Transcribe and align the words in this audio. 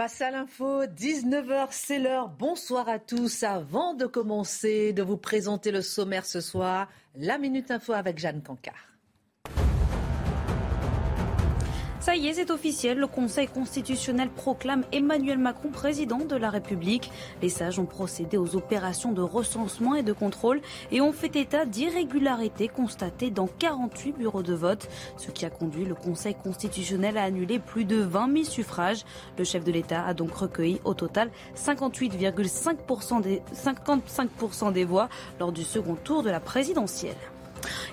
Face 0.00 0.22
à 0.22 0.30
l'info, 0.30 0.86
19h, 0.86 1.66
c'est 1.72 1.98
l'heure. 1.98 2.30
Bonsoir 2.30 2.88
à 2.88 2.98
tous. 2.98 3.42
Avant 3.42 3.92
de 3.92 4.06
commencer, 4.06 4.94
de 4.94 5.02
vous 5.02 5.18
présenter 5.18 5.70
le 5.70 5.82
sommaire 5.82 6.24
ce 6.24 6.40
soir, 6.40 6.88
la 7.16 7.36
Minute 7.36 7.70
Info 7.70 7.92
avec 7.92 8.18
Jeanne 8.18 8.40
Cancard. 8.40 8.89
Ça 12.10 12.16
y 12.16 12.26
est, 12.26 12.34
c'est 12.34 12.50
officiel. 12.50 12.98
Le 12.98 13.06
Conseil 13.06 13.46
constitutionnel 13.46 14.30
proclame 14.30 14.82
Emmanuel 14.90 15.38
Macron 15.38 15.68
président 15.68 16.18
de 16.18 16.34
la 16.34 16.50
République. 16.50 17.08
Les 17.40 17.48
sages 17.48 17.78
ont 17.78 17.84
procédé 17.86 18.36
aux 18.36 18.56
opérations 18.56 19.12
de 19.12 19.22
recensement 19.22 19.94
et 19.94 20.02
de 20.02 20.12
contrôle 20.12 20.60
et 20.90 21.00
ont 21.00 21.12
fait 21.12 21.36
état 21.36 21.66
d'irrégularités 21.66 22.66
constatées 22.66 23.30
dans 23.30 23.46
48 23.46 24.18
bureaux 24.18 24.42
de 24.42 24.54
vote, 24.54 24.88
ce 25.18 25.30
qui 25.30 25.46
a 25.46 25.50
conduit 25.50 25.84
le 25.84 25.94
Conseil 25.94 26.34
constitutionnel 26.34 27.16
à 27.16 27.22
annuler 27.22 27.60
plus 27.60 27.84
de 27.84 27.98
20 27.98 28.32
000 28.32 28.44
suffrages. 28.44 29.04
Le 29.38 29.44
chef 29.44 29.62
de 29.62 29.70
l'État 29.70 30.04
a 30.04 30.12
donc 30.12 30.34
recueilli 30.34 30.80
au 30.82 30.94
total 30.94 31.30
58,5% 31.54 33.20
des, 33.20 33.40
55% 33.54 34.72
des 34.72 34.84
voix 34.84 35.08
lors 35.38 35.52
du 35.52 35.62
second 35.62 35.94
tour 35.94 36.24
de 36.24 36.30
la 36.30 36.40
présidentielle. 36.40 37.14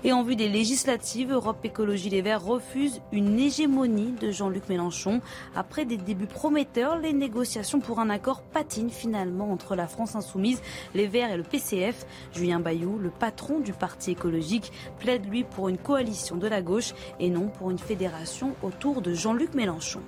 Et 0.03 0.13
en 0.13 0.23
vue 0.23 0.35
des 0.35 0.49
législatives, 0.49 1.31
Europe 1.31 1.63
Écologie 1.63 2.09
Les 2.09 2.21
Verts 2.21 2.43
refuse 2.43 3.01
une 3.11 3.39
hégémonie 3.39 4.13
de 4.19 4.31
Jean-Luc 4.31 4.69
Mélenchon. 4.69 5.21
Après 5.55 5.85
des 5.85 5.97
débuts 5.97 6.27
prometteurs, 6.27 6.97
les 6.97 7.13
négociations 7.13 7.79
pour 7.79 7.99
un 7.99 8.09
accord 8.09 8.41
patinent 8.41 8.89
finalement 8.89 9.51
entre 9.51 9.75
la 9.75 9.87
France 9.87 10.15
insoumise, 10.15 10.61
les 10.93 11.07
Verts 11.07 11.31
et 11.31 11.37
le 11.37 11.43
PCF. 11.43 12.05
Julien 12.33 12.59
Bayou, 12.59 12.97
le 12.97 13.09
patron 13.09 13.59
du 13.59 13.73
parti 13.73 14.11
écologique, 14.11 14.71
plaide 14.99 15.25
lui 15.29 15.43
pour 15.43 15.69
une 15.69 15.77
coalition 15.77 16.37
de 16.37 16.47
la 16.47 16.61
gauche 16.61 16.93
et 17.19 17.29
non 17.29 17.47
pour 17.47 17.71
une 17.71 17.79
fédération 17.79 18.55
autour 18.63 19.01
de 19.01 19.13
Jean-Luc 19.13 19.53
Mélenchon. 19.53 20.01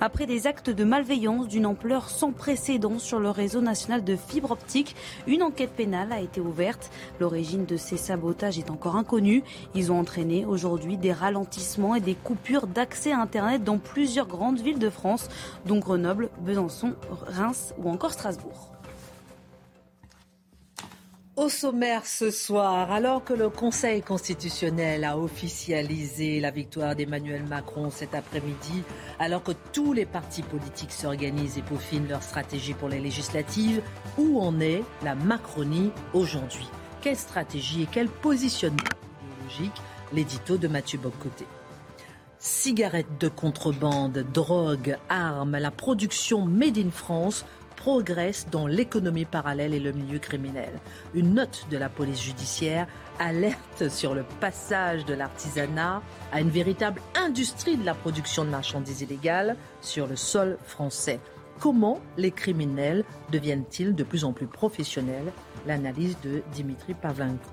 Après 0.00 0.26
des 0.26 0.46
actes 0.46 0.70
de 0.70 0.84
malveillance 0.84 1.48
d'une 1.48 1.66
ampleur 1.66 2.08
sans 2.08 2.32
précédent 2.32 2.98
sur 2.98 3.18
le 3.20 3.30
réseau 3.30 3.60
national 3.60 4.04
de 4.04 4.16
fibre 4.16 4.50
optique, 4.50 4.96
une 5.26 5.42
enquête 5.42 5.72
pénale 5.72 6.12
a 6.12 6.20
été 6.20 6.40
ouverte. 6.40 6.90
L'origine 7.20 7.64
de 7.64 7.76
ces 7.76 7.96
sabotages 7.96 8.58
est 8.58 8.70
encore 8.70 8.96
inconnue. 8.96 9.42
Ils 9.74 9.92
ont 9.92 9.98
entraîné 9.98 10.44
aujourd'hui 10.44 10.96
des 10.96 11.12
ralentissements 11.12 11.94
et 11.94 12.00
des 12.00 12.14
coupures 12.14 12.66
d'accès 12.66 13.12
à 13.12 13.20
Internet 13.20 13.64
dans 13.64 13.78
plusieurs 13.78 14.26
grandes 14.26 14.60
villes 14.60 14.78
de 14.78 14.90
France, 14.90 15.28
dont 15.66 15.78
Grenoble, 15.78 16.30
Besançon, 16.40 16.94
Reims 17.26 17.74
ou 17.78 17.90
encore 17.90 18.12
Strasbourg. 18.12 18.77
Au 21.38 21.48
sommaire 21.48 22.04
ce 22.04 22.32
soir, 22.32 22.90
alors 22.90 23.22
que 23.22 23.32
le 23.32 23.48
Conseil 23.48 24.02
constitutionnel 24.02 25.04
a 25.04 25.16
officialisé 25.16 26.40
la 26.40 26.50
victoire 26.50 26.96
d'Emmanuel 26.96 27.44
Macron 27.44 27.90
cet 27.92 28.16
après-midi, 28.16 28.82
alors 29.20 29.44
que 29.44 29.52
tous 29.72 29.92
les 29.92 30.04
partis 30.04 30.42
politiques 30.42 30.90
s'organisent 30.90 31.56
et 31.56 31.62
peaufinent 31.62 32.08
leur 32.08 32.24
stratégie 32.24 32.74
pour 32.74 32.88
les 32.88 32.98
législatives, 32.98 33.82
où 34.18 34.40
en 34.40 34.58
est 34.58 34.82
la 35.04 35.14
Macronie 35.14 35.92
aujourd'hui? 36.12 36.68
Quelle 37.02 37.14
stratégie 37.16 37.82
et 37.82 37.88
quel 37.88 38.08
positionnement 38.08 38.82
L'édito 40.12 40.56
de 40.56 40.66
Mathieu 40.66 40.98
Boccoté. 40.98 41.46
Cigarettes 42.40 43.18
de 43.20 43.28
contrebande, 43.28 44.24
drogue, 44.32 44.96
armes, 45.08 45.56
la 45.56 45.70
production 45.70 46.44
Made 46.46 46.78
in 46.78 46.90
France 46.90 47.44
progresse 47.78 48.48
dans 48.50 48.66
l'économie 48.66 49.24
parallèle 49.24 49.72
et 49.72 49.78
le 49.78 49.92
milieu 49.92 50.18
criminel. 50.18 50.72
Une 51.14 51.34
note 51.34 51.66
de 51.70 51.78
la 51.78 51.88
police 51.88 52.20
judiciaire 52.20 52.88
alerte 53.20 53.88
sur 53.88 54.14
le 54.14 54.24
passage 54.40 55.04
de 55.04 55.14
l'artisanat 55.14 56.02
à 56.32 56.40
une 56.40 56.50
véritable 56.50 57.00
industrie 57.14 57.76
de 57.76 57.86
la 57.86 57.94
production 57.94 58.44
de 58.44 58.50
marchandises 58.50 59.02
illégales 59.02 59.56
sur 59.80 60.08
le 60.08 60.16
sol 60.16 60.58
français. 60.66 61.20
Comment 61.60 62.00
les 62.16 62.32
criminels 62.32 63.04
deviennent-ils 63.30 63.94
de 63.94 64.02
plus 64.02 64.24
en 64.24 64.32
plus 64.32 64.48
professionnels? 64.48 65.32
L'analyse 65.64 66.16
de 66.24 66.42
Dimitri 66.52 66.94
Pavlenko. 66.94 67.48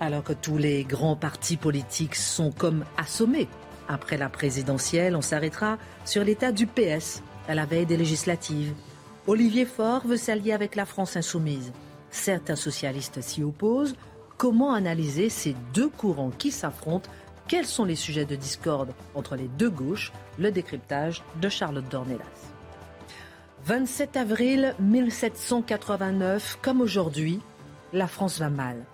Alors 0.00 0.22
que 0.22 0.34
tous 0.34 0.58
les 0.58 0.84
grands 0.84 1.16
partis 1.16 1.56
politiques 1.56 2.14
sont 2.14 2.52
comme 2.52 2.84
assommés 2.98 3.48
après 3.88 4.18
la 4.18 4.28
présidentielle, 4.28 5.16
on 5.16 5.22
s'arrêtera 5.22 5.78
sur 6.04 6.24
l'état 6.24 6.52
du 6.52 6.66
PS 6.66 7.22
à 7.48 7.54
la 7.54 7.64
veille 7.64 7.86
des 7.86 7.96
législatives. 7.96 8.74
Olivier 9.26 9.64
Faure 9.64 10.06
veut 10.06 10.18
s'allier 10.18 10.52
avec 10.52 10.76
la 10.76 10.84
France 10.84 11.16
insoumise. 11.16 11.72
Certains 12.10 12.56
socialistes 12.56 13.22
s'y 13.22 13.42
opposent. 13.42 13.96
Comment 14.36 14.74
analyser 14.74 15.30
ces 15.30 15.56
deux 15.72 15.88
courants 15.88 16.30
qui 16.30 16.50
s'affrontent? 16.50 17.08
Quels 17.48 17.64
sont 17.64 17.86
les 17.86 17.96
sujets 17.96 18.26
de 18.26 18.36
discorde 18.36 18.92
entre 19.14 19.36
les 19.36 19.48
deux 19.48 19.70
gauches? 19.70 20.12
Le 20.38 20.50
décryptage 20.50 21.22
de 21.40 21.48
Charlotte 21.48 21.88
Dornelas. 21.88 22.52
27 23.64 24.18
avril 24.18 24.74
1789, 24.78 26.58
comme 26.60 26.82
aujourd'hui, 26.82 27.40
la 27.94 28.06
France 28.06 28.38
va 28.38 28.50
mal. 28.50 28.84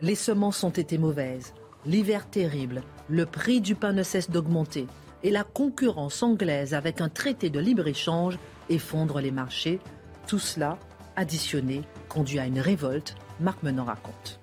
Les 0.00 0.14
semences 0.14 0.64
ont 0.64 0.70
été 0.70 0.96
mauvaises, 0.96 1.52
l'hiver 1.84 2.26
terrible, 2.30 2.82
le 3.10 3.26
prix 3.26 3.60
du 3.60 3.74
pain 3.74 3.92
ne 3.92 4.02
cesse 4.02 4.30
d'augmenter 4.30 4.86
et 5.24 5.30
la 5.30 5.44
concurrence 5.44 6.22
anglaise 6.22 6.74
avec 6.74 7.00
un 7.00 7.08
traité 7.08 7.50
de 7.50 7.60
libre-échange 7.60 8.38
effondre 8.68 9.20
les 9.20 9.30
marchés. 9.30 9.80
Tout 10.26 10.38
cela, 10.38 10.78
additionné, 11.16 11.82
conduit 12.08 12.38
à 12.38 12.46
une 12.46 12.60
révolte, 12.60 13.14
Marc 13.40 13.62
Menon 13.62 13.84
raconte. 13.84 14.40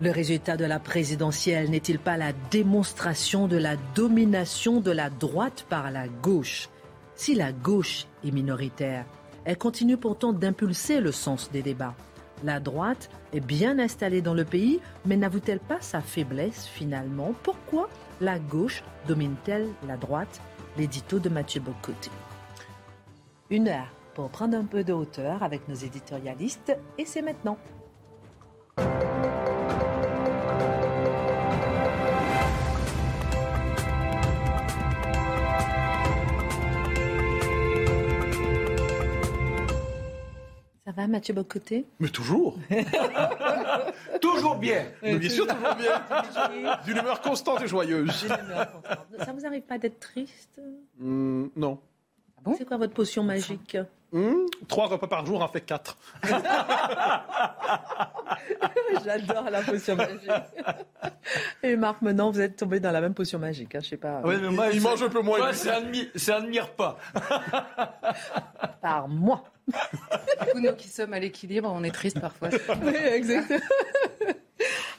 Le 0.00 0.10
résultat 0.10 0.56
de 0.56 0.64
la 0.64 0.78
présidentielle 0.78 1.68
n'est-il 1.68 1.98
pas 1.98 2.16
la 2.16 2.32
démonstration 2.50 3.48
de 3.48 3.58
la 3.58 3.76
domination 3.94 4.80
de 4.80 4.90
la 4.90 5.10
droite 5.10 5.66
par 5.68 5.90
la 5.90 6.08
gauche? 6.08 6.70
Si 7.14 7.34
la 7.34 7.52
gauche 7.52 8.06
est 8.24 8.30
minoritaire, 8.30 9.04
elle 9.44 9.58
continue 9.58 9.98
pourtant 9.98 10.32
d'impulser 10.32 11.00
le 11.00 11.12
sens 11.12 11.50
des 11.50 11.60
débats. 11.60 11.94
La 12.44 12.60
droite 12.60 13.10
est 13.34 13.40
bien 13.40 13.78
installée 13.78 14.22
dans 14.22 14.32
le 14.32 14.46
pays, 14.46 14.80
mais 15.04 15.16
n'avoue-t-elle 15.16 15.60
pas 15.60 15.82
sa 15.82 16.00
faiblesse 16.00 16.66
finalement? 16.66 17.34
Pourquoi 17.42 17.90
la 18.20 18.38
gauche 18.38 18.82
domine-t-elle 19.08 19.68
la 19.86 19.96
droite? 19.96 20.40
L'édito 20.76 21.18
de 21.18 21.28
Mathieu 21.28 21.60
Bocoté. 21.60 22.10
Une 23.50 23.68
heure 23.68 23.88
pour 24.14 24.28
prendre 24.30 24.56
un 24.56 24.64
peu 24.64 24.84
de 24.84 24.92
hauteur 24.92 25.42
avec 25.42 25.66
nos 25.68 25.74
éditorialistes, 25.74 26.76
et 26.98 27.04
c'est 27.04 27.22
maintenant. 27.22 27.58
Ça 40.90 41.02
va, 41.02 41.06
Mathieu 41.06 41.34
Bocoté? 41.34 41.86
Mais 42.00 42.08
toujours. 42.08 42.58
Toujours 44.20 44.56
bien. 44.56 44.86
Mais 45.02 45.16
bien 45.18 45.28
sûr, 45.30 45.46
toujours 45.46 45.74
bien. 45.76 46.02
D'une 46.84 46.96
humeur 46.96 47.20
constante 47.20 47.62
et 47.62 47.68
joyeuse. 47.68 48.26
Ça 48.26 49.32
vous 49.32 49.46
arrive 49.46 49.62
pas 49.62 49.78
d'être 49.78 50.00
triste? 50.00 50.60
Hmm, 50.98 51.46
non. 51.54 51.78
Ah 52.46 52.50
C'est 52.56 52.64
quoi 52.64 52.76
votre 52.78 52.94
potion 52.94 53.22
magique? 53.22 53.76
Hmm, 54.12 54.46
Trois 54.66 54.86
repas 54.88 55.06
par 55.06 55.24
jour 55.24 55.40
en 55.42 55.48
fait 55.48 55.60
quatre. 55.60 55.96
J'adore 59.04 59.50
la 59.50 59.62
potion 59.62 59.96
magique. 59.96 60.30
Et 61.62 61.76
Marc, 61.76 62.02
maintenant, 62.02 62.30
vous 62.30 62.40
êtes 62.40 62.56
tombé 62.56 62.80
dans 62.80 62.90
la 62.90 63.00
même 63.00 63.14
potion 63.14 63.38
magique. 63.38 63.74
Hein, 63.74 63.80
je 63.82 63.88
sais 63.90 63.96
pas. 63.96 64.20
Ouais, 64.22 64.38
mais 64.38 64.50
moi, 64.50 64.66
Il 64.72 64.80
mange 64.82 65.02
un 65.02 65.08
peu 65.08 65.20
moins. 65.22 65.38
Moi, 65.38 65.52
c'est 65.52 65.70
un, 65.70 65.82
demi- 65.82 66.08
c'est 66.16 66.32
un 66.32 66.40
demi-repas. 66.42 66.98
Par 68.82 69.08
moi. 69.08 69.44
Du 69.68 69.74
coup, 70.52 70.60
nous 70.60 70.74
qui 70.74 70.88
sommes 70.88 71.12
à 71.12 71.20
l'équilibre, 71.20 71.70
on 71.72 71.84
est 71.84 71.92
triste 71.94 72.20
parfois. 72.20 72.48
Oui, 72.82 72.94
exactement. 72.96 73.60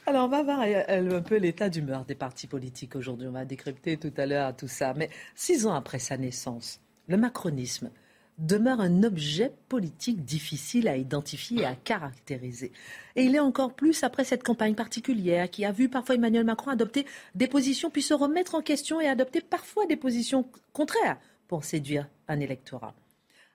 Alors, 0.08 0.25
on 0.25 0.29
va 0.29 0.44
voir 0.44 0.62
euh, 0.66 1.18
un 1.18 1.22
peu 1.22 1.35
l'état 1.38 1.69
d'humeur 1.69 2.06
des 2.06 2.16
partis 2.16 2.47
politiques 2.47 2.96
aujourd'hui. 2.96 3.28
On 3.28 3.31
va 3.34 3.46
décrypter 3.46 3.97
tout 3.97 4.13
à 4.18 4.25
l'heure 4.25 4.56
tout 4.56 4.68
ça. 4.68 4.94
Mais 4.96 5.09
six 5.35 5.68
ans 5.68 5.73
après 5.75 6.00
sa 6.00 6.18
naissance, 6.18 6.79
le 7.11 7.17
macronisme 7.17 7.91
demeure 8.37 8.81
un 8.81 9.03
objet 9.03 9.53
politique 9.69 10.23
difficile 10.23 10.87
à 10.87 10.97
identifier 10.97 11.61
et 11.61 11.66
à 11.66 11.75
caractériser. 11.75 12.72
Et 13.16 13.23
il 13.23 13.35
est 13.35 13.40
encore 13.40 13.75
plus 13.75 14.03
après 14.03 14.23
cette 14.23 14.43
campagne 14.43 14.73
particulière 14.73 15.52
qui 15.52 15.66
a 15.66 15.72
vu 15.72 15.90
parfois 15.90 16.16
Emmanuel 16.16 16.46
Macron 16.46 16.72
adopter 16.72 17.05
des 17.35 17.47
positions 17.47 17.91
puis 17.91 18.02
se 18.02 18.13
remettre 18.13 18.55
en 18.55 18.61
question 18.61 18.99
et 18.99 19.08
adopter 19.08 19.41
parfois 19.41 19.85
des 19.85 19.97
positions 19.97 20.47
contraires 20.73 21.19
pour 21.47 21.66
séduire 21.66 22.08
un 22.28 22.40
électorat. 22.40 22.96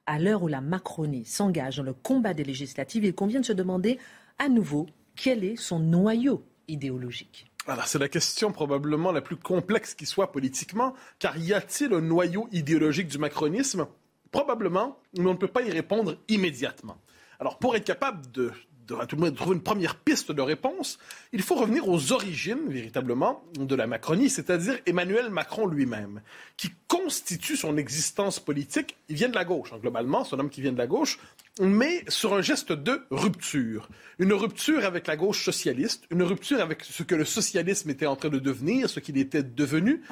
À 0.04 0.20
l'heure 0.20 0.42
où 0.42 0.48
la 0.48 0.60
Macronie 0.60 1.24
s'engage 1.24 1.78
dans 1.78 1.82
le 1.82 1.94
combat 1.94 2.34
des 2.34 2.44
législatives, 2.44 3.04
il 3.04 3.14
convient 3.14 3.40
de 3.40 3.46
se 3.46 3.52
demander 3.52 3.98
à 4.38 4.48
nouveau 4.48 4.86
quel 5.16 5.42
est 5.42 5.56
son 5.56 5.80
noyau 5.80 6.44
idéologique. 6.68 7.50
C'est 7.86 7.98
la 7.98 8.08
question 8.08 8.52
probablement 8.52 9.10
la 9.10 9.20
plus 9.20 9.36
complexe 9.36 9.94
qui 9.94 10.06
soit 10.06 10.30
politiquement, 10.30 10.94
car 11.18 11.36
y 11.36 11.52
a-t-il 11.52 11.92
un 11.92 12.00
noyau 12.00 12.48
idéologique 12.52 13.08
du 13.08 13.18
macronisme? 13.18 13.86
Probablement, 14.30 14.98
mais 15.16 15.26
on 15.26 15.32
ne 15.32 15.38
peut 15.38 15.48
pas 15.48 15.62
y 15.62 15.70
répondre 15.70 16.16
immédiatement. 16.28 16.96
Alors, 17.40 17.58
pour 17.58 17.74
être 17.74 17.84
capable 17.84 18.30
de 18.30 18.52
tout 18.86 18.96
trouver 19.06 19.56
une 19.56 19.62
première 19.62 19.96
piste 19.96 20.30
de 20.30 20.42
réponse, 20.42 20.98
il 21.32 21.42
faut 21.42 21.56
revenir 21.56 21.88
aux 21.88 22.12
origines, 22.12 22.68
véritablement, 22.68 23.42
de 23.58 23.74
la 23.74 23.88
Macronie, 23.88 24.30
c'est-à-dire 24.30 24.78
Emmanuel 24.86 25.30
Macron 25.30 25.66
lui-même, 25.66 26.22
qui 26.56 26.70
constitue 26.86 27.56
son 27.56 27.76
existence 27.78 28.38
politique. 28.38 28.96
Il 29.08 29.16
vient 29.16 29.28
de 29.28 29.34
la 29.34 29.44
gauche, 29.44 29.72
hein, 29.72 29.78
globalement, 29.80 30.24
c'est 30.24 30.36
un 30.36 30.38
homme 30.38 30.50
qui 30.50 30.60
vient 30.60 30.72
de 30.72 30.78
la 30.78 30.86
gauche, 30.86 31.18
mais 31.60 32.04
sur 32.08 32.34
un 32.34 32.42
geste 32.42 32.72
de 32.72 33.02
rupture. 33.10 33.88
Une 34.18 34.32
rupture 34.32 34.84
avec 34.84 35.06
la 35.06 35.16
gauche 35.16 35.44
socialiste, 35.44 36.04
une 36.10 36.22
rupture 36.22 36.60
avec 36.60 36.84
ce 36.84 37.02
que 37.02 37.14
le 37.14 37.24
socialisme 37.24 37.90
était 37.90 38.06
en 38.06 38.16
train 38.16 38.28
de 38.28 38.38
devenir, 38.38 38.90
ce 38.90 39.00
qu'il 39.00 39.16
était 39.18 39.42
devenu. 39.42 40.02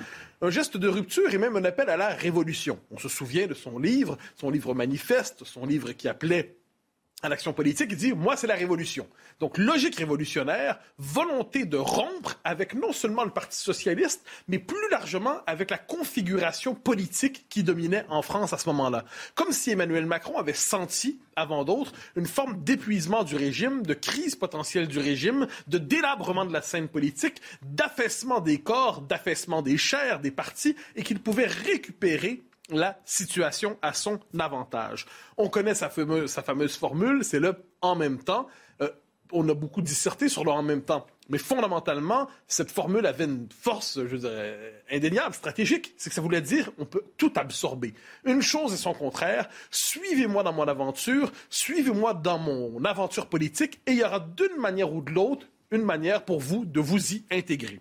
Un 0.43 0.51
geste 0.51 0.77
de 0.77 0.89
rupture 0.89 1.33
et 1.33 1.39
même 1.39 1.57
un 1.57 1.65
appel 1.65 1.91
à 1.91 1.97
la 1.97 2.09
révolution. 2.09 2.79
On 2.91 2.99
se 2.99 3.09
souvient 3.09 3.47
de 3.47 3.55
son 3.55 3.79
livre, 3.79 4.19
son 4.37 4.51
livre 4.51 4.75
manifeste, 4.75 5.45
son 5.45 5.67
livre 5.67 5.93
qui 5.93 6.09
appelait 6.09 6.57
à 7.25 7.31
l'action 7.31 7.55
politique, 7.55 7.89
il 7.91 7.97
dit 7.97 8.13
Moi, 8.13 8.37
c'est 8.37 8.47
la 8.47 8.55
révolution. 8.55 9.09
Donc, 9.41 9.57
logique 9.57 9.97
révolutionnaire, 9.97 10.79
volonté 10.99 11.65
de 11.65 11.79
rompre 11.79 12.39
avec 12.45 12.75
non 12.75 12.93
seulement 12.93 13.25
le 13.25 13.31
Parti 13.31 13.59
socialiste, 13.59 14.23
mais 14.47 14.59
plus 14.59 14.91
largement 14.91 15.39
avec 15.47 15.71
la 15.71 15.79
configuration 15.79 16.75
politique 16.75 17.47
qui 17.49 17.63
dominait 17.63 18.05
en 18.11 18.21
France 18.21 18.53
à 18.53 18.59
ce 18.59 18.69
moment-là. 18.69 19.07
Comme 19.35 19.53
si 19.53 19.71
Emmanuel 19.71 20.05
Macron 20.05 20.37
avait 20.37 20.53
senti, 20.53 21.19
avant 21.35 21.65
d'autres, 21.65 21.93
une 22.15 22.27
forme 22.27 22.63
d'épuisement 22.63 23.25
du 23.25 23.37
régime, 23.37 23.83
de 23.83 23.95
crise 23.95 24.37
potentielle 24.37 24.87
du 24.87 24.99
régime, 24.99 25.47
de 25.67 25.79
délabrement 25.79 26.45
de 26.45 26.53
la 26.53 26.61
scène 26.61 26.89
politique, 26.89 27.41
d'affaissement 27.63 28.41
des 28.41 28.61
corps, 28.61 29.01
d'affaissement 29.01 29.63
des 29.63 29.79
chairs, 29.79 30.21
des 30.21 30.31
partis, 30.31 30.77
et 30.95 31.03
qu'il 31.03 31.21
pouvait 31.21 31.47
récupérer 31.47 32.43
la 32.71 32.99
situation 33.05 33.77
à 33.83 33.93
son 33.93 34.21
avantage. 34.39 35.07
On 35.37 35.49
connaît 35.49 35.75
sa 35.75 35.91
fameuse, 35.91 36.77
formule, 36.77 37.25
c'est 37.25 37.41
le 37.41 37.55
en 37.83 37.95
même 37.95 38.23
temps. 38.23 38.47
Euh, 38.81 38.91
on 39.33 39.49
a 39.49 39.55
beaucoup 39.55 39.83
disserté 39.83 40.29
sur 40.29 40.45
le 40.45 40.51
en 40.51 40.63
même 40.63 40.83
temps. 40.83 41.07
Mais 41.29 41.39
fondamentalement, 41.39 42.29
cette 42.47 42.71
formule 42.71 43.07
avait 43.07 43.25
une 43.25 43.49
force, 43.51 43.99
je 44.07 44.17
dirais, 44.17 44.83
indéniable, 44.91 45.35
stratégique. 45.35 45.95
C'est 45.97 46.11
que 46.11 46.15
ça 46.15 46.21
voulait 46.21 46.43
dire 46.43 46.71
on 46.79 46.85
peut 46.85 47.05
tout 47.17 47.33
absorber. 47.37 47.95
Une 48.25 48.43
chose 48.43 48.75
et 48.75 48.77
son 48.77 48.93
contraire. 48.93 49.49
Suivez-moi 49.71 50.43
dans 50.43 50.53
mon 50.53 50.69
aventure, 50.69 51.33
suivez-moi 51.49 52.15
dans 52.15 52.39
mon 52.39 52.85
aventure 52.85 53.29
politique, 53.29 53.81
et 53.87 53.93
il 53.93 53.99
y 53.99 54.05
aura 54.05 54.21
d'une 54.21 54.57
manière 54.59 54.93
ou 54.93 55.03
de 55.03 55.13
l'autre 55.13 55.47
une 55.71 55.83
manière 55.83 56.25
pour 56.25 56.41
vous 56.41 56.65
de 56.65 56.81
vous 56.81 57.15
y 57.15 57.25
intégrer 57.31 57.81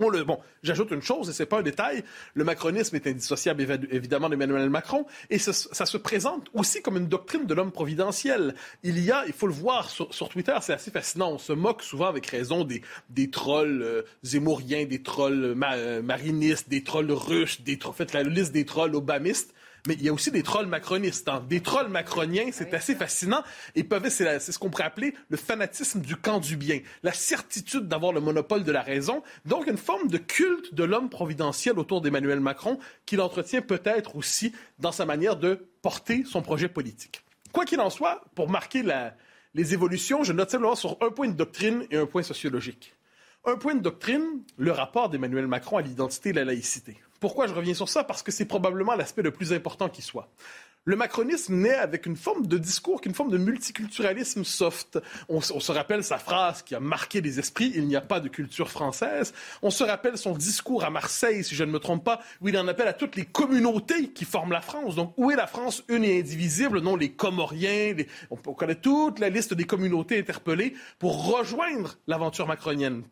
bon, 0.00 0.38
j'ajoute 0.62 0.90
une 0.90 1.02
chose, 1.02 1.28
et 1.28 1.32
ce 1.32 1.42
n'est 1.42 1.46
pas 1.46 1.58
un 1.58 1.62
détail, 1.62 2.04
le 2.34 2.44
macronisme 2.44 2.96
est 2.96 3.06
indissociable 3.06 3.62
évidemment 3.90 4.28
d'Emmanuel 4.28 4.70
Macron, 4.70 5.06
et 5.28 5.38
ça, 5.38 5.52
se 5.52 5.96
présente 5.96 6.48
aussi 6.54 6.82
comme 6.82 6.96
une 6.96 7.08
doctrine 7.08 7.46
de 7.46 7.54
l'homme 7.54 7.72
providentiel. 7.72 8.54
Il 8.82 8.98
y 8.98 9.10
a, 9.10 9.24
il 9.26 9.32
faut 9.32 9.46
le 9.46 9.52
voir 9.52 9.90
sur, 9.90 10.28
Twitter, 10.28 10.56
c'est 10.60 10.72
assez 10.72 10.90
fascinant, 10.90 11.32
on 11.32 11.38
se 11.38 11.52
moque 11.52 11.82
souvent 11.82 12.06
avec 12.06 12.26
raison 12.26 12.64
des, 12.64 12.82
des 13.08 13.30
trolls 13.30 13.82
euh, 13.82 14.02
zémouriens, 14.22 14.84
des 14.84 15.02
trolls 15.02 15.56
euh, 15.62 16.02
marinistes, 16.02 16.68
des 16.68 16.82
trolls 16.82 17.10
russes, 17.10 17.60
des 17.62 17.78
faites 17.94 18.12
la 18.12 18.22
liste 18.22 18.52
des 18.52 18.64
trolls 18.64 18.94
obamistes 18.94 19.54
mais 19.86 19.94
il 19.94 20.02
y 20.02 20.08
a 20.08 20.12
aussi 20.12 20.30
des 20.30 20.42
trolls 20.42 20.66
macronistes. 20.66 21.28
Hein. 21.28 21.44
Des 21.48 21.60
trolls 21.60 21.88
macroniens, 21.88 22.50
c'est 22.52 22.74
assez 22.74 22.94
fascinant. 22.94 23.42
Et 23.74 23.86
c'est 24.08 24.52
ce 24.52 24.58
qu'on 24.58 24.70
pourrait 24.70 24.84
appeler 24.84 25.14
le 25.28 25.36
fanatisme 25.36 26.00
du 26.00 26.16
camp 26.16 26.40
du 26.40 26.56
bien, 26.56 26.80
la 27.02 27.12
certitude 27.12 27.88
d'avoir 27.88 28.12
le 28.12 28.20
monopole 28.20 28.64
de 28.64 28.72
la 28.72 28.82
raison. 28.82 29.22
Donc, 29.44 29.66
une 29.66 29.76
forme 29.76 30.08
de 30.08 30.18
culte 30.18 30.74
de 30.74 30.84
l'homme 30.84 31.08
providentiel 31.08 31.78
autour 31.78 32.00
d'Emmanuel 32.00 32.40
Macron 32.40 32.78
qu'il 33.06 33.20
entretient 33.20 33.62
peut-être 33.62 34.16
aussi 34.16 34.52
dans 34.78 34.92
sa 34.92 35.06
manière 35.06 35.36
de 35.36 35.66
porter 35.82 36.24
son 36.24 36.42
projet 36.42 36.68
politique. 36.68 37.22
Quoi 37.52 37.64
qu'il 37.64 37.80
en 37.80 37.90
soit, 37.90 38.22
pour 38.34 38.48
marquer 38.48 38.84
les 39.54 39.74
évolutions, 39.74 40.22
je 40.22 40.32
note 40.32 40.50
simplement 40.50 40.76
sur 40.76 40.96
un 41.00 41.10
point 41.10 41.28
de 41.28 41.34
doctrine 41.34 41.86
et 41.90 41.96
un 41.96 42.06
point 42.06 42.22
sociologique. 42.22 42.94
Un 43.44 43.56
point 43.56 43.74
de 43.74 43.80
doctrine, 43.80 44.42
le 44.58 44.70
rapport 44.70 45.08
d'Emmanuel 45.08 45.46
Macron 45.46 45.78
à 45.78 45.82
l'identité 45.82 46.28
et 46.28 46.32
la 46.34 46.44
laïcité. 46.44 46.98
Pourquoi 47.20 47.46
je 47.46 47.52
reviens 47.52 47.74
sur 47.74 47.88
ça? 47.88 48.02
Parce 48.02 48.22
que 48.22 48.32
c'est 48.32 48.46
probablement 48.46 48.94
l'aspect 48.94 49.22
le 49.22 49.30
plus 49.30 49.52
important 49.52 49.90
qui 49.90 50.00
soit. 50.00 50.28
Le 50.86 50.96
macronisme 50.96 51.56
naît 51.56 51.74
avec 51.74 52.06
une 52.06 52.16
forme 52.16 52.46
de 52.46 52.56
discours, 52.56 53.02
une 53.04 53.12
forme 53.12 53.30
de 53.30 53.36
multiculturalisme 53.36 54.44
soft. 54.44 54.98
On, 55.28 55.42
se 55.42 55.72
rappelle 55.72 56.02
sa 56.02 56.16
phrase 56.16 56.62
qui 56.62 56.74
a 56.74 56.80
marqué 56.80 57.20
les 57.20 57.38
esprits, 57.38 57.70
il 57.74 57.86
n'y 57.86 57.96
a 57.96 58.00
pas 58.00 58.18
de 58.18 58.30
culture 58.30 58.70
française. 58.70 59.34
On 59.60 59.68
se 59.68 59.84
rappelle 59.84 60.16
son 60.16 60.32
discours 60.32 60.82
à 60.82 60.88
Marseille, 60.88 61.44
si 61.44 61.54
je 61.54 61.64
ne 61.64 61.70
me 61.70 61.78
trompe 61.78 62.02
pas, 62.02 62.22
où 62.40 62.48
il 62.48 62.56
en 62.56 62.66
appelle 62.66 62.88
à 62.88 62.94
toutes 62.94 63.16
les 63.16 63.26
communautés 63.26 64.08
qui 64.08 64.24
forment 64.24 64.52
la 64.52 64.62
France. 64.62 64.94
Donc, 64.94 65.12
où 65.18 65.30
est 65.30 65.36
la 65.36 65.46
France 65.46 65.84
une 65.88 66.02
et 66.02 66.18
indivisible 66.18 66.80
Non, 66.80 66.96
les 66.96 67.10
Comoriens, 67.10 67.94
on 68.30 68.36
connaît 68.36 68.74
toute 68.74 69.18
la 69.18 69.28
liste 69.28 69.52
des 69.52 69.64
communautés 69.64 70.18
interpellées 70.18 70.72
pour 70.98 71.26
rejoindre 71.26 71.98
l'aventure 72.06 72.46
macronienne. 72.46 73.02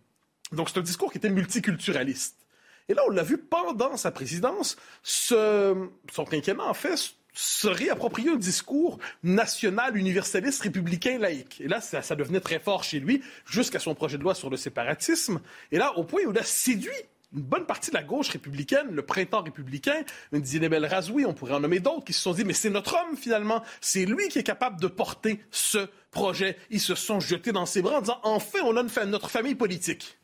Donc, 0.53 0.71
c'est 0.71 0.79
un 0.79 0.83
discours 0.83 1.13
qui 1.13 1.19
était 1.19 1.29
multiculturaliste. 1.29 2.48
Et 2.89 2.95
là, 2.95 3.03
on 3.07 3.11
l'a 3.11 3.23
vu 3.23 3.39
pendant 3.39 3.97
sa 3.97 4.11
présidence, 4.11 4.77
son 5.03 5.91
quinquennat, 6.29 6.65
en 6.65 6.75
fait, 6.75 7.15
se 7.35 7.69
réapproprier 7.69 8.31
un 8.31 8.37
discours 8.37 8.99
national, 9.23 9.97
universaliste, 9.97 10.63
républicain, 10.63 11.19
laïque. 11.19 11.61
Et 11.61 11.69
là, 11.69 11.81
ça, 11.81 12.17
devenait 12.17 12.41
très 12.41 12.59
fort 12.59 12.83
chez 12.83 12.99
lui, 12.99 13.23
jusqu'à 13.47 13.79
son 13.79 13.95
projet 13.95 14.19
de 14.19 14.23
loi 14.25 14.35
sur 14.35 14.51
le 14.51 14.57
séparatisme. 14.57 15.41
Et 15.71 15.79
là, 15.79 15.97
au 15.97 16.05
point 16.05 16.23
où 16.27 16.33
il 16.33 16.39
a 16.39 16.43
séduit 16.43 16.91
une 17.35 17.43
bonne 17.43 17.67
partie 17.67 17.91
de 17.91 17.97
la 17.97 18.03
gauche 18.03 18.31
républicaine, 18.31 18.89
le 18.91 19.03
printemps 19.03 19.43
républicain, 19.43 20.03
une 20.33 20.45
Zinebel 20.45 20.87
Razoui, 20.87 21.27
on 21.27 21.35
pourrait 21.35 21.55
en 21.55 21.61
nommer 21.61 21.79
d'autres, 21.79 22.05
qui 22.05 22.15
se 22.15 22.23
sont 22.23 22.33
dit, 22.33 22.45
mais 22.45 22.55
c'est 22.55 22.71
notre 22.71 22.97
homme 22.97 23.17
finalement, 23.17 23.63
c'est 23.81 24.07
lui 24.07 24.29
qui 24.29 24.39
est 24.39 24.45
capable 24.45 24.81
de 24.81 24.89
porter 24.89 25.41
ce 25.51 25.87
projet. 26.11 26.57
Ils 26.71 26.81
se 26.81 26.95
sont 26.95 27.21
jetés 27.21 27.53
dans 27.53 27.67
ses 27.67 27.83
bras 27.83 27.99
en 27.99 28.01
disant, 28.01 28.21
enfin, 28.23 28.61
on 28.65 28.77
a 28.77 29.05
notre 29.05 29.29
famille 29.29 29.55
politique. 29.55 30.19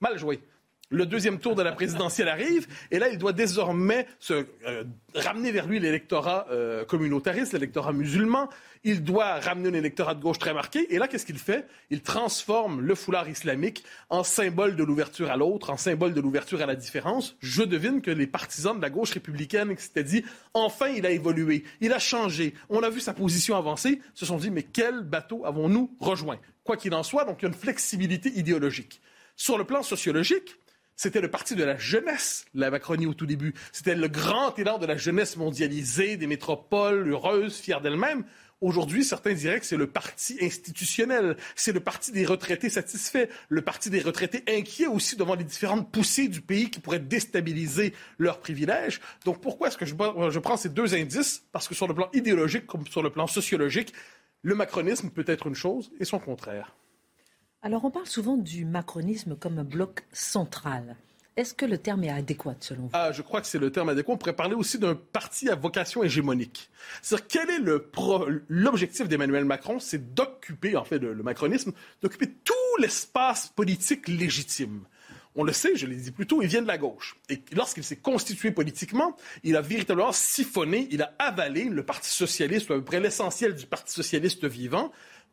Mal 0.00 0.18
joué. 0.18 0.40
Le 0.92 1.06
deuxième 1.06 1.38
tour 1.38 1.54
de 1.54 1.62
la 1.62 1.70
présidentielle 1.70 2.26
arrive 2.26 2.66
et 2.90 2.98
là, 2.98 3.08
il 3.08 3.16
doit 3.16 3.32
désormais 3.32 4.08
se 4.18 4.44
euh, 4.66 4.82
ramener 5.14 5.52
vers 5.52 5.68
lui 5.68 5.78
l'électorat 5.78 6.48
euh, 6.50 6.84
communautariste, 6.84 7.52
l'électorat 7.52 7.92
musulman. 7.92 8.48
Il 8.82 9.04
doit 9.04 9.38
ramener 9.38 9.68
un 9.68 9.74
électorat 9.74 10.16
de 10.16 10.20
gauche 10.20 10.40
très 10.40 10.52
marqué. 10.52 10.92
Et 10.92 10.98
là, 10.98 11.06
qu'est-ce 11.06 11.26
qu'il 11.26 11.38
fait? 11.38 11.68
Il 11.90 12.02
transforme 12.02 12.80
le 12.80 12.96
foulard 12.96 13.28
islamique 13.28 13.84
en 14.08 14.24
symbole 14.24 14.74
de 14.74 14.82
l'ouverture 14.82 15.30
à 15.30 15.36
l'autre, 15.36 15.70
en 15.70 15.76
symbole 15.76 16.12
de 16.12 16.20
l'ouverture 16.20 16.60
à 16.60 16.66
la 16.66 16.74
différence. 16.74 17.36
Je 17.38 17.62
devine 17.62 18.02
que 18.02 18.10
les 18.10 18.26
partisans 18.26 18.76
de 18.76 18.82
la 18.82 18.90
gauche 18.90 19.12
républicaine 19.12 19.76
qui 19.76 19.84
s'étaient 19.84 20.02
dit 20.02 20.24
enfin, 20.54 20.88
il 20.88 21.06
a 21.06 21.12
évolué, 21.12 21.62
il 21.80 21.92
a 21.92 22.00
changé, 22.00 22.52
on 22.68 22.82
a 22.82 22.90
vu 22.90 22.98
sa 22.98 23.14
position 23.14 23.54
avancer, 23.54 24.00
se 24.14 24.26
sont 24.26 24.38
dit 24.38 24.50
mais 24.50 24.64
quel 24.64 25.02
bateau 25.02 25.46
avons-nous 25.46 25.94
rejoint? 26.00 26.40
Quoi 26.64 26.76
qu'il 26.76 26.94
en 26.94 27.04
soit, 27.04 27.24
donc 27.24 27.36
il 27.38 27.42
y 27.42 27.46
a 27.46 27.48
une 27.48 27.54
flexibilité 27.54 28.32
idéologique. 28.36 29.00
Sur 29.36 29.56
le 29.56 29.64
plan 29.64 29.82
sociologique, 29.82 30.58
c'était 31.00 31.22
le 31.22 31.30
parti 31.30 31.54
de 31.54 31.64
la 31.64 31.78
jeunesse, 31.78 32.44
la 32.52 32.70
Macronie 32.70 33.06
au 33.06 33.14
tout 33.14 33.24
début. 33.24 33.54
C'était 33.72 33.94
le 33.94 34.06
grand 34.06 34.58
élan 34.58 34.76
de 34.76 34.84
la 34.84 34.98
jeunesse 34.98 35.38
mondialisée, 35.38 36.18
des 36.18 36.26
métropoles 36.26 37.08
heureuses, 37.08 37.56
fières 37.56 37.80
d'elles-mêmes. 37.80 38.22
Aujourd'hui, 38.60 39.02
certains 39.02 39.32
diraient 39.32 39.60
que 39.60 39.64
c'est 39.64 39.78
le 39.78 39.86
parti 39.86 40.36
institutionnel, 40.42 41.38
c'est 41.56 41.72
le 41.72 41.80
parti 41.80 42.12
des 42.12 42.26
retraités 42.26 42.68
satisfaits, 42.68 43.28
le 43.48 43.62
parti 43.62 43.88
des 43.88 44.00
retraités 44.00 44.44
inquiets 44.46 44.88
aussi 44.88 45.16
devant 45.16 45.36
les 45.36 45.44
différentes 45.44 45.90
poussées 45.90 46.28
du 46.28 46.42
pays 46.42 46.68
qui 46.68 46.80
pourraient 46.80 46.98
déstabiliser 46.98 47.94
leurs 48.18 48.38
privilèges. 48.38 49.00
Donc 49.24 49.40
pourquoi 49.40 49.68
est-ce 49.68 49.78
que 49.78 49.86
je, 49.86 49.94
je 49.94 50.38
prends 50.38 50.58
ces 50.58 50.68
deux 50.68 50.94
indices? 50.94 51.44
Parce 51.50 51.66
que 51.66 51.74
sur 51.74 51.88
le 51.88 51.94
plan 51.94 52.10
idéologique 52.12 52.66
comme 52.66 52.86
sur 52.86 53.02
le 53.02 53.08
plan 53.08 53.26
sociologique, 53.26 53.94
le 54.42 54.54
macronisme 54.54 55.08
peut 55.08 55.24
être 55.26 55.46
une 55.46 55.54
chose 55.54 55.90
et 55.98 56.04
son 56.04 56.18
contraire. 56.18 56.74
Alors 57.62 57.84
on 57.84 57.90
parle 57.90 58.06
souvent 58.06 58.38
du 58.38 58.64
macronisme 58.64 59.36
comme 59.36 59.58
un 59.58 59.64
bloc 59.64 60.04
central. 60.12 60.96
Est-ce 61.36 61.54
que 61.54 61.66
le 61.66 61.78
terme 61.78 62.04
est 62.04 62.10
adéquat 62.10 62.56
selon 62.60 62.82
vous? 62.84 62.90
Ah, 62.92 63.12
Je 63.12 63.22
crois 63.22 63.40
que 63.40 63.46
c'est 63.46 63.58
le 63.58 63.70
terme 63.70 63.90
adéquat. 63.90 64.12
On 64.12 64.16
pourrait 64.16 64.34
parler 64.34 64.54
aussi 64.54 64.78
d'un 64.78 64.94
parti 64.94 65.48
à 65.48 65.54
vocation 65.54 66.02
hégémonique. 66.02 66.70
C'est-à-dire, 67.02 67.26
quel 67.28 67.50
est 67.50 67.80
l'objectif 68.48 69.08
d'Emmanuel 69.08 69.44
Macron? 69.44 69.78
C'est 69.78 70.14
d'occuper, 70.14 70.76
en 70.76 70.84
fait, 70.84 70.98
le, 70.98 71.14
macronisme, 71.22 71.72
d'occuper 72.02 72.30
tout 72.44 72.54
l'espace 72.78 73.48
politique 73.48 74.08
légitime. 74.08 74.80
On 75.36 75.44
le 75.44 75.52
sait, 75.52 75.76
je 75.76 75.86
l'ai 75.86 75.96
dit 75.96 76.10
plus 76.10 76.26
tôt, 76.26 76.42
il 76.42 76.48
vient 76.48 76.62
de 76.62 76.66
la 76.66 76.76
gauche. 76.76 77.16
Et 77.28 77.40
lorsqu'il 77.54 77.84
s'est 77.84 77.96
constitué 77.96 78.50
politiquement, 78.50 79.16
il 79.44 79.56
a 79.56 79.60
véritablement 79.60 80.12
siphonné, 80.12 80.88
il 80.90 81.02
a 81.02 81.14
avalé 81.20 81.64
le 81.64 81.84
Parti 81.84 82.10
socialiste, 82.10 82.70
à 82.70 82.74
peu 82.74 82.84
près 82.84 83.00
l'essentiel 83.00 83.54
du 83.54 83.66
Parti 83.66 83.92
socialiste 83.92 84.44
vivant, 84.44 84.90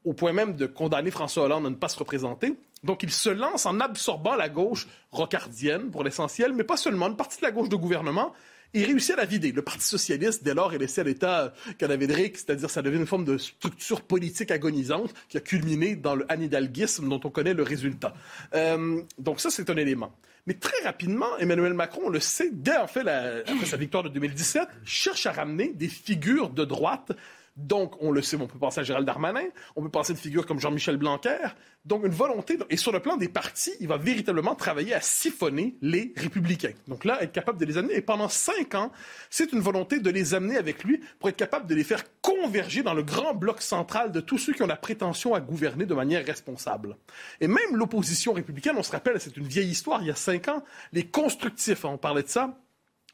au 0.07 0.13
point 0.13 0.31
même 0.31 0.55
de 0.55 0.65
condamner 0.65 1.11
François 1.11 1.43
Hollande 1.43 1.65
à 1.65 1.69
ne 1.69 1.75
pas 1.75 1.89
se 1.89 1.99
représenter. 1.99 2.55
Donc 2.83 3.03
il 3.03 3.11
se 3.11 3.29
lance 3.29 3.65
en 3.65 3.79
absorbant 3.81 4.35
la 4.35 4.47
gauche 4.47 4.87
rocardienne 5.11 5.91
pour 5.91 6.03
l'essentiel, 6.03 6.53
mais 6.53 6.63
pas 6.63 6.77
seulement, 6.77 7.07
une 7.07 7.17
partie 7.17 7.39
de 7.39 7.43
la 7.43 7.51
gauche 7.51 7.69
de 7.69 7.75
gouvernement. 7.75 8.33
Il 8.73 8.85
réussit 8.85 9.11
à 9.11 9.17
la 9.17 9.25
vider. 9.25 9.51
Le 9.51 9.61
Parti 9.61 9.85
socialiste, 9.85 10.43
dès 10.43 10.53
lors, 10.53 10.73
est 10.73 10.77
laissé 10.77 11.01
à 11.01 11.03
l'état 11.03 11.53
cadavérique, 11.77 12.37
c'est-à-dire 12.37 12.69
ça 12.69 12.81
devient 12.81 12.97
une 12.97 13.05
forme 13.05 13.25
de 13.25 13.37
structure 13.37 14.01
politique 14.01 14.51
agonisante 14.51 15.13
qui 15.29 15.37
a 15.37 15.39
culminé 15.41 15.95
dans 15.95 16.15
le 16.15 16.25
anidalguisme 16.31 17.09
dont 17.09 17.19
on 17.23 17.29
connaît 17.29 17.53
le 17.53 17.63
résultat. 17.63 18.13
Euh, 18.53 19.01
donc 19.17 19.39
ça, 19.39 19.49
c'est 19.49 19.69
un 19.69 19.77
élément. 19.77 20.13
Mais 20.47 20.53
très 20.53 20.81
rapidement, 20.83 21.37
Emmanuel 21.39 21.73
Macron, 21.73 22.03
on 22.05 22.09
le 22.09 22.21
sait, 22.21 22.49
dès 22.53 22.77
en 22.77 22.87
fait 22.87 23.05
après 23.07 23.65
sa 23.65 23.75
victoire 23.75 24.03
de 24.03 24.09
2017, 24.09 24.67
cherche 24.85 25.25
à 25.25 25.33
ramener 25.33 25.73
des 25.73 25.89
figures 25.89 26.49
de 26.49 26.63
droite 26.63 27.11
Donc, 27.57 27.95
on 28.01 28.11
le 28.11 28.21
sait, 28.21 28.37
on 28.39 28.45
peut 28.45 28.59
penser 28.59 28.81
à 28.81 28.83
Gérald 28.83 29.05
Darmanin, 29.05 29.47
on 29.75 29.81
peut 29.81 29.89
penser 29.89 30.11
à 30.11 30.15
une 30.15 30.21
figure 30.21 30.45
comme 30.45 30.59
Jean-Michel 30.59 30.97
Blanquer. 30.97 31.37
Donc, 31.85 32.05
une 32.05 32.11
volonté, 32.11 32.57
et 32.69 32.77
sur 32.77 32.91
le 32.91 32.99
plan 32.99 33.17
des 33.17 33.29
partis, 33.29 33.73
il 33.79 33.87
va 33.87 33.97
véritablement 33.97 34.53
travailler 34.53 34.93
à 34.93 35.01
siphonner 35.01 35.75
les 35.81 36.13
républicains. 36.15 36.73
Donc 36.87 37.03
là, 37.03 37.21
être 37.23 37.31
capable 37.31 37.59
de 37.59 37.65
les 37.65 37.77
amener, 37.77 37.95
et 37.95 38.01
pendant 38.01 38.29
cinq 38.29 38.75
ans, 38.75 38.91
c'est 39.31 39.53
une 39.53 39.59
volonté 39.59 39.99
de 39.99 40.09
les 40.11 40.35
amener 40.35 40.57
avec 40.57 40.83
lui 40.83 41.01
pour 41.19 41.29
être 41.29 41.37
capable 41.37 41.65
de 41.65 41.73
les 41.73 41.83
faire 41.83 42.03
converger 42.21 42.83
dans 42.83 42.93
le 42.93 43.03
grand 43.03 43.33
bloc 43.33 43.61
central 43.61 44.11
de 44.11 44.19
tous 44.19 44.37
ceux 44.37 44.53
qui 44.53 44.61
ont 44.61 44.67
la 44.67 44.75
prétention 44.75 45.33
à 45.33 45.39
gouverner 45.39 45.85
de 45.85 45.95
manière 45.95 46.25
responsable. 46.25 46.97
Et 47.41 47.47
même 47.47 47.75
l'opposition 47.75 48.33
républicaine, 48.33 48.75
on 48.77 48.83
se 48.83 48.91
rappelle, 48.91 49.19
c'est 49.19 49.35
une 49.35 49.47
vieille 49.47 49.69
histoire, 49.69 50.01
il 50.01 50.07
y 50.07 50.11
a 50.11 50.15
cinq 50.15 50.47
ans, 50.47 50.63
les 50.93 51.07
constructifs, 51.07 51.85
on 51.85 51.97
parlait 51.97 52.23
de 52.23 52.27
ça, 52.27 52.59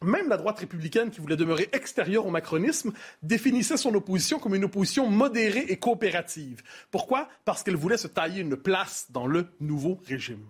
même 0.04 0.30
la 0.30 0.38
droite 0.38 0.60
républicaine, 0.60 1.10
qui 1.10 1.20
voulait 1.20 1.36
demeurer 1.36 1.70
extérieure 1.72 2.26
au 2.26 2.32
macronisme, 2.32 2.94
définissait 3.22 3.78
son 3.78 3.94
opposition 3.96 4.40
comme 4.40 4.56
une 4.56 4.66
opposition 4.66 5.10
modérée 5.10 5.66
et 5.70 5.78
coopérative. 5.78 6.62
Pourquoi? 6.92 7.30
Parce 7.46 7.64
qu'elle 7.64 7.76
voulait 7.76 7.98
se 7.98 8.08
tailler 8.08 8.42
une 8.42 8.56
place 8.56 9.08
dans 9.10 9.28
le 9.28 9.48
nouveau 9.60 10.00
régime. 10.06 10.46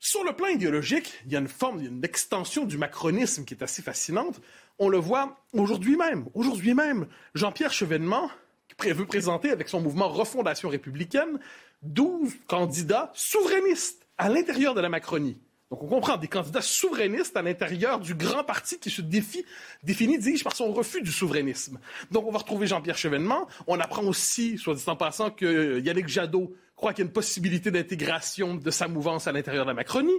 Sur 0.00 0.22
le 0.22 0.32
plan 0.32 0.46
idéologique, 0.48 1.12
il 1.26 1.32
y 1.32 1.36
a 1.36 1.40
une 1.40 1.48
forme, 1.48 1.80
une 1.80 2.04
extension 2.04 2.64
du 2.64 2.78
macronisme 2.78 3.44
qui 3.44 3.54
est 3.54 3.62
assez 3.62 3.82
fascinante. 3.82 4.40
On 4.78 4.88
le 4.88 4.98
voit 4.98 5.40
aujourd'hui 5.52 5.96
même. 5.96 6.26
Aujourd'hui 6.34 6.74
même, 6.74 7.08
Jean-Pierre 7.34 7.72
Chevènement 7.72 8.30
veut 8.80 9.06
présenter 9.06 9.50
avec 9.50 9.68
son 9.68 9.80
mouvement 9.80 10.08
Refondation 10.08 10.68
républicaine 10.68 11.40
12 11.82 12.32
candidats 12.46 13.10
souverainistes 13.14 14.06
à 14.18 14.28
l'intérieur 14.28 14.74
de 14.74 14.80
la 14.80 14.88
Macronie. 14.88 15.36
Donc 15.70 15.82
on 15.82 15.86
comprend 15.86 16.16
des 16.16 16.28
candidats 16.28 16.62
souverainistes 16.62 17.36
à 17.36 17.42
l'intérieur 17.42 18.00
du 18.00 18.14
grand 18.14 18.42
parti 18.42 18.78
qui 18.78 18.88
se 18.88 19.02
défie, 19.02 19.44
définit, 19.82 20.18
dis-je, 20.18 20.42
par 20.42 20.56
son 20.56 20.72
refus 20.72 21.02
du 21.02 21.12
souverainisme. 21.12 21.78
Donc 22.10 22.26
on 22.26 22.30
va 22.30 22.38
retrouver 22.38 22.66
Jean-Pierre 22.66 22.96
Chevènement. 22.96 23.46
On 23.66 23.78
apprend 23.78 24.04
aussi, 24.04 24.56
soit 24.56 24.74
dit 24.74 24.84
en 24.86 24.96
passant, 24.96 25.30
que 25.30 25.78
Yannick 25.80 26.08
Jadot 26.08 26.54
croit 26.74 26.94
qu'il 26.94 27.04
y 27.04 27.06
a 27.06 27.08
une 27.08 27.12
possibilité 27.12 27.70
d'intégration 27.70 28.54
de 28.54 28.70
sa 28.70 28.88
mouvance 28.88 29.26
à 29.26 29.32
l'intérieur 29.32 29.64
de 29.64 29.70
la 29.70 29.74
Macronie. 29.74 30.18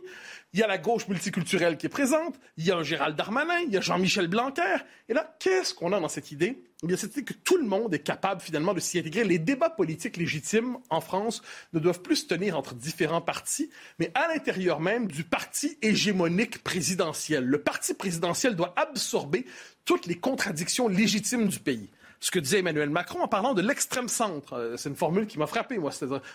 Il 0.53 0.59
y 0.59 0.63
a 0.63 0.67
la 0.67 0.77
gauche 0.77 1.07
multiculturelle 1.07 1.77
qui 1.77 1.87
est 1.87 1.89
présente. 1.89 2.35
Il 2.57 2.65
y 2.65 2.71
a 2.71 2.77
un 2.77 2.83
Gérald 2.83 3.15
Darmanin. 3.15 3.61
Il 3.65 3.73
y 3.73 3.77
a 3.77 3.81
Jean-Michel 3.81 4.27
Blanquer. 4.27 4.77
Et 5.07 5.13
là, 5.13 5.35
qu'est-ce 5.39 5.73
qu'on 5.73 5.93
a 5.93 5.99
dans 5.99 6.09
cette 6.09 6.31
idée? 6.31 6.61
Bien, 6.81 6.95
c'est 6.95 7.25
que 7.25 7.33
tout 7.33 7.57
le 7.57 7.67
monde 7.67 7.93
est 7.93 7.99
capable 7.99 8.39
finalement 8.39 8.73
de 8.73 8.79
s'y 8.79 8.99
intégrer. 8.99 9.25
Les 9.25 9.37
débats 9.37 9.69
politiques 9.69 10.15
légitimes 10.15 10.77
en 10.89 11.01
France 11.01 11.41
ne 11.73 11.79
doivent 11.79 12.01
plus 12.01 12.15
se 12.15 12.27
tenir 12.27 12.57
entre 12.57 12.73
différents 12.73 13.19
partis, 13.19 13.69
mais 13.99 14.11
à 14.15 14.29
l'intérieur 14.29 14.79
même 14.79 15.07
du 15.07 15.25
parti 15.25 15.77
hégémonique 15.81 16.63
présidentiel. 16.63 17.43
Le 17.43 17.61
parti 17.61 17.93
présidentiel 17.93 18.55
doit 18.55 18.73
absorber 18.77 19.45
toutes 19.83 20.05
les 20.05 20.15
contradictions 20.15 20.87
légitimes 20.87 21.49
du 21.49 21.59
pays 21.59 21.89
ce 22.21 22.31
que 22.31 22.39
disait 22.39 22.59
Emmanuel 22.59 22.89
Macron 22.89 23.21
en 23.21 23.27
parlant 23.27 23.53
de 23.53 23.61
l'extrême 23.61 24.09
centre. 24.09 24.53
Euh, 24.53 24.75
c'est 24.77 24.89
une 24.89 24.95
formule 24.95 25.25
qui 25.25 25.39
m'a 25.39 25.47
frappé, 25.47 25.77
moi. 25.77 25.91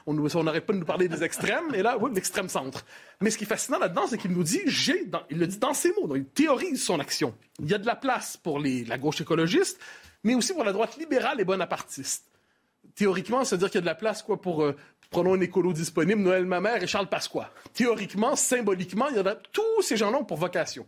On 0.06 0.14
n'arrête 0.42 0.66
pas 0.66 0.72
de 0.72 0.78
nous 0.78 0.84
parler 0.84 1.08
des 1.08 1.22
extrêmes, 1.22 1.74
et 1.74 1.82
là, 1.82 1.98
oui, 1.98 2.10
l'extrême 2.14 2.48
centre. 2.48 2.84
Mais 3.20 3.30
ce 3.30 3.38
qui 3.38 3.44
est 3.44 3.46
fascinant 3.46 3.78
là-dedans, 3.78 4.06
c'est 4.08 4.18
qu'il 4.18 4.32
nous 4.32 4.42
dit, 4.42 4.60
il 5.30 5.38
le 5.38 5.46
dit 5.46 5.58
dans 5.58 5.74
ses 5.74 5.92
mots, 5.92 6.06
donc 6.06 6.16
il 6.16 6.24
théorise 6.24 6.82
son 6.82 7.00
action. 7.00 7.34
Il 7.60 7.68
y 7.68 7.74
a 7.74 7.78
de 7.78 7.86
la 7.86 7.96
place 7.96 8.36
pour 8.36 8.58
la 8.60 8.98
gauche 8.98 9.20
écologiste, 9.20 9.78
mais 10.24 10.34
aussi 10.34 10.52
pour 10.52 10.64
la 10.64 10.72
droite 10.72 10.96
libérale 10.96 11.40
et 11.40 11.44
bonapartiste. 11.44 12.24
Théoriquement, 12.94 13.44
ça 13.44 13.56
veut 13.56 13.60
dire 13.60 13.70
qu'il 13.70 13.78
y 13.78 13.78
a 13.78 13.82
de 13.82 13.86
la 13.86 13.94
place 13.94 14.22
quoi, 14.22 14.40
pour, 14.40 14.62
euh, 14.62 14.76
prenons 15.10 15.34
un 15.34 15.40
écolo 15.40 15.72
disponible, 15.72 16.20
Noël 16.20 16.44
Mamère 16.44 16.82
et 16.82 16.86
Charles 16.86 17.08
Pasqua. 17.08 17.50
Théoriquement, 17.72 18.34
symboliquement, 18.36 19.08
il 19.08 19.16
y 19.16 19.18
a 19.18 19.34
tous 19.52 19.82
ces 19.82 19.96
gens-là 19.96 20.22
pour 20.24 20.36
vocation 20.36 20.86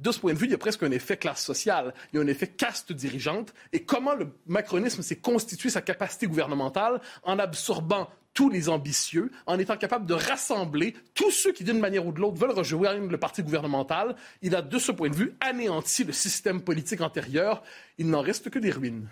de 0.00 0.12
ce 0.12 0.18
point 0.18 0.32
de 0.32 0.38
vue, 0.38 0.46
il 0.46 0.52
y 0.52 0.54
a 0.54 0.58
presque 0.58 0.82
un 0.82 0.90
effet 0.90 1.16
classe 1.16 1.44
sociale, 1.44 1.92
il 2.12 2.16
y 2.16 2.18
a 2.18 2.22
un 2.22 2.26
effet 2.26 2.46
caste 2.46 2.92
dirigeante. 2.92 3.52
Et 3.72 3.84
comment 3.84 4.14
le 4.14 4.28
macronisme 4.46 5.02
s'est 5.02 5.16
constitué 5.16 5.68
sa 5.68 5.82
capacité 5.82 6.26
gouvernementale 6.26 7.00
en 7.22 7.38
absorbant 7.38 8.08
tous 8.34 8.48
les 8.48 8.68
ambitieux, 8.68 9.30
en 9.46 9.58
étant 9.58 9.76
capable 9.76 10.06
de 10.06 10.14
rassembler 10.14 10.94
tous 11.14 11.30
ceux 11.30 11.52
qui, 11.52 11.64
d'une 11.64 11.78
manière 11.78 12.06
ou 12.06 12.12
de 12.12 12.20
l'autre, 12.20 12.38
veulent 12.38 12.50
rejoindre 12.50 13.08
le 13.08 13.18
parti 13.18 13.42
gouvernemental. 13.42 14.16
Il 14.42 14.54
a, 14.54 14.62
de 14.62 14.78
ce 14.78 14.92
point 14.92 15.10
de 15.10 15.16
vue, 15.16 15.34
anéanti 15.40 16.04
le 16.04 16.12
système 16.12 16.62
politique 16.62 17.00
antérieur. 17.00 17.62
Il 17.98 18.08
n'en 18.08 18.20
reste 18.20 18.50
que 18.50 18.58
des 18.58 18.70
ruines. 18.70 19.08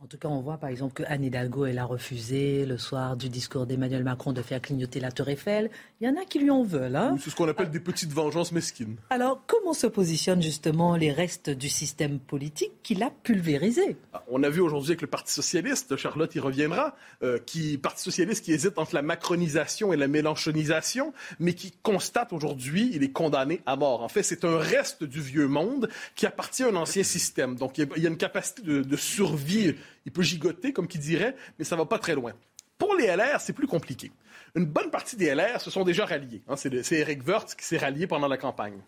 En 0.00 0.06
tout 0.06 0.16
cas, 0.16 0.28
on 0.28 0.40
voit 0.40 0.58
par 0.58 0.70
exemple 0.70 0.94
que 0.94 1.02
Anne 1.08 1.24
Hidalgo, 1.24 1.66
elle 1.66 1.80
a 1.80 1.84
refusé 1.84 2.64
le 2.66 2.78
soir 2.78 3.16
du 3.16 3.28
discours 3.28 3.66
d'Emmanuel 3.66 4.04
Macron 4.04 4.32
de 4.32 4.42
faire 4.42 4.62
clignoter 4.62 5.00
la 5.00 5.10
Tour 5.10 5.28
Eiffel. 5.28 5.70
Il 6.00 6.06
y 6.06 6.08
en 6.08 6.14
a 6.14 6.24
qui 6.24 6.38
lui 6.38 6.50
en 6.50 6.62
veulent. 6.62 6.94
Hein 6.94 7.16
c'est 7.20 7.30
ce 7.30 7.34
qu'on 7.34 7.48
appelle 7.48 7.68
des 7.70 7.80
petites 7.80 8.12
vengeances 8.12 8.52
mesquines. 8.52 8.96
Alors, 9.10 9.42
comment 9.48 9.72
se 9.72 9.88
positionnent 9.88 10.40
justement 10.40 10.94
les 10.94 11.10
restes 11.10 11.50
du 11.50 11.68
système 11.68 12.20
politique 12.20 12.70
qu'il 12.84 13.02
a 13.02 13.10
pulvérisé? 13.10 13.96
Ah, 14.12 14.22
On 14.28 14.44
a 14.44 14.48
vu 14.48 14.60
aujourd'hui 14.60 14.92
avec 14.92 15.00
le 15.00 15.08
Parti 15.08 15.32
socialiste, 15.32 15.96
Charlotte 15.96 16.32
y 16.32 16.38
reviendra, 16.38 16.94
euh, 17.24 17.40
qui 17.44 17.76
Parti 17.76 18.04
socialiste 18.04 18.44
qui 18.44 18.52
hésite 18.52 18.78
entre 18.78 18.94
la 18.94 19.02
macronisation 19.02 19.92
et 19.92 19.96
la 19.96 20.06
mélanchonisation, 20.06 21.12
mais 21.40 21.54
qui 21.54 21.72
constate 21.82 22.32
aujourd'hui 22.32 22.92
il 22.94 23.02
est 23.02 23.10
condamné 23.10 23.62
à 23.66 23.74
mort. 23.74 24.04
En 24.04 24.08
fait, 24.08 24.22
c'est 24.22 24.44
un 24.44 24.58
reste 24.58 25.02
du 25.02 25.20
vieux 25.20 25.48
monde 25.48 25.88
qui 26.14 26.24
appartient 26.24 26.62
à 26.62 26.68
un 26.68 26.76
ancien 26.76 27.02
système. 27.02 27.56
Donc, 27.56 27.78
il 27.78 27.88
y 27.96 28.06
a 28.06 28.08
une 28.08 28.16
capacité 28.16 28.62
de, 28.62 28.82
de 28.82 28.96
survie 28.96 29.74
il 30.06 30.12
peut 30.12 30.22
gigoter, 30.22 30.72
comme 30.72 30.88
qui 30.88 30.98
dirait, 30.98 31.34
mais 31.58 31.64
ça 31.64 31.76
va 31.76 31.84
pas 31.84 31.98
très 31.98 32.14
loin. 32.14 32.32
Pour 32.78 32.94
les 32.94 33.06
LR, 33.06 33.40
c'est 33.40 33.52
plus 33.52 33.66
compliqué. 33.66 34.12
Une 34.54 34.64
bonne 34.64 34.90
partie 34.90 35.16
des 35.16 35.34
LR 35.34 35.60
se 35.60 35.70
sont 35.70 35.84
déjà 35.84 36.06
ralliés. 36.06 36.42
Hein. 36.48 36.56
c'est 36.56 36.92
Eric 36.92 37.26
Wirtz 37.26 37.54
qui 37.54 37.64
s'est 37.64 37.78
rallié 37.78 38.06
pendant 38.06 38.28
la 38.28 38.36
campagne. 38.36 38.80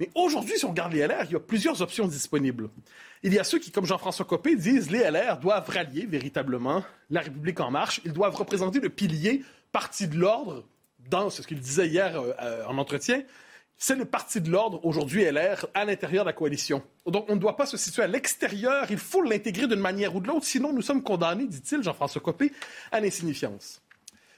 Mais 0.00 0.10
aujourd'hui, 0.14 0.58
si 0.58 0.64
on 0.64 0.70
regarde 0.70 0.92
les 0.92 1.06
LR, 1.06 1.24
il 1.24 1.32
y 1.32 1.36
a 1.36 1.40
plusieurs 1.40 1.80
options 1.80 2.08
disponibles. 2.08 2.68
Il 3.22 3.32
y 3.32 3.38
a 3.38 3.44
ceux 3.44 3.58
qui, 3.58 3.70
comme 3.70 3.86
Jean-François 3.86 4.24
Copé, 4.24 4.56
disent 4.56 4.90
les 4.90 5.08
LR 5.08 5.38
doivent 5.38 5.68
rallier 5.68 6.06
véritablement 6.06 6.84
la 7.10 7.20
République 7.20 7.60
en 7.60 7.70
marche. 7.70 8.00
Ils 8.04 8.12
doivent 8.12 8.34
représenter 8.34 8.80
le 8.80 8.88
pilier 8.88 9.44
parti 9.70 10.08
de 10.08 10.16
l'ordre 10.16 10.64
dans, 11.10 11.30
ce 11.30 11.42
qu'il 11.42 11.60
disait 11.60 11.86
hier 11.86 12.18
euh, 12.18 12.32
euh, 12.40 12.64
en 12.66 12.78
entretien, 12.78 13.22
c'est 13.86 13.96
le 13.96 14.06
parti 14.06 14.40
de 14.40 14.50
l'ordre, 14.50 14.82
aujourd'hui 14.86 15.24
LR, 15.30 15.66
à 15.74 15.84
l'intérieur 15.84 16.24
de 16.24 16.30
la 16.30 16.32
coalition. 16.32 16.82
Donc, 17.04 17.26
on 17.28 17.34
ne 17.34 17.38
doit 17.38 17.54
pas 17.54 17.66
se 17.66 17.76
situer 17.76 18.00
à 18.00 18.06
l'extérieur, 18.06 18.86
il 18.88 18.96
faut 18.96 19.20
l'intégrer 19.20 19.66
d'une 19.66 19.78
manière 19.78 20.16
ou 20.16 20.20
de 20.20 20.26
l'autre, 20.26 20.46
sinon 20.46 20.72
nous 20.72 20.80
sommes 20.80 21.02
condamnés, 21.02 21.46
dit-il, 21.46 21.82
Jean-François 21.82 22.22
Copé, 22.22 22.50
à 22.90 23.00
l'insignifiance. 23.00 23.82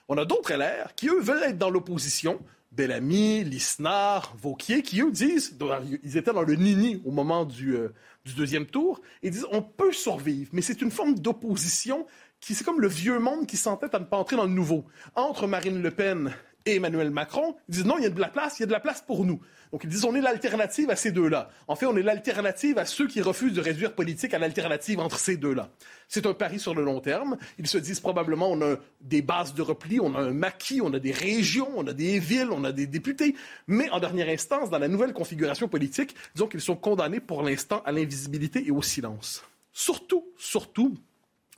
On 0.08 0.18
a 0.18 0.24
d'autres 0.24 0.52
LR 0.52 0.96
qui, 0.96 1.06
eux, 1.06 1.20
veulent 1.20 1.44
être 1.44 1.58
dans 1.58 1.70
l'opposition. 1.70 2.40
Bellamy, 2.72 3.44
Lisnard, 3.44 4.34
Vauquier, 4.36 4.82
qui, 4.82 5.00
eux, 5.00 5.12
disent, 5.12 5.56
ils 6.02 6.16
étaient 6.16 6.32
dans 6.32 6.42
le 6.42 6.56
nini 6.56 7.00
au 7.04 7.12
moment 7.12 7.44
du, 7.44 7.76
euh, 7.76 7.94
du 8.24 8.34
deuxième 8.34 8.66
tour, 8.66 9.00
et 9.22 9.30
disent, 9.30 9.46
on 9.52 9.62
peut 9.62 9.92
survivre, 9.92 10.50
mais 10.52 10.60
c'est 10.60 10.82
une 10.82 10.90
forme 10.90 11.14
d'opposition 11.14 12.04
qui, 12.40 12.56
c'est 12.56 12.64
comme 12.64 12.80
le 12.80 12.88
vieux 12.88 13.20
monde 13.20 13.46
qui 13.46 13.56
s'entête 13.56 13.94
à 13.94 14.00
ne 14.00 14.06
pas 14.06 14.16
entrer 14.16 14.34
dans 14.34 14.46
le 14.46 14.50
nouveau. 14.50 14.86
Entre 15.14 15.46
Marine 15.46 15.80
Le 15.80 15.92
Pen 15.92 16.34
et 16.66 16.76
Emmanuel 16.76 17.10
Macron, 17.10 17.56
ils 17.68 17.76
disent 17.76 17.86
non, 17.86 17.96
il 17.96 18.02
y 18.02 18.06
a 18.06 18.10
de 18.10 18.20
la 18.20 18.28
place, 18.28 18.58
il 18.58 18.62
y 18.62 18.64
a 18.64 18.66
de 18.66 18.72
la 18.72 18.80
place 18.80 19.00
pour 19.00 19.24
nous. 19.24 19.40
Donc 19.72 19.84
ils 19.84 19.90
disent 19.90 20.04
on 20.04 20.14
est 20.14 20.20
l'alternative 20.20 20.90
à 20.90 20.96
ces 20.96 21.12
deux-là. 21.12 21.48
En 21.68 21.76
fait, 21.76 21.86
on 21.86 21.96
est 21.96 22.02
l'alternative 22.02 22.76
à 22.78 22.84
ceux 22.84 23.06
qui 23.06 23.22
refusent 23.22 23.52
de 23.52 23.60
réduire 23.60 23.94
politique 23.94 24.34
à 24.34 24.38
l'alternative 24.38 24.98
entre 24.98 25.18
ces 25.18 25.36
deux-là. 25.36 25.70
C'est 26.08 26.26
un 26.26 26.34
pari 26.34 26.58
sur 26.58 26.74
le 26.74 26.82
long 26.82 27.00
terme. 27.00 27.36
Ils 27.58 27.68
se 27.68 27.78
disent 27.78 28.00
probablement 28.00 28.50
on 28.50 28.60
a 28.62 28.76
des 29.00 29.22
bases 29.22 29.54
de 29.54 29.62
repli, 29.62 30.00
on 30.00 30.14
a 30.14 30.20
un 30.20 30.32
maquis, 30.32 30.80
on 30.82 30.92
a 30.92 30.98
des 30.98 31.12
régions, 31.12 31.70
on 31.76 31.86
a 31.86 31.92
des 31.92 32.18
villes, 32.18 32.50
on 32.50 32.64
a 32.64 32.72
des 32.72 32.86
députés. 32.86 33.36
Mais 33.68 33.88
en 33.90 34.00
dernière 34.00 34.28
instance, 34.28 34.68
dans 34.68 34.78
la 34.78 34.88
nouvelle 34.88 35.12
configuration 35.12 35.68
politique, 35.68 36.14
disons 36.34 36.48
qu'ils 36.48 36.60
sont 36.60 36.76
condamnés 36.76 37.20
pour 37.20 37.42
l'instant 37.42 37.82
à 37.84 37.92
l'invisibilité 37.92 38.66
et 38.66 38.72
au 38.72 38.82
silence. 38.82 39.44
Surtout, 39.72 40.26
surtout, 40.36 40.96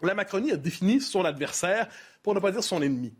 la 0.03 0.15
Macronie 0.15 0.53
a 0.53 0.57
défini 0.57 1.00
son 1.00 1.25
adversaire, 1.25 1.88
pour 2.23 2.35
ne 2.35 2.41
pas 2.41 2.53
dire 2.53 2.62
son 2.62 2.83
ennemi 2.83 3.15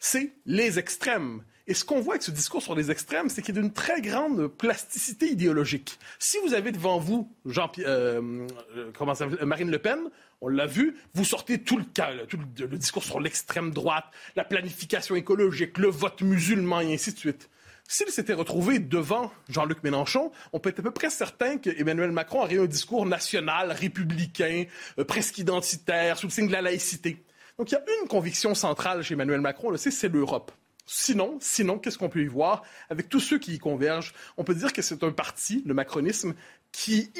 c'est 0.00 0.32
les 0.46 0.78
extrêmes. 0.78 1.42
Et 1.66 1.74
ce 1.74 1.84
qu'on 1.84 2.00
voit 2.00 2.14
avec 2.14 2.22
ce 2.24 2.32
discours 2.32 2.62
sur 2.62 2.74
les 2.74 2.90
extrêmes, 2.90 3.28
c'est 3.28 3.42
qu'il 3.42 3.56
a 3.56 3.60
d'une 3.60 3.72
très 3.72 4.00
grande 4.00 4.48
plasticité 4.48 5.28
idéologique. 5.28 6.00
Si 6.18 6.36
vous 6.44 6.54
avez 6.54 6.72
devant 6.72 6.98
vous 6.98 7.30
Jean 7.46 7.70
euh, 7.78 8.48
euh, 8.76 9.14
ça, 9.14 9.26
Marine 9.44 9.70
Le 9.70 9.78
Pen, 9.78 10.00
on 10.40 10.48
l'a 10.48 10.66
vu, 10.66 10.96
vous 11.14 11.24
sortez 11.24 11.58
tout 11.62 11.76
le, 11.76 11.84
tout 12.26 12.38
le 12.58 12.76
discours 12.76 13.04
sur 13.04 13.20
l'extrême 13.20 13.70
droite, 13.70 14.06
la 14.34 14.42
planification 14.42 15.14
écologique, 15.14 15.78
le 15.78 15.88
vote 15.88 16.22
musulman 16.22 16.80
et 16.80 16.94
ainsi 16.94 17.12
de 17.12 17.18
suite. 17.18 17.48
S'il 17.86 18.08
s'était 18.08 18.34
retrouvé 18.34 18.78
devant 18.78 19.30
Jean-Luc 19.48 19.82
Mélenchon, 19.82 20.32
on 20.52 20.60
peut 20.60 20.70
être 20.70 20.78
à 20.78 20.82
peu 20.82 20.92
près 20.92 21.10
certain 21.10 21.58
qu'Emmanuel 21.58 22.12
Macron 22.12 22.42
aurait 22.42 22.58
un 22.58 22.66
discours 22.66 23.04
national, 23.04 23.72
républicain, 23.72 24.64
euh, 24.98 25.04
presque 25.04 25.38
identitaire, 25.38 26.16
sous 26.16 26.26
le 26.26 26.32
signe 26.32 26.46
de 26.46 26.52
la 26.52 26.62
laïcité. 26.62 27.22
Donc 27.60 27.70
il 27.72 27.74
y 27.74 27.76
a 27.76 27.82
une 28.00 28.08
conviction 28.08 28.54
centrale 28.54 29.02
chez 29.02 29.12
Emmanuel 29.12 29.42
Macron, 29.42 29.70
c'est 29.76 30.08
l'Europe. 30.08 30.50
Sinon, 30.92 31.38
sinon, 31.40 31.78
qu'est-ce 31.78 31.98
qu'on 31.98 32.08
peut 32.08 32.20
y 32.20 32.26
voir? 32.26 32.64
Avec 32.88 33.08
tous 33.08 33.20
ceux 33.20 33.38
qui 33.38 33.54
y 33.54 33.58
convergent 33.60 34.12
On 34.36 34.42
peut 34.42 34.56
dire 34.56 34.72
que 34.72 34.82
c'est 34.82 35.04
un 35.04 35.12
parti, 35.12 35.62
le 35.64 35.72
macronisme, 35.72 36.34
qui, 36.72 37.12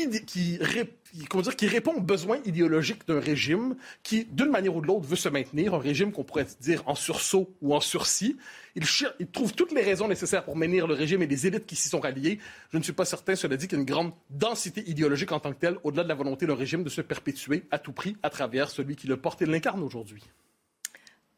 répond 1.68 1.92
aux 1.92 2.00
besoins 2.00 2.40
idéologiques 2.44 3.06
d'un 3.06 3.20
régime 3.20 3.76
qui, 4.02 4.24
d'une 4.24 4.50
manière 4.50 4.74
ou 4.74 4.80
de 4.80 4.88
l'autre, 4.88 5.06
veut 5.06 5.14
se 5.14 5.28
maintenir, 5.28 5.72
un 5.72 5.78
régime 5.78 6.10
qu'on 6.10 6.24
pourrait 6.24 6.48
dire 6.60 6.82
en 6.86 6.96
sursaut 6.96 7.54
ou 7.62 7.72
en 7.72 7.80
sursis. 7.80 8.36
Il, 8.74 8.82
il, 9.20 9.28
trouve 9.28 9.54
toutes 9.54 9.70
les 9.70 9.82
raisons 9.82 10.08
nécessaires 10.08 10.44
pour 10.44 10.56
maintenir 10.56 10.88
le 10.88 10.94
régime 10.94 11.22
et 11.22 11.28
les 11.28 11.46
élites 11.46 11.66
qui 11.66 11.76
s'y 11.76 11.88
sont 11.88 12.00
ralliées. 12.00 12.40
Je 12.72 12.78
ne 12.78 12.82
suis 12.82 12.92
pas 12.92 13.04
certain, 13.04 13.36
cela 13.36 13.56
dit, 13.56 13.68
qu'il 13.68 13.78
y 13.78 13.78
a 13.78 13.82
une 13.82 13.88
grande 13.88 14.12
densité 14.30 14.82
idéologique 14.90 15.30
en 15.30 15.38
tant 15.38 15.52
que 15.52 15.60
telle, 15.60 15.76
au-delà 15.84 16.02
de 16.02 16.08
la 16.08 16.16
volonté 16.16 16.44
d'un 16.44 16.56
régime 16.56 16.82
de 16.82 16.90
se 16.90 17.02
perpétuer 17.02 17.68
à 17.70 17.78
tout 17.78 17.92
prix 17.92 18.16
à 18.24 18.30
travers 18.30 18.68
celui 18.68 18.96
qui 18.96 19.06
le 19.06 19.16
porte 19.16 19.42
et 19.42 19.46
l'incarne 19.46 19.84
aujourd'hui. 19.84 20.24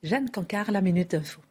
Jeanne 0.02 0.30
Cancard, 0.30 0.72
la 0.72 0.80
Minute 0.80 1.12
Info. 1.12 1.42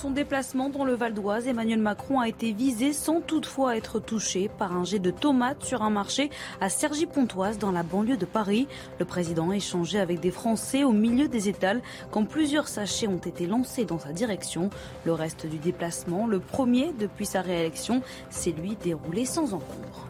Son 0.00 0.10
déplacement 0.10 0.70
dans 0.70 0.86
le 0.86 0.94
Val 0.94 1.12
d'Oise, 1.12 1.46
Emmanuel 1.46 1.78
Macron 1.78 2.20
a 2.20 2.28
été 2.28 2.52
visé 2.52 2.94
sans 2.94 3.20
toutefois 3.20 3.76
être 3.76 4.00
touché 4.00 4.48
par 4.48 4.74
un 4.74 4.82
jet 4.82 4.98
de 4.98 5.10
tomates 5.10 5.62
sur 5.62 5.82
un 5.82 5.90
marché 5.90 6.30
à 6.58 6.70
Cergy-Pontoise 6.70 7.58
dans 7.58 7.70
la 7.70 7.82
banlieue 7.82 8.16
de 8.16 8.24
Paris. 8.24 8.66
Le 8.98 9.04
président 9.04 9.50
a 9.50 9.56
échangé 9.56 10.00
avec 10.00 10.20
des 10.20 10.30
Français 10.30 10.84
au 10.84 10.92
milieu 10.92 11.28
des 11.28 11.50
étals 11.50 11.82
quand 12.10 12.24
plusieurs 12.24 12.68
sachets 12.68 13.08
ont 13.08 13.18
été 13.18 13.46
lancés 13.46 13.84
dans 13.84 13.98
sa 13.98 14.14
direction. 14.14 14.70
Le 15.04 15.12
reste 15.12 15.44
du 15.44 15.58
déplacement, 15.58 16.26
le 16.26 16.40
premier 16.40 16.94
depuis 16.98 17.26
sa 17.26 17.42
réélection, 17.42 18.00
s'est 18.30 18.52
lui 18.52 18.76
déroulé 18.82 19.26
sans 19.26 19.52
encombre. 19.52 20.09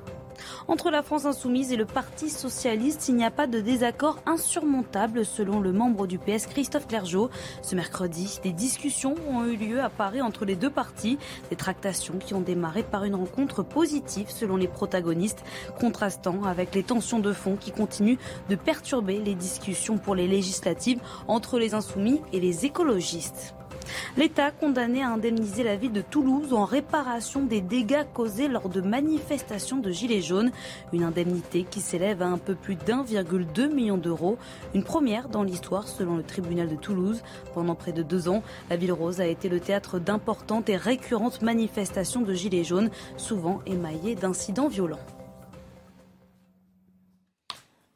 Entre 0.68 0.90
la 0.90 1.02
France 1.02 1.24
insoumise 1.24 1.72
et 1.72 1.76
le 1.76 1.84
Parti 1.84 2.30
socialiste, 2.30 3.08
il 3.08 3.16
n'y 3.16 3.24
a 3.24 3.30
pas 3.30 3.46
de 3.46 3.60
désaccord 3.60 4.18
insurmontable 4.26 5.24
selon 5.24 5.60
le 5.60 5.72
membre 5.72 6.06
du 6.06 6.18
PS 6.18 6.46
Christophe 6.46 6.86
Clergeau. 6.86 7.30
Ce 7.62 7.74
mercredi, 7.74 8.38
des 8.42 8.52
discussions 8.52 9.14
ont 9.28 9.44
eu 9.44 9.56
lieu 9.56 9.80
à 9.80 9.90
Paris 9.90 10.22
entre 10.22 10.44
les 10.44 10.56
deux 10.56 10.70
partis, 10.70 11.18
des 11.50 11.56
tractations 11.56 12.18
qui 12.18 12.34
ont 12.34 12.40
démarré 12.40 12.82
par 12.82 13.04
une 13.04 13.14
rencontre 13.14 13.62
positive 13.62 14.30
selon 14.30 14.56
les 14.56 14.68
protagonistes, 14.68 15.44
contrastant 15.78 16.44
avec 16.44 16.74
les 16.74 16.82
tensions 16.82 17.18
de 17.18 17.32
fond 17.32 17.56
qui 17.56 17.72
continuent 17.72 18.18
de 18.48 18.56
perturber 18.56 19.18
les 19.18 19.34
discussions 19.34 19.98
pour 19.98 20.14
les 20.14 20.28
législatives 20.28 21.00
entre 21.28 21.58
les 21.58 21.74
insoumis 21.74 22.20
et 22.32 22.40
les 22.40 22.64
écologistes. 22.64 23.54
L'État 24.16 24.50
condamné 24.50 25.02
à 25.02 25.10
indemniser 25.10 25.62
la 25.62 25.76
ville 25.76 25.92
de 25.92 26.00
Toulouse 26.00 26.52
en 26.52 26.64
réparation 26.64 27.44
des 27.44 27.60
dégâts 27.60 28.04
causés 28.12 28.48
lors 28.48 28.68
de 28.68 28.80
manifestations 28.80 29.78
de 29.78 29.90
Gilets 29.90 30.22
jaunes. 30.22 30.50
Une 30.92 31.04
indemnité 31.04 31.64
qui 31.68 31.80
s'élève 31.80 32.22
à 32.22 32.26
un 32.26 32.38
peu 32.38 32.54
plus 32.54 32.76
d'1,2 32.76 33.72
million 33.72 33.96
d'euros. 33.96 34.38
Une 34.74 34.84
première 34.84 35.28
dans 35.28 35.42
l'histoire 35.42 35.88
selon 35.88 36.16
le 36.16 36.22
tribunal 36.22 36.68
de 36.68 36.76
Toulouse. 36.76 37.22
Pendant 37.54 37.74
près 37.74 37.92
de 37.92 38.02
deux 38.02 38.28
ans, 38.28 38.42
la 38.68 38.76
ville 38.76 38.92
rose 38.92 39.20
a 39.20 39.26
été 39.26 39.48
le 39.48 39.60
théâtre 39.60 39.98
d'importantes 39.98 40.68
et 40.68 40.76
récurrentes 40.76 41.42
manifestations 41.42 42.22
de 42.22 42.34
Gilets 42.34 42.64
jaunes, 42.64 42.90
souvent 43.16 43.60
émaillées 43.66 44.14
d'incidents 44.14 44.68
violents. 44.68 44.98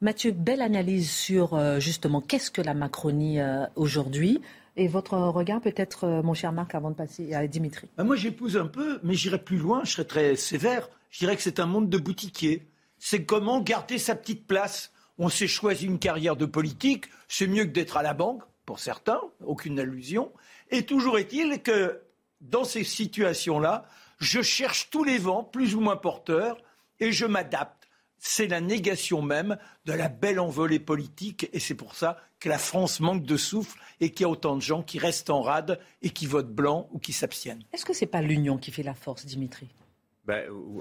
Mathieu, 0.05 0.33
belle 0.33 0.61
analyse 0.61 1.11
sur 1.11 1.55
euh, 1.55 1.81
justement 1.81 2.21
qu'est-ce 2.21 2.51
que 2.51 2.61
la 2.61 2.75
Macronie 2.75 3.41
euh, 3.41 3.65
aujourd'hui? 3.75 4.43
Et 4.77 4.89
votre 4.89 5.17
regard, 5.17 5.61
peut-être, 5.61 6.05
euh, 6.05 6.23
mon 6.23 6.35
cher 6.35 6.53
Marc, 6.53 6.75
avant 6.75 6.91
de 6.91 6.97
passer 6.97 7.33
à 7.35 7.47
Dimitri 7.47 7.89
bah, 7.97 8.05
Moi, 8.05 8.17
j'épouse 8.17 8.57
un 8.57 8.67
peu, 8.67 8.99
mais 9.03 9.15
j'irai 9.15 9.39
plus 9.39 9.59
loin, 9.59 9.83
je 9.85 9.93
serais 9.93 10.05
très 10.05 10.37
sévère. 10.37 10.89
Je 11.11 11.21
dirais 11.21 11.37
que 11.37 11.43
c'est 11.43 11.61
un 11.61 11.67
monde 11.67 11.89
de 11.89 11.99
boutiquiers. 11.99 12.67
C'est 12.99 13.25
comment 13.25 13.61
garder 13.61 13.99
sa 13.99 14.17
petite 14.17 14.47
place. 14.47 14.93
On 15.19 15.29
s'est 15.29 15.47
choisi 15.47 15.87
une 15.87 16.01
carrière 16.01 16.35
de 16.35 16.47
politique, 16.47 17.07
c'est 17.29 17.47
mieux 17.47 17.65
que 17.65 17.71
d'être 17.71 17.97
à 17.97 18.03
la 18.03 18.15
banque, 18.15 18.43
pour 18.67 18.81
certains, 18.81 19.21
aucune 19.45 19.79
allusion. 19.79 20.33
Et 20.71 20.83
toujours 20.83 21.19
est-il 21.19 21.63
que 21.63 22.01
dans 22.41 22.65
ces 22.65 22.83
situations-là, 22.83 23.85
je 24.19 24.43
cherche 24.43 24.91
tous 24.91 25.05
les 25.05 25.19
vents, 25.19 25.45
plus 25.45 25.77
ou 25.77 25.81
moins 25.81 25.97
porteurs, 25.97 26.59
et 26.99 27.13
je 27.13 27.27
m'adapte 27.27 27.84
c'est 28.27 28.47
la 28.47 28.63
négation 28.63 29.21
même 29.21 29.59
de 29.85 29.93
la 29.93 30.09
belle 30.09 30.41
envolée 30.41 30.79
politique 30.79 31.51
et 31.53 31.61
c'est 31.61 31.75
pour 31.75 31.95
ça 31.95 32.17
que 32.41 32.49
la 32.49 32.57
France 32.57 33.01
manque 33.01 33.25
de 33.25 33.37
souffle 33.37 33.79
et 34.01 34.11
qu'il 34.13 34.23
y 34.23 34.25
a 34.25 34.31
autant 34.31 34.57
de 34.57 34.63
gens 34.63 34.83
qui 34.83 34.99
restent 34.99 35.29
en 35.29 35.43
rade 35.43 35.79
et 36.01 36.09
qui 36.09 36.27
votent 36.27 36.51
blanc 36.51 36.89
ou 36.93 36.99
qui 36.99 37.13
s'abstiennent. 37.13 37.63
Est-ce 37.75 37.85
que 37.85 37.93
ce 37.93 38.01
n'est 38.01 38.11
pas 38.11 38.23
l'union 38.23 38.57
qui 38.57 38.71
fait 38.71 38.83
la 38.83 38.95
force, 38.95 39.27
Dimitri? 39.27 39.69
Bah, 40.25 40.39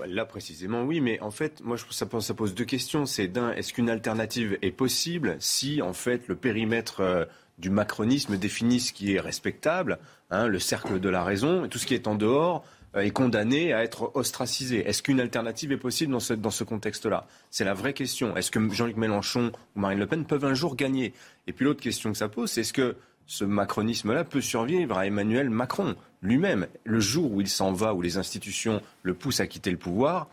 là 0.08 0.24
précisément 0.24 0.84
oui, 0.84 1.02
mais 1.02 1.20
en 1.20 1.32
fait, 1.32 1.60
moi 1.60 1.76
je 1.76 1.84
ça 1.90 2.06
pose, 2.06 2.26
ça 2.26 2.34
pose 2.34 2.56
deux 2.56 2.64
questions. 2.64 3.06
C'est 3.06 3.28
d'un, 3.28 3.52
est-ce 3.52 3.74
qu'une 3.74 3.90
alternative 3.90 4.58
est 4.62 4.72
possible 4.72 5.36
si 5.40 5.82
en 5.82 5.92
fait 5.92 6.30
le 6.30 6.38
périmètre 6.38 7.02
euh, 7.02 7.26
du 7.58 7.70
macronisme 7.70 8.38
définit 8.38 8.80
ce 8.80 8.94
qui 8.94 9.16
est 9.16 9.20
respectable, 9.20 10.00
hein, 10.32 10.48
le 10.48 10.60
cercle 10.60 10.98
de 10.98 11.10
la 11.10 11.26
raison, 11.26 11.66
et 11.66 11.70
tout 11.70 11.78
ce 11.78 11.86
qui 11.86 11.94
est 11.94 12.08
en 12.08 12.16
dehors 12.16 12.64
est 12.96 13.12
condamné 13.12 13.74
à 13.74 13.84
être 13.84 14.12
ostracisé. 14.16 14.88
Est-ce 14.88 15.02
qu'une 15.02 15.20
alternative 15.20 15.72
est 15.72 15.78
possible 15.78 16.12
dans 16.12 16.20
ce, 16.20 16.34
dans 16.34 16.52
contexte-là? 16.52 17.28
C'est 17.50 17.66
la 17.66 17.74
vraie 17.74 17.94
question. 17.94 18.36
Est-ce 18.36 18.52
que 18.52 18.60
Jean-Luc 18.70 18.98
Mélenchon 18.98 19.52
ou 19.76 19.80
Marine 19.80 20.00
Le 20.00 20.08
Pen 20.08 20.26
peuvent 20.26 20.46
un 20.46 20.54
jour 20.54 20.76
gagner? 20.76 21.14
Et 21.48 21.54
puis 21.54 21.66
l'autre 21.66 21.82
question 21.82 22.12
que 22.12 22.18
ça 22.18 22.30
pose, 22.30 22.52
c'est 22.52 22.62
est-ce 22.62 22.74
que 22.74 22.96
ce 23.26 23.46
macronisme-là 23.46 24.24
peut 24.24 24.42
survivre 24.42 24.98
à 24.98 25.08
Emmanuel 25.08 25.50
Macron 25.50 25.96
lui-même? 26.22 26.68
Le 26.84 27.00
jour 27.00 27.32
où 27.32 27.42
il 27.42 27.48
s'en 27.48 27.74
va, 27.74 27.94
où 27.94 28.02
les 28.02 28.18
institutions 28.18 28.82
le 29.02 29.14
poussent 29.14 29.40
à 29.40 29.48
quitter 29.48 29.72
le 29.72 29.78
pouvoir, 29.78 30.28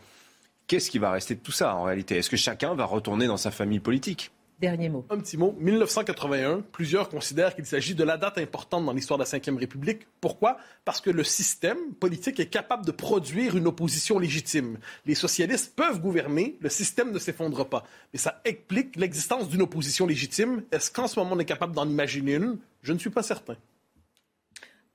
qu'est-ce 0.67 0.91
qui 0.91 0.99
va 0.99 1.11
rester 1.11 1.35
de 1.35 1.39
tout 1.39 1.51
ça 1.51 1.75
en 1.75 1.83
réalité? 1.83 2.17
Est-ce 2.17 2.29
que 2.29 2.37
chacun 2.37 2.75
va 2.75 2.85
retourner 2.85 3.27
dans 3.27 3.37
sa 3.37 3.51
famille 3.51 3.79
politique? 3.79 4.31
Dernier 4.61 4.89
mot. 4.89 5.03
Un 5.09 5.17
petit 5.17 5.37
mot. 5.37 5.55
1981, 5.59 6.61
plusieurs 6.71 7.09
considèrent 7.09 7.55
qu'il 7.55 7.65
s'agit 7.65 7.95
de 7.95 8.03
la 8.03 8.15
date 8.15 8.37
importante 8.37 8.85
dans 8.85 8.93
l'histoire 8.93 9.17
de 9.17 9.23
la 9.23 9.39
Ve 9.39 9.57
République. 9.57 10.05
Pourquoi? 10.21 10.57
Parce 10.85 11.01
que 11.01 11.09
le 11.09 11.23
système 11.23 11.95
politique 11.99 12.39
est 12.39 12.45
capable 12.45 12.85
de 12.85 12.91
produire 12.91 13.57
une 13.57 13.65
opposition 13.65 14.19
légitime. 14.19 14.77
Les 15.07 15.15
socialistes 15.15 15.75
peuvent 15.75 15.99
gouverner, 15.99 16.59
le 16.61 16.69
système 16.69 17.11
ne 17.11 17.17
s'effondre 17.17 17.65
pas. 17.65 17.85
Mais 18.13 18.19
ça 18.19 18.39
explique 18.45 18.97
l'existence 18.97 19.49
d'une 19.49 19.63
opposition 19.63 20.05
légitime. 20.05 20.61
Est-ce 20.71 20.91
qu'en 20.91 21.07
ce 21.07 21.19
moment 21.19 21.31
on 21.33 21.39
est 21.39 21.45
capable 21.45 21.73
d'en 21.73 21.89
imaginer 21.89 22.35
une? 22.35 22.59
Je 22.83 22.93
ne 22.93 22.99
suis 22.99 23.09
pas 23.09 23.23
certain. 23.23 23.55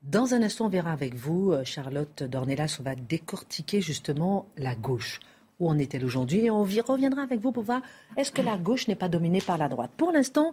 Dans 0.03 0.33
un 0.33 0.43
instant, 0.43 0.67
on 0.67 0.69
verra 0.69 0.93
avec 0.93 1.17
vous, 1.17 1.51
euh, 1.51 1.65
Charlotte 1.65 2.23
Dornelas, 2.23 2.77
on 2.79 2.85
va 2.85 2.95
décortiquer 2.95 3.81
justement 3.81 4.47
la 4.57 4.77
gauche 4.77 5.19
où 5.59 5.69
en 5.69 5.79
est-elle 5.79 6.05
aujourd'hui? 6.05 6.47
Et 6.47 6.51
on 6.51 6.63
reviendra 6.63 7.23
avec 7.23 7.41
vous 7.41 7.53
pour 7.53 7.63
voir 7.63 7.83
est-ce 8.17 8.33
que 8.33 8.43
la 8.43 8.57
gauche 8.57 8.89
n'est 8.89 8.95
pas 8.95 9.09
dominée 9.09 9.41
par 9.41 9.59
la 9.59 9.69
droite? 9.69 9.91
Pour 9.97 10.13
l'instant, 10.13 10.53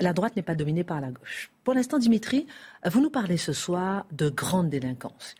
la 0.00 0.12
droite 0.12 0.36
n'est 0.36 0.42
pas 0.42 0.54
dominée 0.54 0.84
par 0.84 1.00
la 1.00 1.10
gauche. 1.10 1.50
Pour 1.64 1.74
l'instant, 1.74 1.98
Dimitri, 1.98 2.46
vous 2.84 3.00
nous 3.00 3.10
parlez 3.10 3.36
ce 3.36 3.52
soir 3.52 4.06
de 4.12 4.28
grande 4.28 4.70
délinquance. 4.70 5.34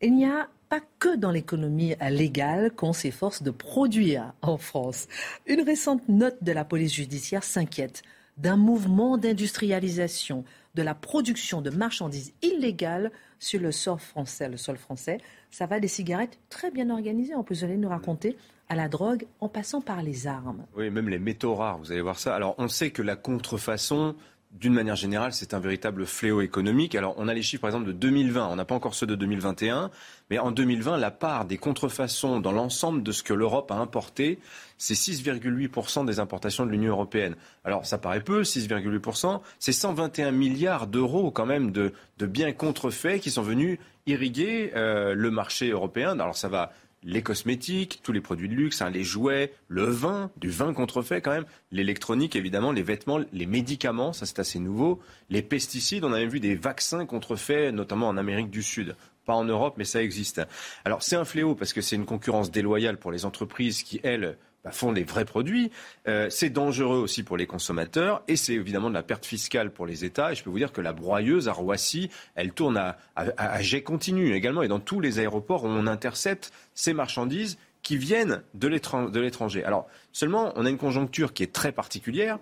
Il 0.00 0.14
n'y 0.14 0.26
a 0.26 0.48
pas 0.68 0.80
que 0.98 1.16
dans 1.16 1.30
l'économie 1.30 1.94
légale 2.10 2.70
qu'on 2.72 2.92
s'efforce 2.92 3.42
de 3.42 3.50
produire 3.50 4.34
en 4.42 4.58
France. 4.58 5.08
Une 5.46 5.62
récente 5.62 6.08
note 6.08 6.42
de 6.42 6.52
la 6.52 6.64
police 6.64 6.92
judiciaire 6.92 7.42
s'inquiète 7.42 8.02
d'un 8.36 8.56
mouvement 8.56 9.18
d'industrialisation 9.18 10.44
de 10.74 10.82
la 10.82 10.94
production 10.94 11.60
de 11.60 11.70
marchandises 11.70 12.32
illégales 12.42 13.10
sur 13.40 13.60
le 13.60 13.72
sol 13.72 13.98
français. 13.98 14.48
Le 14.48 14.56
sol 14.56 14.76
français, 14.76 15.18
ça 15.50 15.66
va 15.66 15.80
des 15.80 15.88
cigarettes 15.88 16.38
très 16.50 16.70
bien 16.70 16.90
organisées. 16.90 17.34
En 17.34 17.42
plus, 17.42 17.64
vous 17.64 17.76
nous 17.76 17.88
raconter 17.88 18.36
à 18.68 18.74
la 18.74 18.88
drogue 18.88 19.26
en 19.40 19.48
passant 19.48 19.80
par 19.80 20.02
les 20.02 20.26
armes. 20.26 20.64
Oui, 20.76 20.90
même 20.90 21.08
les 21.08 21.18
métaux 21.18 21.54
rares, 21.54 21.78
vous 21.78 21.92
allez 21.92 22.02
voir 22.02 22.18
ça. 22.18 22.34
Alors, 22.34 22.54
on 22.58 22.68
sait 22.68 22.90
que 22.90 23.02
la 23.02 23.16
contrefaçon, 23.16 24.14
d'une 24.52 24.74
manière 24.74 24.96
générale, 24.96 25.32
c'est 25.32 25.54
un 25.54 25.58
véritable 25.58 26.06
fléau 26.06 26.40
économique. 26.40 26.94
Alors, 26.94 27.14
on 27.18 27.28
a 27.28 27.34
les 27.34 27.42
chiffres, 27.42 27.62
par 27.62 27.68
exemple, 27.68 27.86
de 27.86 27.92
2020. 27.92 28.48
On 28.48 28.56
n'a 28.56 28.64
pas 28.64 28.74
encore 28.74 28.94
ceux 28.94 29.06
de 29.06 29.14
2021. 29.14 29.90
Mais 30.30 30.38
en 30.38 30.50
2020, 30.50 30.96
la 30.98 31.10
part 31.10 31.44
des 31.44 31.56
contrefaçons 31.56 32.40
dans 32.40 32.52
l'ensemble 32.52 33.02
de 33.02 33.12
ce 33.12 33.22
que 33.22 33.32
l'Europe 33.32 33.70
a 33.70 33.76
importé, 33.76 34.38
c'est 34.76 34.94
6,8% 34.94 36.06
des 36.06 36.18
importations 36.18 36.66
de 36.66 36.70
l'Union 36.70 36.92
européenne. 36.92 37.36
Alors, 37.64 37.86
ça 37.86 37.98
paraît 37.98 38.22
peu, 38.22 38.42
6,8%. 38.42 39.40
C'est 39.58 39.72
121 39.72 40.30
milliards 40.30 40.86
d'euros, 40.86 41.30
quand 41.30 41.46
même, 41.46 41.70
de, 41.70 41.92
biens 42.18 42.52
contrefaits 42.52 43.20
qui 43.20 43.30
sont 43.30 43.42
venus 43.42 43.78
irriguer 44.08 44.72
euh, 44.74 45.14
le 45.14 45.30
marché 45.30 45.70
européen. 45.70 46.18
Alors, 46.18 46.36
ça 46.36 46.48
va 46.48 46.72
les 47.04 47.22
cosmétiques, 47.22 48.00
tous 48.02 48.12
les 48.12 48.20
produits 48.20 48.48
de 48.48 48.54
luxe, 48.54 48.82
hein, 48.82 48.90
les 48.90 49.04
jouets, 49.04 49.52
le 49.68 49.84
vin, 49.84 50.30
du 50.36 50.50
vin 50.50 50.74
contrefait 50.74 51.20
quand 51.20 51.30
même, 51.30 51.44
l'électronique 51.70 52.34
évidemment, 52.34 52.72
les 52.72 52.82
vêtements, 52.82 53.20
les 53.32 53.46
médicaments, 53.46 54.12
ça 54.12 54.26
c'est 54.26 54.40
assez 54.40 54.58
nouveau, 54.58 55.00
les 55.30 55.42
pesticides, 55.42 56.04
on 56.04 56.12
a 56.12 56.18
même 56.18 56.28
vu 56.28 56.40
des 56.40 56.56
vaccins 56.56 57.06
contrefaits, 57.06 57.72
notamment 57.72 58.08
en 58.08 58.16
Amérique 58.16 58.50
du 58.50 58.62
Sud. 58.62 58.96
Pas 59.26 59.34
en 59.34 59.44
Europe, 59.44 59.74
mais 59.76 59.84
ça 59.84 60.02
existe. 60.02 60.40
Alors 60.84 61.02
c'est 61.02 61.14
un 61.14 61.24
fléau 61.24 61.54
parce 61.54 61.72
que 61.72 61.82
c'est 61.82 61.96
une 61.96 62.06
concurrence 62.06 62.50
déloyale 62.50 62.96
pour 62.96 63.12
les 63.12 63.26
entreprises 63.26 63.82
qui, 63.82 64.00
elles, 64.02 64.36
font 64.70 64.92
les 64.92 65.04
vrais 65.04 65.24
produits. 65.24 65.70
Euh, 66.06 66.28
c'est 66.30 66.50
dangereux 66.50 66.98
aussi 66.98 67.22
pour 67.22 67.36
les 67.36 67.46
consommateurs 67.46 68.22
et 68.28 68.36
c'est 68.36 68.54
évidemment 68.54 68.88
de 68.88 68.94
la 68.94 69.02
perte 69.02 69.26
fiscale 69.26 69.70
pour 69.70 69.86
les 69.86 70.04
États. 70.04 70.32
Et 70.32 70.34
je 70.34 70.42
peux 70.42 70.50
vous 70.50 70.58
dire 70.58 70.72
que 70.72 70.80
la 70.80 70.92
broyeuse 70.92 71.48
à 71.48 71.52
Roissy, 71.52 72.10
elle 72.34 72.52
tourne 72.52 72.76
à, 72.76 73.62
jet 73.62 73.82
continu 73.82 74.34
également. 74.34 74.62
Et 74.62 74.68
dans 74.68 74.80
tous 74.80 75.00
les 75.00 75.18
aéroports, 75.18 75.64
on 75.64 75.86
intercepte 75.86 76.52
ces 76.74 76.92
marchandises 76.92 77.58
qui 77.82 77.96
viennent 77.96 78.42
de 78.54 78.68
l'étranger. 78.68 79.64
Alors 79.64 79.86
seulement, 80.12 80.52
on 80.56 80.66
a 80.66 80.70
une 80.70 80.78
conjoncture 80.78 81.32
qui 81.32 81.42
est 81.42 81.52
très 81.52 81.72
particulière. 81.72 82.38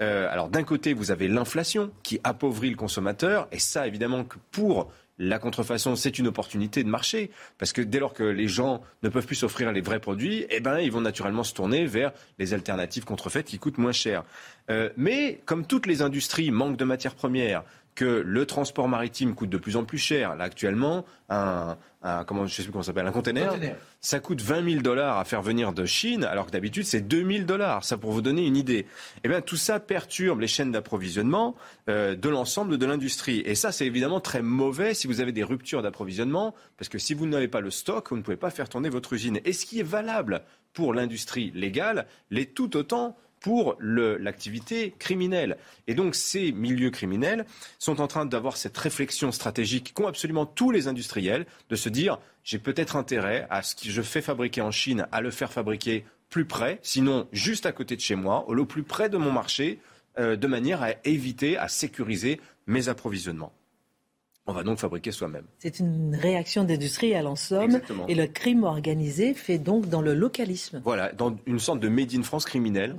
Euh, 0.00 0.28
alors 0.30 0.48
d'un 0.48 0.62
côté, 0.62 0.94
vous 0.94 1.10
avez 1.10 1.28
l'inflation 1.28 1.90
qui 2.02 2.20
appauvrit 2.24 2.70
le 2.70 2.76
consommateur, 2.76 3.48
et 3.52 3.58
ça, 3.58 3.86
évidemment, 3.86 4.24
que 4.24 4.36
pour 4.50 4.90
la 5.20 5.38
contrefaçon, 5.38 5.96
c'est 5.96 6.18
une 6.18 6.26
opportunité 6.26 6.82
de 6.82 6.88
marché, 6.88 7.30
parce 7.58 7.74
que 7.74 7.82
dès 7.82 7.98
lors 8.00 8.14
que 8.14 8.24
les 8.24 8.48
gens 8.48 8.80
ne 9.02 9.10
peuvent 9.10 9.26
plus 9.26 9.36
s'offrir 9.36 9.70
les 9.70 9.82
vrais 9.82 10.00
produits, 10.00 10.46
eh 10.48 10.60
ben, 10.60 10.78
ils 10.78 10.90
vont 10.90 11.02
naturellement 11.02 11.44
se 11.44 11.52
tourner 11.52 11.84
vers 11.84 12.12
les 12.38 12.54
alternatives 12.54 13.04
contrefaites 13.04 13.46
qui 13.46 13.58
coûtent 13.58 13.76
moins 13.76 13.92
cher. 13.92 14.24
Euh, 14.70 14.88
mais 14.96 15.40
comme 15.44 15.66
toutes 15.66 15.86
les 15.86 16.00
industries 16.00 16.50
manquent 16.50 16.78
de 16.78 16.84
matières 16.84 17.14
premières, 17.14 17.64
que 17.94 18.22
le 18.24 18.46
transport 18.46 18.88
maritime 18.88 19.34
coûte 19.34 19.50
de 19.50 19.58
plus 19.58 19.76
en 19.76 19.84
plus 19.84 19.98
cher. 19.98 20.36
Là, 20.36 20.44
actuellement, 20.44 21.04
un, 21.28 21.76
comment, 22.26 22.46
je 22.46 22.54
sais 22.54 22.62
plus 22.62 22.72
comment 22.72 22.82
s'appelle, 22.82 23.06
un 23.06 23.12
conteneur, 23.12 23.56
ça 24.00 24.20
coûte 24.20 24.40
20 24.40 24.70
000 24.70 24.82
dollars 24.82 25.18
à 25.18 25.24
faire 25.24 25.42
venir 25.42 25.72
de 25.72 25.84
Chine, 25.84 26.24
alors 26.24 26.46
que 26.46 26.50
d'habitude, 26.50 26.84
c'est 26.84 27.02
2 27.02 27.30
000 27.30 27.44
dollars. 27.44 27.84
Ça, 27.84 27.98
pour 27.98 28.12
vous 28.12 28.22
donner 28.22 28.46
une 28.46 28.56
idée. 28.56 28.86
Eh 29.24 29.28
bien, 29.28 29.40
tout 29.40 29.56
ça 29.56 29.80
perturbe 29.80 30.40
les 30.40 30.46
chaînes 30.46 30.72
d'approvisionnement 30.72 31.56
euh, 31.88 32.14
de 32.16 32.28
l'ensemble 32.28 32.78
de 32.78 32.86
l'industrie. 32.86 33.42
Et 33.44 33.54
ça, 33.54 33.72
c'est 33.72 33.86
évidemment 33.86 34.20
très 34.20 34.42
mauvais 34.42 34.94
si 34.94 35.06
vous 35.06 35.20
avez 35.20 35.32
des 35.32 35.44
ruptures 35.44 35.82
d'approvisionnement, 35.82 36.54
parce 36.78 36.88
que 36.88 36.98
si 36.98 37.14
vous 37.14 37.26
n'avez 37.26 37.48
pas 37.48 37.60
le 37.60 37.70
stock, 37.70 38.10
vous 38.10 38.16
ne 38.16 38.22
pouvez 38.22 38.36
pas 38.36 38.50
faire 38.50 38.68
tourner 38.68 38.88
votre 38.88 39.12
usine. 39.12 39.40
Et 39.44 39.52
ce 39.52 39.66
qui 39.66 39.80
est 39.80 39.84
valable 39.84 40.42
pour 40.72 40.94
l'industrie 40.94 41.50
légale 41.54 42.06
l'est 42.30 42.54
tout 42.54 42.76
autant 42.76 43.16
pour 43.40 43.76
l'activité 43.80 44.94
criminelle. 44.98 45.56
Et 45.86 45.94
donc 45.94 46.14
ces 46.14 46.52
milieux 46.52 46.90
criminels 46.90 47.46
sont 47.78 48.00
en 48.00 48.06
train 48.06 48.26
d'avoir 48.26 48.56
cette 48.56 48.76
réflexion 48.76 49.32
stratégique 49.32 49.92
qu'ont 49.94 50.06
absolument 50.06 50.46
tous 50.46 50.70
les 50.70 50.88
industriels, 50.88 51.46
de 51.70 51.76
se 51.76 51.88
dire 51.88 52.18
j'ai 52.44 52.58
peut-être 52.58 52.96
intérêt 52.96 53.46
à 53.50 53.62
ce 53.62 53.74
que 53.74 53.90
je 53.90 54.02
fais 54.02 54.22
fabriquer 54.22 54.60
en 54.60 54.70
Chine, 54.70 55.06
à 55.12 55.20
le 55.20 55.30
faire 55.30 55.52
fabriquer 55.52 56.04
plus 56.28 56.44
près, 56.44 56.78
sinon 56.82 57.26
juste 57.32 57.66
à 57.66 57.72
côté 57.72 57.96
de 57.96 58.00
chez 58.00 58.14
moi, 58.14 58.48
au 58.48 58.64
plus 58.64 58.84
près 58.84 59.08
de 59.08 59.16
mon 59.16 59.32
marché, 59.32 59.80
euh, 60.18 60.36
de 60.36 60.46
manière 60.46 60.82
à 60.82 60.90
éviter, 61.04 61.56
à 61.56 61.68
sécuriser 61.68 62.40
mes 62.66 62.88
approvisionnements. 62.88 63.52
On 64.46 64.52
va 64.52 64.62
donc 64.64 64.78
fabriquer 64.78 65.12
soi-même. 65.12 65.44
C'est 65.58 65.78
une 65.78 66.16
réaction 66.16 66.64
d'industriel 66.64 67.26
en 67.26 67.36
somme. 67.36 67.80
Et 68.08 68.14
le 68.14 68.26
crime 68.26 68.64
organisé 68.64 69.34
fait 69.34 69.58
donc 69.58 69.88
dans 69.88 70.02
le 70.02 70.14
localisme. 70.14 70.80
Voilà, 70.84 71.12
dans 71.12 71.36
une 71.46 71.58
sorte 71.58 71.78
de 71.78 71.88
made 71.88 72.14
in 72.14 72.22
France 72.22 72.46
criminel. 72.46 72.96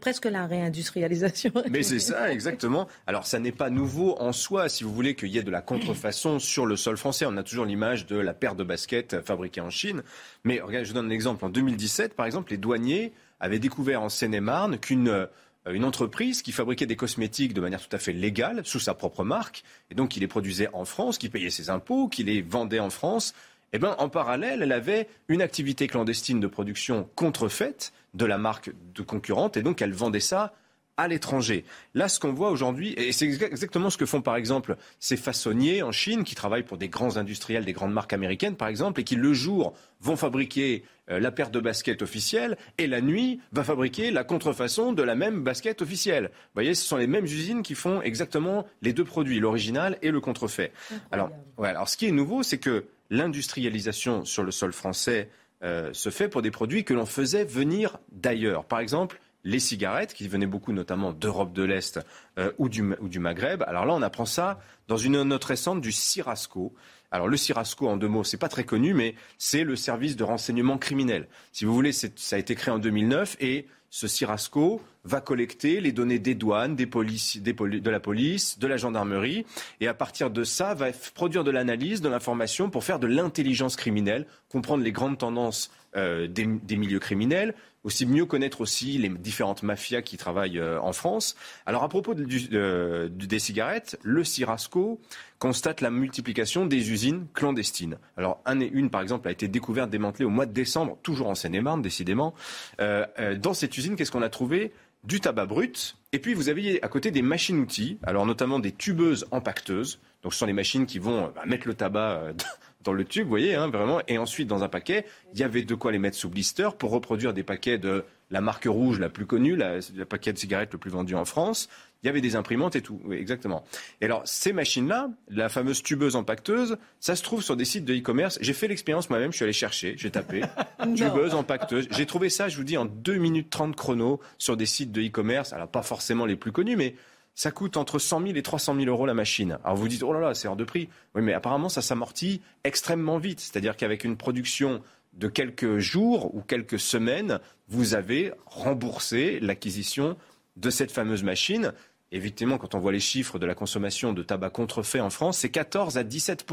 presque 0.00 0.26
la 0.26 0.46
réindustrialisation. 0.46 1.52
Mais 1.70 1.82
c'est 1.82 2.00
ça, 2.00 2.32
exactement. 2.32 2.88
Alors, 3.06 3.26
ça 3.26 3.38
n'est 3.38 3.52
pas 3.52 3.70
nouveau 3.70 4.16
en 4.18 4.32
soi, 4.32 4.68
si 4.68 4.84
vous 4.84 4.92
voulez 4.92 5.14
qu'il 5.14 5.28
y 5.28 5.38
ait 5.38 5.42
de 5.42 5.50
la 5.50 5.62
contrefaçon 5.62 6.38
sur 6.38 6.66
le 6.66 6.76
sol 6.76 6.96
français. 6.96 7.26
On 7.26 7.36
a 7.36 7.42
toujours 7.42 7.64
l'image 7.64 8.06
de 8.06 8.16
la 8.16 8.34
paire 8.34 8.54
de 8.54 8.64
baskets 8.64 9.22
fabriquée 9.24 9.60
en 9.60 9.70
Chine. 9.70 10.02
Mais 10.44 10.60
je 10.82 10.88
vous 10.88 10.94
donne 10.94 11.06
un 11.06 11.10
exemple. 11.10 11.44
En 11.44 11.48
2017, 11.48 12.14
par 12.14 12.26
exemple, 12.26 12.50
les 12.50 12.58
douaniers 12.58 13.12
avaient 13.40 13.58
découvert 13.58 14.02
en 14.02 14.08
Seine-et-Marne 14.08 14.78
qu'une 14.78 15.08
euh, 15.08 15.26
une 15.70 15.84
entreprise 15.84 16.42
qui 16.42 16.52
fabriquait 16.52 16.86
des 16.86 16.96
cosmétiques 16.96 17.54
de 17.54 17.60
manière 17.60 17.80
tout 17.86 17.94
à 17.94 17.98
fait 17.98 18.12
légale, 18.12 18.62
sous 18.64 18.80
sa 18.80 18.94
propre 18.94 19.24
marque, 19.24 19.62
et 19.90 19.94
donc 19.94 20.10
qui 20.10 20.20
les 20.20 20.26
produisait 20.26 20.68
en 20.72 20.84
France, 20.84 21.18
qui 21.18 21.28
payait 21.28 21.50
ses 21.50 21.70
impôts, 21.70 22.08
qui 22.08 22.24
les 22.24 22.42
vendait 22.42 22.80
en 22.80 22.90
France. 22.90 23.34
Eh 23.72 23.78
bien, 23.78 23.94
en 23.98 24.08
parallèle, 24.08 24.62
elle 24.62 24.72
avait 24.72 25.08
une 25.28 25.40
activité 25.40 25.86
clandestine 25.86 26.40
de 26.40 26.46
production 26.46 27.08
contrefaite 27.14 27.92
de 28.14 28.26
la 28.26 28.38
marque 28.38 28.70
de 28.94 29.02
concurrente, 29.02 29.56
et 29.56 29.62
donc 29.62 29.80
elle 29.80 29.92
vendait 29.92 30.20
ça 30.20 30.52
à 30.96 31.08
l'étranger. 31.08 31.64
Là, 31.94 32.08
ce 32.08 32.20
qu'on 32.20 32.32
voit 32.32 32.50
aujourd'hui, 32.50 32.92
et 32.96 33.12
c'est 33.12 33.26
exactement 33.26 33.90
ce 33.90 33.96
que 33.96 34.06
font 34.06 34.20
par 34.20 34.36
exemple 34.36 34.76
ces 34.98 35.16
façonniers 35.16 35.82
en 35.82 35.92
Chine 35.92 36.24
qui 36.24 36.34
travaillent 36.34 36.64
pour 36.64 36.78
des 36.78 36.88
grands 36.88 37.16
industriels, 37.16 37.64
des 37.64 37.72
grandes 37.72 37.92
marques 37.92 38.12
américaines 38.12 38.56
par 38.56 38.68
exemple, 38.68 39.00
et 39.00 39.04
qui 39.04 39.16
le 39.16 39.32
jour 39.32 39.74
vont 40.00 40.16
fabriquer 40.16 40.84
euh, 41.10 41.18
la 41.18 41.32
paire 41.32 41.50
de 41.50 41.60
baskets 41.60 42.02
officielle 42.02 42.56
et 42.78 42.86
la 42.86 43.00
nuit 43.00 43.40
va 43.52 43.64
fabriquer 43.64 44.10
la 44.10 44.24
contrefaçon 44.24 44.92
de 44.92 45.02
la 45.02 45.14
même 45.14 45.42
basket 45.42 45.82
officielle. 45.82 46.30
Vous 46.32 46.54
voyez, 46.54 46.74
ce 46.74 46.84
sont 46.84 46.96
les 46.96 47.06
mêmes 47.06 47.24
usines 47.24 47.62
qui 47.62 47.74
font 47.74 48.02
exactement 48.02 48.66
les 48.82 48.92
deux 48.92 49.04
produits, 49.04 49.40
l'original 49.40 49.98
et 50.02 50.10
le 50.10 50.20
contrefait. 50.20 50.72
Alors, 51.10 51.30
alors, 51.62 51.88
ce 51.88 51.96
qui 51.96 52.06
est 52.06 52.12
nouveau, 52.12 52.42
c'est 52.42 52.58
que 52.58 52.84
l'industrialisation 53.10 54.24
sur 54.24 54.42
le 54.42 54.50
sol 54.50 54.72
français 54.72 55.28
euh, 55.62 55.92
se 55.92 56.10
fait 56.10 56.28
pour 56.28 56.42
des 56.42 56.50
produits 56.50 56.84
que 56.84 56.94
l'on 56.94 57.06
faisait 57.06 57.44
venir 57.44 57.98
d'ailleurs. 58.10 58.64
Par 58.64 58.80
exemple, 58.80 59.20
les 59.44 59.58
cigarettes, 59.58 60.14
qui 60.14 60.28
venaient 60.28 60.46
beaucoup 60.46 60.72
notamment 60.72 61.12
d'Europe 61.12 61.52
de 61.52 61.62
l'Est 61.62 62.00
euh, 62.38 62.52
ou, 62.58 62.68
du, 62.68 62.82
Maghreb. 62.82 63.62
Alors 63.66 63.86
là, 63.86 63.94
on 63.94 64.02
apprend 64.02 64.26
ça 64.26 64.60
dans 64.88 64.96
une 64.96 65.22
note 65.22 65.44
récente 65.44 65.80
du 65.80 65.92
Cirasco. 65.92 66.74
Alors 67.10 67.28
le 67.28 67.36
Cirasco, 67.36 67.88
en 67.88 67.96
deux 67.96 68.08
mots, 68.08 68.24
c'est 68.24 68.38
pas 68.38 68.48
très 68.48 68.64
connu, 68.64 68.94
mais 68.94 69.14
c'est 69.38 69.64
le 69.64 69.76
service 69.76 70.16
de 70.16 70.24
renseignement 70.24 70.78
criminel. 70.78 71.28
Si 71.52 71.64
vous 71.64 71.74
voulez, 71.74 71.92
ça 71.92 72.08
a 72.32 72.38
été 72.38 72.54
créé 72.54 72.72
en 72.72 72.78
2009 72.78 73.36
et 73.40 73.66
ce 73.90 74.08
Cirasco 74.08 74.80
va 75.04 75.20
collecter 75.20 75.80
les 75.82 75.92
données 75.92 76.18
des 76.18 76.34
douanes, 76.34 76.76
des 76.76 76.86
polices, 76.86 77.42
de 77.42 77.90
la 77.90 78.00
police, 78.00 78.58
de 78.58 78.66
la 78.66 78.78
gendarmerie, 78.78 79.44
et 79.80 79.86
à 79.86 79.92
partir 79.92 80.30
de 80.30 80.44
ça, 80.44 80.72
va 80.72 80.86
produire 81.14 81.44
de 81.44 81.50
l'analyse, 81.50 82.00
de 82.00 82.08
l'information 82.08 82.70
pour 82.70 82.84
faire 82.84 82.98
de 82.98 83.06
l'intelligence 83.06 83.76
criminelle, 83.76 84.26
comprendre 84.48 84.82
les 84.82 84.92
grandes 84.92 85.18
tendances 85.18 85.70
euh, 85.96 86.26
des, 86.26 86.76
milieux 86.76 86.98
criminels, 86.98 87.54
aussi 87.84 88.06
mieux 88.06 88.26
connaître 88.26 88.60
aussi 88.60 88.98
les 88.98 89.08
différentes 89.08 89.62
mafias 89.62 90.02
qui 90.02 90.16
travaillent 90.16 90.58
euh, 90.58 90.80
en 90.80 90.92
France. 90.92 91.36
Alors 91.66 91.82
à 91.82 91.88
propos 91.88 92.14
de, 92.14 93.08
des 93.08 93.38
cigarettes, 93.38 93.98
le 94.02 94.24
Cirasco 94.24 95.00
constate 95.38 95.80
la 95.80 95.90
multiplication 95.90 96.66
des 96.66 96.92
usines 96.92 97.26
clandestines. 97.34 97.98
Alors 98.16 98.40
un 98.46 98.60
et 98.60 98.70
une, 98.72 98.90
par 98.90 99.02
exemple, 99.02 99.28
a 99.28 99.32
été 99.32 99.48
découverte, 99.48 99.90
démantelée 99.90 100.24
au 100.24 100.30
mois 100.30 100.46
de 100.46 100.52
décembre, 100.52 100.98
toujours 101.02 101.28
en 101.28 101.34
Seine-et-Marne, 101.34 101.82
décidément. 101.82 102.34
Euh, 102.80 103.04
euh, 103.18 103.36
dans 103.36 103.54
cette 103.54 103.76
usine, 103.76 103.96
qu'est-ce 103.96 104.12
qu'on 104.12 104.22
a 104.22 104.28
trouvé? 104.28 104.72
Du 105.04 105.18
tabac 105.18 105.46
brut, 105.46 105.96
et 106.12 106.20
puis 106.20 106.32
vous 106.32 106.48
avez 106.48 106.80
à 106.80 106.86
côté 106.86 107.10
des 107.10 107.22
machines-outils, 107.22 107.98
alors 108.04 108.24
notamment 108.24 108.60
des 108.60 108.70
tubeuses 108.70 109.26
empacteuses. 109.32 109.98
Donc 110.22 110.32
ce 110.32 110.38
sont 110.38 110.46
les 110.46 110.52
machines 110.52 110.86
qui 110.86 111.00
vont 111.00 111.32
bah, 111.34 111.42
mettre 111.44 111.66
le 111.66 111.74
tabac 111.74 112.34
dans 112.82 112.92
le 112.92 113.04
tube, 113.04 113.24
vous 113.24 113.30
voyez, 113.30 113.54
hein, 113.54 113.68
vraiment. 113.68 114.00
Et 114.08 114.18
ensuite, 114.18 114.48
dans 114.48 114.62
un 114.62 114.68
paquet, 114.68 115.04
il 115.32 115.40
y 115.40 115.42
avait 115.42 115.62
de 115.62 115.74
quoi 115.74 115.92
les 115.92 115.98
mettre 115.98 116.16
sous 116.16 116.28
blister 116.28 116.68
pour 116.78 116.90
reproduire 116.90 117.32
des 117.32 117.42
paquets 117.42 117.78
de 117.78 118.04
la 118.30 118.40
marque 118.40 118.64
rouge 118.64 118.98
la 118.98 119.10
plus 119.10 119.26
connue, 119.26 119.56
la, 119.56 119.76
le 119.94 120.04
paquet 120.04 120.32
de 120.32 120.38
cigarettes 120.38 120.72
le 120.72 120.78
plus 120.78 120.90
vendu 120.90 121.14
en 121.14 121.24
France. 121.24 121.68
Il 122.02 122.06
y 122.06 122.08
avait 122.08 122.20
des 122.20 122.34
imprimantes 122.34 122.74
et 122.74 122.80
tout, 122.80 123.00
oui, 123.04 123.16
exactement. 123.16 123.64
Et 124.00 124.06
alors, 124.06 124.22
ces 124.24 124.52
machines-là, 124.52 125.10
la 125.28 125.48
fameuse 125.48 125.82
tubeuse 125.82 126.16
empacteuse, 126.16 126.78
ça 126.98 127.14
se 127.14 127.22
trouve 127.22 127.42
sur 127.42 127.56
des 127.56 127.64
sites 127.64 127.84
de 127.84 127.94
e-commerce. 127.94 128.38
J'ai 128.40 128.54
fait 128.54 128.66
l'expérience 128.66 129.08
moi-même, 129.08 129.30
je 129.30 129.36
suis 129.36 129.44
allé 129.44 129.52
chercher, 129.52 129.94
j'ai 129.96 130.10
tapé 130.10 130.42
tubeuse 130.96 131.34
empacteuse. 131.34 131.86
J'ai 131.92 132.06
trouvé 132.06 132.28
ça, 132.28 132.48
je 132.48 132.56
vous 132.56 132.64
dis, 132.64 132.76
en 132.76 132.86
2 132.86 133.18
minutes 133.18 133.50
30 133.50 133.76
chrono 133.76 134.18
sur 134.38 134.56
des 134.56 134.66
sites 134.66 134.90
de 134.90 135.02
e-commerce. 135.02 135.52
Alors, 135.52 135.68
pas 135.68 135.82
forcément 135.82 136.26
les 136.26 136.36
plus 136.36 136.50
connus, 136.50 136.76
mais 136.76 136.96
ça 137.34 137.50
coûte 137.50 137.76
entre 137.76 137.98
100 137.98 138.22
000 138.22 138.36
et 138.36 138.42
300 138.42 138.74
000 138.74 138.86
euros 138.86 139.06
la 139.06 139.14
machine. 139.14 139.58
Alors 139.64 139.76
vous 139.76 139.88
dites, 139.88 140.02
oh 140.02 140.12
là 140.12 140.20
là, 140.20 140.34
c'est 140.34 140.48
hors 140.48 140.56
de 140.56 140.64
prix. 140.64 140.88
Oui, 141.14 141.22
mais 141.22 141.32
apparemment, 141.32 141.68
ça 141.68 141.82
s'amortit 141.82 142.42
extrêmement 142.64 143.18
vite. 143.18 143.40
C'est-à-dire 143.40 143.76
qu'avec 143.76 144.04
une 144.04 144.16
production 144.16 144.82
de 145.14 145.28
quelques 145.28 145.78
jours 145.78 146.34
ou 146.34 146.40
quelques 146.40 146.78
semaines, 146.78 147.38
vous 147.68 147.94
avez 147.94 148.32
remboursé 148.46 149.40
l'acquisition 149.40 150.16
de 150.56 150.70
cette 150.70 150.92
fameuse 150.92 151.22
machine. 151.22 151.72
Évidemment, 152.12 152.58
quand 152.58 152.74
on 152.74 152.78
voit 152.78 152.92
les 152.92 153.00
chiffres 153.00 153.38
de 153.38 153.46
la 153.46 153.54
consommation 153.54 154.12
de 154.12 154.22
tabac 154.22 154.50
contrefait 154.50 155.00
en 155.00 155.10
France, 155.10 155.38
c'est 155.38 155.50
14 155.50 155.96
à 155.96 156.04
17 156.04 156.46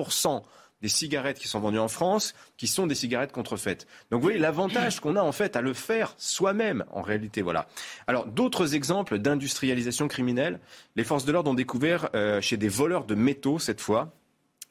des 0.81 0.89
cigarettes 0.89 1.39
qui 1.39 1.47
sont 1.47 1.59
vendues 1.59 1.79
en 1.79 1.87
France 1.87 2.33
qui 2.57 2.67
sont 2.67 2.87
des 2.87 2.95
cigarettes 2.95 3.31
contrefaites. 3.31 3.87
Donc 4.11 4.21
vous 4.21 4.27
voyez 4.27 4.39
l'avantage 4.39 4.99
qu'on 4.99 5.15
a 5.15 5.21
en 5.21 5.31
fait 5.31 5.55
à 5.55 5.61
le 5.61 5.73
faire 5.73 6.13
soi-même 6.17 6.85
en 6.91 7.01
réalité. 7.01 7.41
Voilà. 7.41 7.67
Alors 8.07 8.25
d'autres 8.27 8.75
exemples 8.75 9.19
d'industrialisation 9.19 10.07
criminelle, 10.07 10.59
les 10.95 11.03
forces 11.03 11.25
de 11.25 11.31
l'ordre 11.31 11.51
ont 11.51 11.55
découvert 11.55 12.09
euh, 12.15 12.41
chez 12.41 12.57
des 12.57 12.69
voleurs 12.69 13.05
de 13.05 13.15
métaux 13.15 13.59
cette 13.59 13.81
fois. 13.81 14.13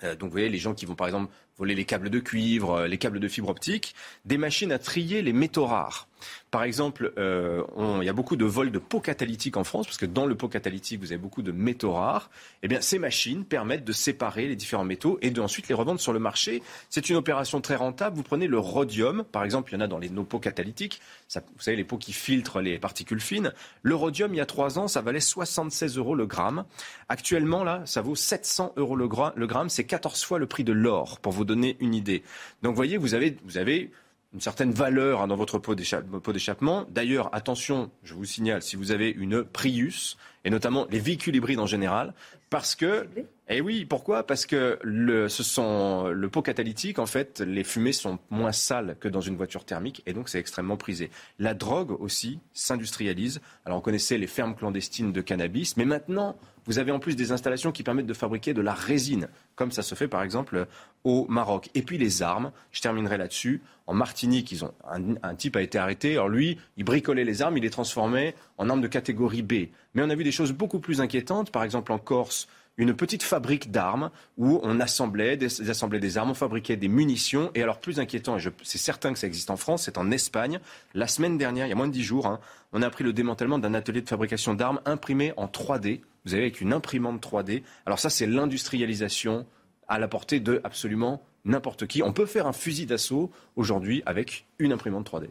Euh, 0.02 0.14
donc 0.14 0.28
vous 0.28 0.32
voyez 0.32 0.48
les 0.48 0.58
gens 0.58 0.74
qui 0.74 0.86
vont 0.86 0.94
par 0.94 1.06
exemple 1.08 1.32
voler 1.58 1.74
les 1.74 1.84
câbles 1.84 2.10
de 2.10 2.18
cuivre, 2.18 2.72
euh, 2.72 2.86
les 2.86 2.98
câbles 2.98 3.20
de 3.20 3.28
fibre 3.28 3.48
optique, 3.48 3.94
des 4.24 4.38
machines 4.38 4.72
à 4.72 4.78
trier 4.78 5.22
les 5.22 5.32
métaux 5.32 5.66
rares. 5.66 6.08
Par 6.50 6.62
exemple, 6.62 7.12
euh, 7.18 7.62
il 8.00 8.04
y 8.04 8.08
a 8.08 8.12
beaucoup 8.12 8.36
de 8.36 8.44
vols 8.44 8.70
de 8.70 8.78
pots 8.78 9.00
catalytiques 9.00 9.56
en 9.56 9.64
France, 9.64 9.86
parce 9.86 9.98
que 9.98 10.06
dans 10.06 10.26
le 10.26 10.34
pot 10.34 10.48
catalytique, 10.48 11.00
vous 11.00 11.12
avez 11.12 11.20
beaucoup 11.20 11.42
de 11.42 11.52
métaux 11.52 11.92
rares. 11.92 12.30
Eh 12.62 12.68
bien, 12.68 12.80
ces 12.80 12.98
machines 12.98 13.44
permettent 13.44 13.84
de 13.84 13.92
séparer 13.92 14.48
les 14.48 14.56
différents 14.56 14.84
métaux 14.84 15.18
et 15.20 15.30
de 15.30 15.40
ensuite 15.40 15.68
les 15.68 15.74
revendre 15.74 16.00
sur 16.00 16.12
le 16.12 16.18
marché. 16.18 16.62
C'est 16.90 17.10
une 17.10 17.16
opération 17.16 17.60
très 17.60 17.76
rentable. 17.76 18.16
Vous 18.16 18.22
prenez 18.22 18.46
le 18.46 18.58
rhodium, 18.58 19.24
par 19.24 19.44
exemple, 19.44 19.72
il 19.72 19.74
y 19.74 19.78
en 19.78 19.80
a 19.80 19.86
dans 19.86 19.98
les, 19.98 20.08
nos 20.08 20.24
pots 20.24 20.38
catalytiques. 20.38 21.00
Vous 21.34 21.42
savez, 21.58 21.76
les 21.76 21.84
pots 21.84 21.98
qui 21.98 22.12
filtrent 22.12 22.60
les 22.60 22.78
particules 22.78 23.20
fines. 23.20 23.52
Le 23.82 23.94
rhodium, 23.94 24.32
il 24.32 24.38
y 24.38 24.40
a 24.40 24.46
trois 24.46 24.78
ans, 24.78 24.88
ça 24.88 25.02
valait 25.02 25.20
76 25.20 25.98
euros 25.98 26.14
le 26.14 26.26
gramme. 26.26 26.64
Actuellement, 27.08 27.62
là, 27.62 27.82
ça 27.84 28.00
vaut 28.00 28.16
700 28.16 28.72
euros 28.76 28.96
le, 28.96 29.08
le 29.34 29.46
gramme. 29.46 29.68
C'est 29.68 29.84
14 29.84 30.24
fois 30.24 30.38
le 30.38 30.46
prix 30.46 30.64
de 30.64 30.72
l'or, 30.72 31.18
donner 31.48 31.76
une 31.80 31.94
idée. 31.94 32.22
Donc, 32.62 32.72
vous 32.72 32.76
voyez, 32.76 32.96
vous 32.96 33.14
avez, 33.14 33.36
vous 33.44 33.58
avez 33.58 33.90
une 34.34 34.40
certaine 34.40 34.72
valeur 34.72 35.22
hein, 35.22 35.26
dans 35.26 35.36
votre 35.36 35.58
pot 35.58 35.74
d'échappement. 35.74 36.86
D'ailleurs, 36.90 37.34
attention, 37.34 37.90
je 38.02 38.14
vous 38.14 38.24
signale, 38.24 38.62
si 38.62 38.76
vous 38.76 38.92
avez 38.92 39.10
une 39.10 39.42
Prius, 39.42 40.18
et 40.44 40.50
notamment 40.50 40.86
les 40.90 41.00
véhicules 41.00 41.34
hybrides 41.34 41.58
en 41.58 41.66
général, 41.66 42.14
parce 42.50 42.74
que 42.74 43.08
eh 43.50 43.62
oui, 43.62 43.86
pourquoi? 43.86 44.26
Parce 44.26 44.44
que 44.44 44.78
le, 44.82 45.28
ce 45.28 45.42
sont, 45.42 46.08
le 46.08 46.28
pot 46.28 46.42
catalytique, 46.42 46.98
en 46.98 47.06
fait, 47.06 47.40
les 47.40 47.64
fumées 47.64 47.92
sont 47.92 48.18
moins 48.28 48.52
sales 48.52 48.96
que 49.00 49.08
dans 49.08 49.22
une 49.22 49.36
voiture 49.36 49.64
thermique 49.64 50.02
et 50.04 50.12
donc 50.12 50.28
c'est 50.28 50.38
extrêmement 50.38 50.76
prisé. 50.76 51.10
La 51.38 51.54
drogue 51.54 51.98
aussi 51.98 52.40
s'industrialise. 52.52 53.40
Alors 53.64 53.78
on 53.78 53.80
connaissait 53.80 54.18
les 54.18 54.26
fermes 54.26 54.54
clandestines 54.54 55.12
de 55.12 55.20
cannabis, 55.22 55.78
mais 55.78 55.86
maintenant 55.86 56.36
vous 56.66 56.78
avez 56.78 56.92
en 56.92 56.98
plus 56.98 57.16
des 57.16 57.32
installations 57.32 57.72
qui 57.72 57.82
permettent 57.82 58.06
de 58.06 58.14
fabriquer 58.14 58.52
de 58.52 58.60
la 58.60 58.74
résine, 58.74 59.28
comme 59.56 59.72
ça 59.72 59.82
se 59.82 59.94
fait 59.94 60.08
par 60.08 60.22
exemple 60.22 60.66
au 61.04 61.26
Maroc. 61.28 61.70
Et 61.74 61.82
puis 61.82 61.98
les 61.98 62.22
armes, 62.22 62.52
je 62.72 62.80
terminerai 62.80 63.18
là-dessus. 63.18 63.62
En 63.86 63.94
Martinique, 63.94 64.52
ils 64.52 64.64
ont, 64.64 64.74
un, 65.22 65.34
type 65.34 65.56
a 65.56 65.62
été 65.62 65.78
arrêté. 65.78 66.12
Alors 66.12 66.28
lui, 66.28 66.58
il 66.76 66.84
bricolait 66.84 67.24
les 67.24 67.42
armes, 67.42 67.56
il 67.56 67.62
les 67.62 67.70
transformait 67.70 68.34
en 68.58 68.68
armes 68.68 68.82
de 68.82 68.88
catégorie 68.88 69.42
B. 69.42 69.68
Mais 69.94 70.02
on 70.02 70.10
a 70.10 70.14
vu 70.14 70.24
des 70.24 70.32
choses 70.32 70.52
beaucoup 70.52 70.80
plus 70.80 71.00
inquiétantes. 71.00 71.50
Par 71.50 71.64
exemple 71.64 71.92
en 71.92 71.98
Corse, 71.98 72.48
une 72.78 72.94
petite 72.94 73.24
fabrique 73.24 73.70
d'armes 73.72 74.10
où 74.36 74.60
on 74.62 74.78
assemblait 74.78 75.36
des, 75.36 76.18
armes, 76.18 76.30
on 76.30 76.34
fabriquait 76.34 76.76
des 76.76 76.88
munitions. 76.88 77.50
Et 77.54 77.62
alors, 77.62 77.80
plus 77.80 77.98
inquiétant, 77.98 78.38
et 78.38 78.42
c'est 78.62 78.78
certain 78.78 79.12
que 79.12 79.18
ça 79.18 79.26
existe 79.26 79.50
en 79.50 79.56
France, 79.56 79.82
c'est 79.82 79.98
en 79.98 80.10
Espagne. 80.12 80.60
La 80.94 81.08
semaine 81.08 81.36
dernière, 81.36 81.66
il 81.66 81.70
y 81.70 81.72
a 81.72 81.74
moins 81.74 81.88
de 81.88 81.92
dix 81.92 82.04
jours, 82.04 82.26
hein, 82.26 82.38
on 82.72 82.80
a 82.82 82.86
appris 82.86 83.02
le 83.02 83.12
démantèlement 83.12 83.58
d'un 83.58 83.74
atelier 83.74 84.00
de 84.00 84.08
fabrication 84.08 84.54
d'armes 84.54 84.80
imprimé 84.84 85.32
en 85.36 85.46
3D. 85.46 86.00
Vous 86.24 86.34
avez 86.34 86.44
avec 86.44 86.60
une 86.60 86.72
imprimante 86.72 87.20
3D. 87.20 87.62
Alors 87.84 87.98
ça, 87.98 88.10
c'est 88.10 88.26
l'industrialisation 88.26 89.44
à 89.88 89.98
la 89.98 90.08
portée 90.08 90.40
de 90.40 90.60
absolument 90.64 91.22
n'importe 91.44 91.86
qui. 91.86 92.02
On 92.02 92.12
peut 92.12 92.26
faire 92.26 92.46
un 92.46 92.52
fusil 92.52 92.86
d'assaut 92.86 93.30
aujourd'hui 93.56 94.02
avec 94.06 94.46
une 94.58 94.72
imprimante 94.72 95.10
3D 95.10 95.28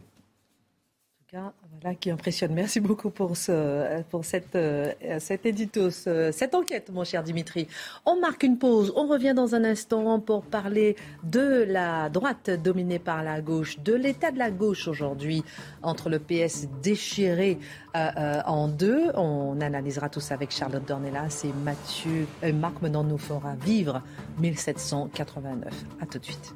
voilà, 1.30 1.94
qui 1.94 2.10
impressionne. 2.10 2.54
Merci 2.54 2.80
beaucoup 2.80 3.10
pour, 3.10 3.36
ce, 3.36 4.02
pour 4.04 4.24
cette, 4.24 4.56
euh, 4.56 4.92
cet 5.18 5.44
édito, 5.44 5.90
cette 5.90 6.54
enquête, 6.54 6.90
mon 6.90 7.04
cher 7.04 7.22
Dimitri. 7.22 7.68
On 8.06 8.18
marque 8.18 8.42
une 8.44 8.58
pause. 8.58 8.92
On 8.96 9.06
revient 9.06 9.34
dans 9.34 9.54
un 9.54 9.64
instant 9.64 10.20
pour 10.20 10.42
parler 10.42 10.96
de 11.24 11.64
la 11.68 12.08
droite 12.08 12.50
dominée 12.50 12.98
par 12.98 13.22
la 13.22 13.42
gauche, 13.42 13.78
de 13.80 13.92
l'état 13.94 14.30
de 14.30 14.38
la 14.38 14.50
gauche 14.50 14.88
aujourd'hui, 14.88 15.44
entre 15.82 16.08
le 16.08 16.18
PS 16.18 16.66
déchiré 16.82 17.58
euh, 17.94 18.08
euh, 18.16 18.40
en 18.46 18.68
deux. 18.68 19.10
On 19.14 19.60
analysera 19.60 20.08
tout 20.08 20.20
ça 20.20 20.34
avec 20.34 20.50
Charlotte 20.50 20.86
Dornelas 20.86 21.42
et 21.44 21.52
Mathieu, 21.62 22.26
Marc 22.54 22.80
Menon 22.80 23.04
nous 23.04 23.18
fera 23.18 23.54
vivre 23.54 24.02
1789. 24.38 25.74
À 26.00 26.06
tout 26.06 26.18
de 26.18 26.24
suite. 26.24 26.54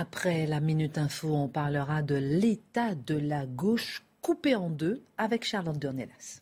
Après 0.00 0.46
la 0.46 0.60
Minute 0.60 0.96
Info, 0.96 1.34
on 1.34 1.48
parlera 1.48 2.02
de 2.02 2.14
l'état 2.14 2.94
de 2.94 3.16
la 3.16 3.46
gauche 3.46 4.04
coupé 4.22 4.54
en 4.54 4.70
deux 4.70 5.02
avec 5.16 5.44
Charlotte 5.44 5.76
Dornelas. 5.76 6.40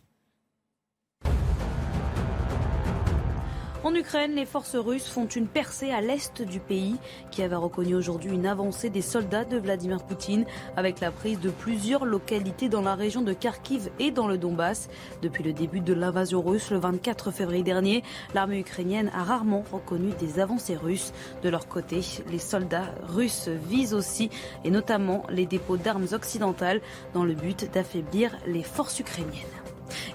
En 3.86 3.94
Ukraine, 3.94 4.34
les 4.34 4.46
forces 4.46 4.74
russes 4.74 5.06
font 5.06 5.28
une 5.28 5.46
percée 5.46 5.92
à 5.92 6.00
l'est 6.00 6.42
du 6.42 6.58
pays, 6.58 6.96
qui 7.30 7.44
avait 7.44 7.54
reconnu 7.54 7.94
aujourd'hui 7.94 8.32
une 8.32 8.44
avancée 8.44 8.90
des 8.90 9.00
soldats 9.00 9.44
de 9.44 9.58
Vladimir 9.58 10.02
Poutine, 10.02 10.44
avec 10.76 10.98
la 10.98 11.12
prise 11.12 11.38
de 11.38 11.50
plusieurs 11.50 12.04
localités 12.04 12.68
dans 12.68 12.82
la 12.82 12.96
région 12.96 13.22
de 13.22 13.32
Kharkiv 13.32 13.88
et 14.00 14.10
dans 14.10 14.26
le 14.26 14.38
Donbass. 14.38 14.88
Depuis 15.22 15.44
le 15.44 15.52
début 15.52 15.78
de 15.78 15.94
l'invasion 15.94 16.42
russe, 16.42 16.72
le 16.72 16.78
24 16.78 17.30
février 17.30 17.62
dernier, 17.62 18.02
l'armée 18.34 18.58
ukrainienne 18.58 19.12
a 19.14 19.22
rarement 19.22 19.62
reconnu 19.70 20.10
des 20.18 20.40
avancées 20.40 20.74
russes. 20.74 21.12
De 21.44 21.48
leur 21.48 21.68
côté, 21.68 22.00
les 22.28 22.40
soldats 22.40 22.92
russes 23.04 23.46
visent 23.46 23.94
aussi, 23.94 24.30
et 24.64 24.72
notamment 24.72 25.22
les 25.30 25.46
dépôts 25.46 25.76
d'armes 25.76 26.08
occidentales, 26.10 26.80
dans 27.14 27.24
le 27.24 27.34
but 27.34 27.70
d'affaiblir 27.72 28.36
les 28.48 28.64
forces 28.64 28.98
ukrainiennes. 28.98 29.65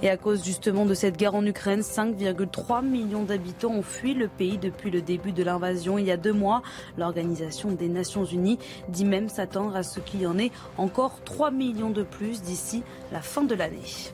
Et 0.01 0.09
à 0.09 0.17
cause 0.17 0.43
justement 0.43 0.85
de 0.85 0.93
cette 0.93 1.17
guerre 1.17 1.35
en 1.35 1.45
Ukraine, 1.45 1.81
5,3 1.81 2.85
millions 2.85 3.23
d'habitants 3.23 3.71
ont 3.71 3.81
fui 3.81 4.13
le 4.13 4.27
pays 4.27 4.57
depuis 4.57 4.91
le 4.91 5.01
début 5.01 5.31
de 5.31 5.43
l'invasion 5.43 5.97
il 5.97 6.05
y 6.05 6.11
a 6.11 6.17
deux 6.17 6.33
mois. 6.33 6.61
L'Organisation 6.97 7.71
des 7.71 7.87
Nations 7.87 8.25
Unies 8.25 8.59
dit 8.89 9.05
même 9.05 9.29
s'attendre 9.29 9.75
à 9.75 9.83
ce 9.83 9.99
qu'il 9.99 10.21
y 10.21 10.27
en 10.27 10.37
ait 10.37 10.51
encore 10.77 11.21
3 11.23 11.51
millions 11.51 11.89
de 11.89 12.03
plus 12.03 12.41
d'ici 12.41 12.83
la 13.11 13.21
fin 13.21 13.43
de 13.43 13.55
l'année. 13.55 14.11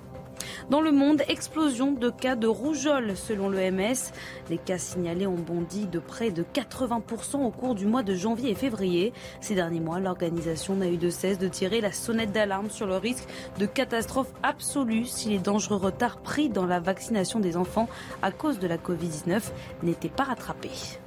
Dans 0.70 0.82
le 0.82 0.92
monde, 0.92 1.22
explosion 1.28 1.92
de 1.92 2.10
cas 2.10 2.36
de 2.36 2.48
rougeole 2.48 3.16
selon 3.16 3.50
l'OMS. 3.50 4.12
Les 4.50 4.58
cas 4.58 4.78
signalés 4.78 5.28
ont 5.28 5.36
bondi 5.36 5.86
de 5.86 6.00
près 6.00 6.32
de 6.32 6.44
80% 6.44 7.44
au 7.46 7.52
cours 7.52 7.76
du 7.76 7.86
mois 7.86 8.04
de 8.04 8.16
janvier 8.16 8.52
et 8.52 8.56
février. 8.56 9.14
Ces 9.42 9.56
derniers 9.56 9.80
mois, 9.80 10.00
l'organisation 10.00 10.76
n'a 10.76 10.88
eu 10.88 10.98
de 10.98 11.10
cesse 11.10 11.38
de 11.38 11.48
tirer 11.48 11.82
la 11.82 11.92
sonnette 11.92 12.32
d'alarme 12.32 12.70
sur 12.70 12.88
le 12.88 12.98
risque 12.98 13.28
de 13.60 13.66
catastrophe 13.66 14.32
absolue 14.44 15.06
si 15.06 15.30
les 15.30 15.40
dangereux 15.40 15.78
retards 15.78 16.22
pris 16.22 16.50
dans 16.50 16.66
la 16.66 16.80
vaccination 16.80 17.40
des 17.40 17.58
enfants 17.58 17.88
à 18.22 18.32
cause 18.32 18.60
de 18.60 18.68
la 18.68 18.78
Covid-19 18.78 19.42
n'étaient 19.84 20.10
pas 20.10 20.24
rattrapés. 20.24 21.00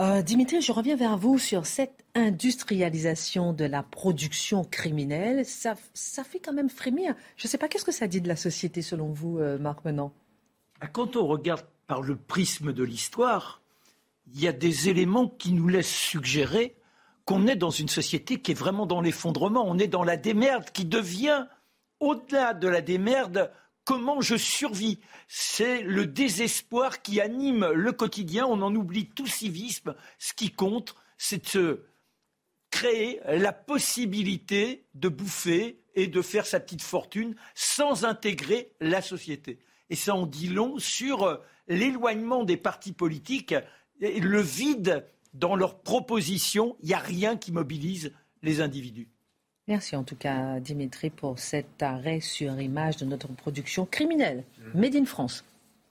Euh, 0.00 0.22
Dimitri, 0.22 0.60
je 0.60 0.72
reviens 0.72 0.96
vers 0.96 1.16
vous 1.16 1.38
sur 1.38 1.66
cette 1.66 2.01
industrialisation 2.14 3.52
de 3.52 3.64
la 3.64 3.82
production 3.82 4.64
criminelle. 4.64 5.44
Ça, 5.46 5.74
fait 6.24 6.40
quand 6.40 6.52
même 6.52 6.68
frémir. 6.68 7.14
Je 7.36 7.46
ne 7.46 7.50
sais 7.50 7.58
pas, 7.58 7.68
qu'est-ce 7.68 7.84
que 7.84 7.92
ça 7.92 8.06
dit 8.06 8.20
de 8.20 8.28
la 8.28 8.36
société 8.36 8.82
selon 8.82 9.12
vous, 9.12 9.38
euh, 9.38 9.58
Marc 9.58 9.84
Menant 9.84 10.12
ah, 10.80 10.88
Quand 10.88 11.16
on 11.16 11.26
regarde 11.26 11.66
par 11.86 12.02
le 12.02 12.16
prisme 12.16 12.72
de 12.72 12.84
l'histoire, 12.84 13.62
il 14.32 14.40
y 14.40 14.48
a 14.48 14.52
des 14.52 14.88
éléments 14.88 15.28
qui 15.28 15.52
nous 15.52 15.68
laissent 15.68 15.94
suggérer 15.94 16.76
qu'on 17.24 17.46
est 17.46 17.56
dans 17.56 17.70
une 17.70 17.88
société 17.88 18.40
qui 18.40 18.50
est 18.50 18.54
vraiment 18.54 18.86
dans 18.86 19.00
l'effondrement. 19.00 19.64
On 19.66 19.78
est 19.78 19.88
dans 19.88 20.04
la 20.04 20.16
démerde 20.16 20.70
qui 20.70 20.84
devient, 20.84 21.46
au-delà 22.00 22.52
de 22.52 22.68
la 22.68 22.82
démerde, 22.82 23.50
comment 23.84 24.20
je 24.20 24.36
survis. 24.36 25.00
C'est 25.28 25.82
le 25.82 26.06
désespoir 26.06 27.02
qui 27.02 27.20
anime 27.20 27.70
le 27.72 27.92
quotidien. 27.92 28.46
On 28.46 28.62
en 28.62 28.74
oublie 28.74 29.08
tout 29.08 29.26
civisme. 29.26 29.94
Ce 30.18 30.32
qui 30.34 30.50
compte, 30.50 30.94
c'est 31.16 31.44
de 31.44 31.48
se 31.48 31.80
créer 32.72 33.20
la 33.26 33.52
possibilité 33.52 34.84
de 34.94 35.08
bouffer 35.08 35.78
et 35.94 36.08
de 36.08 36.22
faire 36.22 36.46
sa 36.46 36.58
petite 36.58 36.82
fortune 36.82 37.36
sans 37.54 38.04
intégrer 38.04 38.72
la 38.80 39.02
société. 39.02 39.60
Et 39.90 39.94
ça 39.94 40.16
en 40.16 40.26
dit 40.26 40.48
long 40.48 40.78
sur 40.78 41.22
euh, 41.22 41.36
l'éloignement 41.68 42.42
des 42.44 42.56
partis 42.56 42.92
politiques, 42.92 43.54
le 44.00 44.40
vide 44.40 45.06
dans 45.34 45.54
leurs 45.54 45.80
propositions. 45.80 46.76
Il 46.80 46.88
n'y 46.88 46.94
a 46.94 46.98
rien 46.98 47.36
qui 47.36 47.52
mobilise 47.52 48.12
les 48.42 48.60
individus. 48.60 49.08
Merci 49.68 49.94
en 49.94 50.02
tout 50.02 50.16
cas, 50.16 50.58
Dimitri, 50.58 51.10
pour 51.10 51.38
cet 51.38 51.82
arrêt 51.82 52.20
sur 52.20 52.58
image 52.60 52.96
de 52.96 53.04
notre 53.04 53.28
production 53.28 53.86
criminelle. 53.86 54.44
Made 54.74 54.96
in 54.96 55.04
France. 55.04 55.44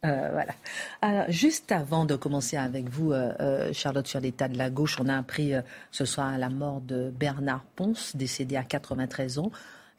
Euh, 0.04 0.30
voilà. 0.32 0.54
Alors, 1.02 1.26
juste 1.30 1.72
avant 1.72 2.06
de 2.06 2.16
commencer 2.16 2.58
avec 2.58 2.90
vous, 2.90 3.12
euh, 3.12 3.34
euh, 3.40 3.74
Charlotte, 3.74 4.08
sur 4.08 4.20
l'état 4.20 4.48
de 4.48 4.58
la 4.58 4.72
gauche, 4.72 4.98
on 5.00 5.08
a 5.08 5.16
appris 5.16 5.54
ce 5.92 6.06
soir 6.06 6.38
la 6.38 6.50
mort 6.50 6.82
de 6.82 7.12
Bernard 7.12 7.64
Ponce, 7.76 8.16
décédé 8.16 8.56
à 8.56 8.64
93 8.64 9.38
ans. 9.38 9.52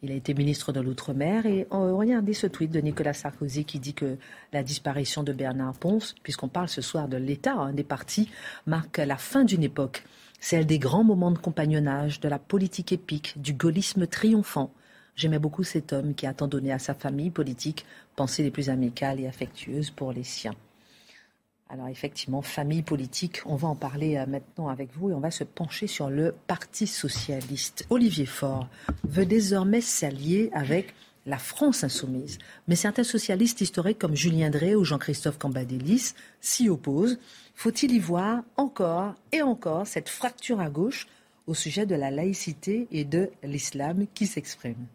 Il 0.03 0.11
a 0.11 0.15
été 0.15 0.35
ministre 0.35 0.73
de 0.73 0.81
l'Outre-mer 0.81 1.47
et 1.47 1.69
regardez 1.71 2.35
ce 2.35 2.49
tweet 2.49 2.73
de 2.73 2.81
Nicolas 2.81 3.13
Sarkozy 3.13 3.65
qui 3.65 3.79
dit 3.79 3.95
que 3.95 4.17
la 4.53 4.65
disparition 4.65 5.23
de 5.23 5.33
Bernard 5.33 5.75
Ponce, 5.75 6.17
puisqu'on 6.25 6.49
parle 6.49 6.69
ce 6.69 6.83
soir 6.83 7.07
de 7.07 7.17
l'État 7.17 7.71
des 7.73 7.85
partis, 7.85 8.29
marque 8.67 8.99
la 8.99 9.17
fin 9.17 9.45
d'une 9.45 9.63
époque 9.63 10.03
celle 10.43 10.67
des 10.67 10.81
grands 10.81 11.05
moments 11.05 11.31
de 11.31 11.39
compagnonnage, 11.39 12.19
de 12.19 12.29
la 12.29 12.41
politique 12.41 12.91
épique, 12.91 13.41
du 13.41 13.53
gaullisme 13.53 14.09
triomphant. 14.09 14.73
J'aimais 15.15 15.39
beaucoup 15.39 15.63
cet 15.63 15.93
homme 15.93 16.15
qui 16.15 16.27
a 16.27 16.35
tant 16.35 16.49
donné 16.49 16.73
à 16.73 16.79
sa 16.79 16.95
famille 16.95 17.31
politique, 17.31 17.85
pensées 18.17 18.43
les 18.43 18.51
plus 18.51 18.71
amicales 18.71 19.21
et 19.21 19.27
affectueuses 19.27 19.91
pour 19.91 20.13
les 20.13 20.25
siens. 20.25 20.55
Alors 21.69 21.89
effectivement, 21.89 22.43
famille 22.43 22.83
politique, 22.83 23.41
on 23.47 23.57
va 23.57 23.67
en 23.67 23.75
parler 23.75 24.17
euh, 24.19 24.27
maintenant 24.27 24.69
avec 24.69 24.91
vous 24.95 25.09
et 25.09 25.15
on 25.15 25.21
va 25.21 25.31
se 25.31 25.43
pencher 25.43 25.87
sur 25.87 26.11
le 26.11 26.35
Parti 26.47 26.87
socialiste. 26.87 27.87
Olivier 27.89 28.27
Faure 28.27 28.69
veut 29.05 29.25
désormais 29.25 29.81
s'allier 29.81 30.51
avec 30.53 30.95
la 31.25 31.39
France 31.39 31.83
insoumise. 31.83 32.37
Mais 32.69 32.77
certains 32.77 33.05
socialistes 33.05 33.63
historiques 33.63 33.99
comme 33.99 34.17
Julien 34.17 34.51
Drey 34.51 34.75
ou 34.75 34.85
Jean-Christophe 34.85 35.39
Cambadélis 35.39 36.13
s'y 36.43 36.69
opposent. 36.69 37.19
Faut-il 37.55 37.93
y 37.93 37.99
voir 37.99 38.43
encore 38.57 39.15
et 39.31 39.41
encore 39.41 39.87
cette 39.87 40.11
fracture 40.11 40.61
à 40.61 40.69
gauche 40.69 41.07
au 41.53 41.55
sujet 41.55 41.85
de 41.85 41.95
la 41.95 42.11
laïcité 42.11 42.89
et 42.91 43.05
de 43.05 43.31
l'islam 43.43 44.07
qui 44.15 44.27
s'exprime 44.27 44.87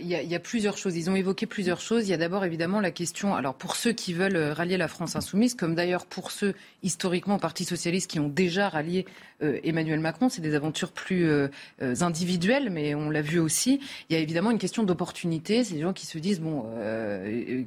il 0.00 0.06
y, 0.06 0.34
a, 0.34 0.40
plusieurs 0.40 0.78
choses. 0.78 0.96
Ils 0.96 1.10
ont 1.10 1.16
évoqué 1.16 1.44
plusieurs 1.44 1.80
choses. 1.80 2.08
Il 2.08 2.10
y 2.10 2.14
a 2.14 2.16
d'abord 2.16 2.44
évidemment 2.44 2.80
la 2.80 2.90
question, 2.90 3.34
alors 3.34 3.54
pour 3.54 3.76
ceux 3.76 3.92
qui 3.92 4.14
veulent 4.14 4.36
euh, 4.36 4.54
rallier 4.54 4.78
la 4.78 4.88
France 4.88 5.16
insoumise, 5.16 5.54
comme 5.54 5.74
d'ailleurs 5.74 6.06
pour 6.06 6.30
ceux 6.30 6.54
historiquement 6.82 7.36
au 7.36 7.38
Parti 7.38 7.64
socialiste 7.64 8.10
qui 8.10 8.18
ont 8.18 8.28
déjà 8.28 8.70
rallié 8.70 9.04
euh, 9.42 9.60
Emmanuel 9.64 10.00
Macron, 10.00 10.30
c'est 10.30 10.40
des 10.40 10.54
aventures 10.54 10.92
plus 10.92 11.28
euh, 11.28 11.48
individuelles, 12.00 12.70
mais 12.70 12.94
on 12.94 13.10
l'a 13.10 13.20
vu 13.20 13.38
aussi. 13.38 13.80
Il 14.08 14.16
y 14.16 14.18
a 14.18 14.22
évidemment 14.22 14.50
une 14.50 14.58
question 14.58 14.82
d'opportunité. 14.82 15.62
C'est 15.62 15.74
des 15.74 15.82
gens 15.82 15.92
qui 15.92 16.06
se 16.06 16.16
disent 16.16 16.40
bon, 16.40 16.64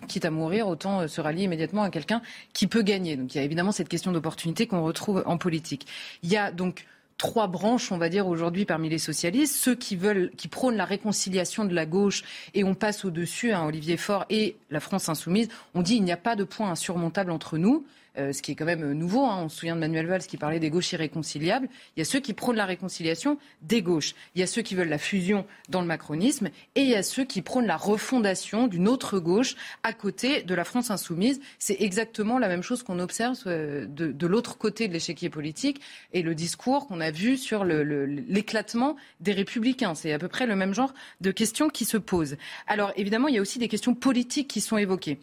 quitte 0.07 0.25
à 0.25 0.31
mourir, 0.31 0.67
autant 0.67 1.07
se 1.07 1.21
rallier 1.21 1.43
immédiatement 1.43 1.83
à 1.83 1.91
quelqu'un 1.91 2.23
qui 2.53 2.65
peut 2.65 2.81
gagner. 2.81 3.17
Donc 3.17 3.35
il 3.35 3.37
y 3.37 3.41
a 3.41 3.43
évidemment 3.43 3.71
cette 3.71 3.89
question 3.89 4.11
d'opportunité 4.11 4.65
qu'on 4.65 4.83
retrouve 4.83 5.21
en 5.27 5.37
politique. 5.37 5.85
Il 6.23 6.31
y 6.31 6.37
a 6.37 6.51
donc 6.51 6.85
trois 7.19 7.47
branches, 7.47 7.91
on 7.91 7.97
va 7.97 8.09
dire 8.09 8.27
aujourd'hui 8.27 8.65
parmi 8.65 8.89
les 8.89 8.97
socialistes, 8.97 9.55
ceux 9.55 9.75
qui 9.75 9.95
veulent, 9.95 10.31
qui 10.37 10.47
prônent 10.47 10.77
la 10.77 10.85
réconciliation 10.85 11.65
de 11.65 11.75
la 11.75 11.85
gauche 11.85 12.23
et 12.55 12.63
on 12.63 12.73
passe 12.73 13.05
au-dessus, 13.05 13.51
hein, 13.51 13.65
Olivier 13.65 13.97
Faure 13.97 14.25
et 14.31 14.55
la 14.71 14.79
France 14.79 15.09
insoumise, 15.09 15.49
on 15.75 15.83
dit 15.83 15.97
il 15.97 16.03
n'y 16.03 16.13
a 16.13 16.17
pas 16.17 16.35
de 16.35 16.45
point 16.45 16.71
insurmontable 16.71 17.29
entre 17.29 17.59
nous. 17.59 17.85
Euh, 18.17 18.33
ce 18.33 18.41
qui 18.41 18.51
est 18.51 18.55
quand 18.55 18.65
même 18.65 18.91
nouveau. 18.93 19.25
Hein. 19.25 19.43
On 19.43 19.49
se 19.49 19.57
souvient 19.57 19.75
de 19.75 19.81
Manuel 19.81 20.07
Valls 20.07 20.23
qui 20.23 20.37
parlait 20.37 20.59
des 20.59 20.69
gauches 20.69 20.91
irréconciliables. 20.91 21.69
Il 21.95 21.99
y 21.99 22.01
a 22.01 22.05
ceux 22.05 22.19
qui 22.19 22.33
prônent 22.33 22.55
la 22.55 22.65
réconciliation 22.65 23.37
des 23.61 23.81
gauches. 23.81 24.15
Il 24.35 24.41
y 24.41 24.43
a 24.43 24.47
ceux 24.47 24.61
qui 24.61 24.75
veulent 24.75 24.89
la 24.89 24.97
fusion 24.97 25.45
dans 25.69 25.81
le 25.81 25.87
macronisme. 25.87 26.49
Et 26.75 26.81
il 26.81 26.89
y 26.89 26.95
a 26.95 27.03
ceux 27.03 27.23
qui 27.23 27.41
prônent 27.41 27.67
la 27.67 27.77
refondation 27.77 28.67
d'une 28.67 28.87
autre 28.87 29.19
gauche 29.19 29.55
à 29.83 29.93
côté 29.93 30.41
de 30.41 30.55
la 30.55 30.63
France 30.63 30.89
insoumise. 30.91 31.39
C'est 31.59 31.77
exactement 31.81 32.39
la 32.39 32.47
même 32.47 32.63
chose 32.63 32.83
qu'on 32.83 32.99
observe 32.99 33.37
euh, 33.45 33.85
de, 33.87 34.27
l'autre 34.27 34.57
côté 34.57 34.87
de 34.87 34.93
l'échiquier 34.93 35.29
politique 35.29 35.81
et 36.13 36.21
le 36.21 36.35
discours 36.35 36.87
qu'on 36.87 37.01
a 37.01 37.11
vu 37.11 37.37
sur 37.37 37.63
l'éclatement 37.63 38.95
des 39.19 39.33
républicains. 39.33 39.95
C'est 39.95 40.13
à 40.13 40.19
peu 40.19 40.27
près 40.27 40.45
le 40.45 40.55
même 40.55 40.73
genre 40.73 40.93
de 41.21 41.31
questions 41.31 41.69
qui 41.69 41.85
se 41.85 41.97
posent. 41.97 42.37
Alors 42.67 42.91
évidemment, 42.95 43.27
il 43.27 43.35
y 43.35 43.37
a 43.37 43.41
aussi 43.41 43.59
des 43.59 43.67
questions 43.67 43.95
politiques 43.95 44.47
qui 44.47 44.61
sont 44.61 44.77
évoquées 44.77 45.19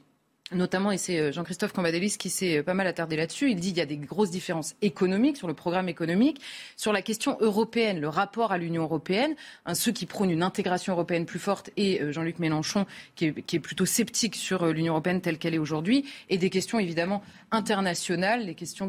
notamment, 0.53 0.93
et 0.93 0.99
c'est 0.99 1.19
euh, 1.19 1.33
Jean-Christophe 1.33 1.73
Cambadélis 1.73 2.17
qui 2.19 2.31
s'est 2.31 2.59
euh, 2.59 2.63
pas 2.63 2.75
mal 2.75 2.87
attardé 2.87 3.17
là-dessus, 3.17 3.51
il 3.51 3.57
dit 3.57 3.69
qu'il 3.71 3.79
y 3.79 3.83
a 3.83 3.87
des 3.87 3.97
grosses 3.97 4.31
différences 4.31 4.77
économiques 4.81 5.37
sur 5.37 5.49
le 5.49 5.55
programme 5.55 5.89
économique, 5.89 6.41
sur 6.77 6.93
la 6.93 7.03
question 7.03 7.37
européenne, 7.41 8.01
le 8.01 8.09
rapport 8.09 8.53
à 8.53 8.59
l'Union 8.59 8.85
européenne, 8.85 9.35
ceux 9.75 9.93
qui 9.93 10.07
prônent 10.07 10.31
une 10.31 10.43
intégration 10.43 10.93
européenne 10.93 11.27
plus 11.27 11.39
forte 11.41 11.71
et 11.77 12.01
euh, 12.01 12.13
Jean-Luc 12.13 12.39
Mélenchon 12.39 12.87
qui 13.17 13.27
est, 13.27 13.59
plutôt 13.59 13.87
sceptique 13.87 14.37
sur 14.37 14.67
l'Union 14.67 14.93
européenne 14.93 15.21
telle 15.21 15.39
qu'elle 15.39 15.55
est 15.55 15.59
aujourd'hui, 15.59 16.05
et 16.29 16.39
des 16.39 16.51
questions 16.51 16.79
évidemment 16.79 17.23
internationales, 17.51 18.45
les 18.45 18.55
questions 18.55 18.89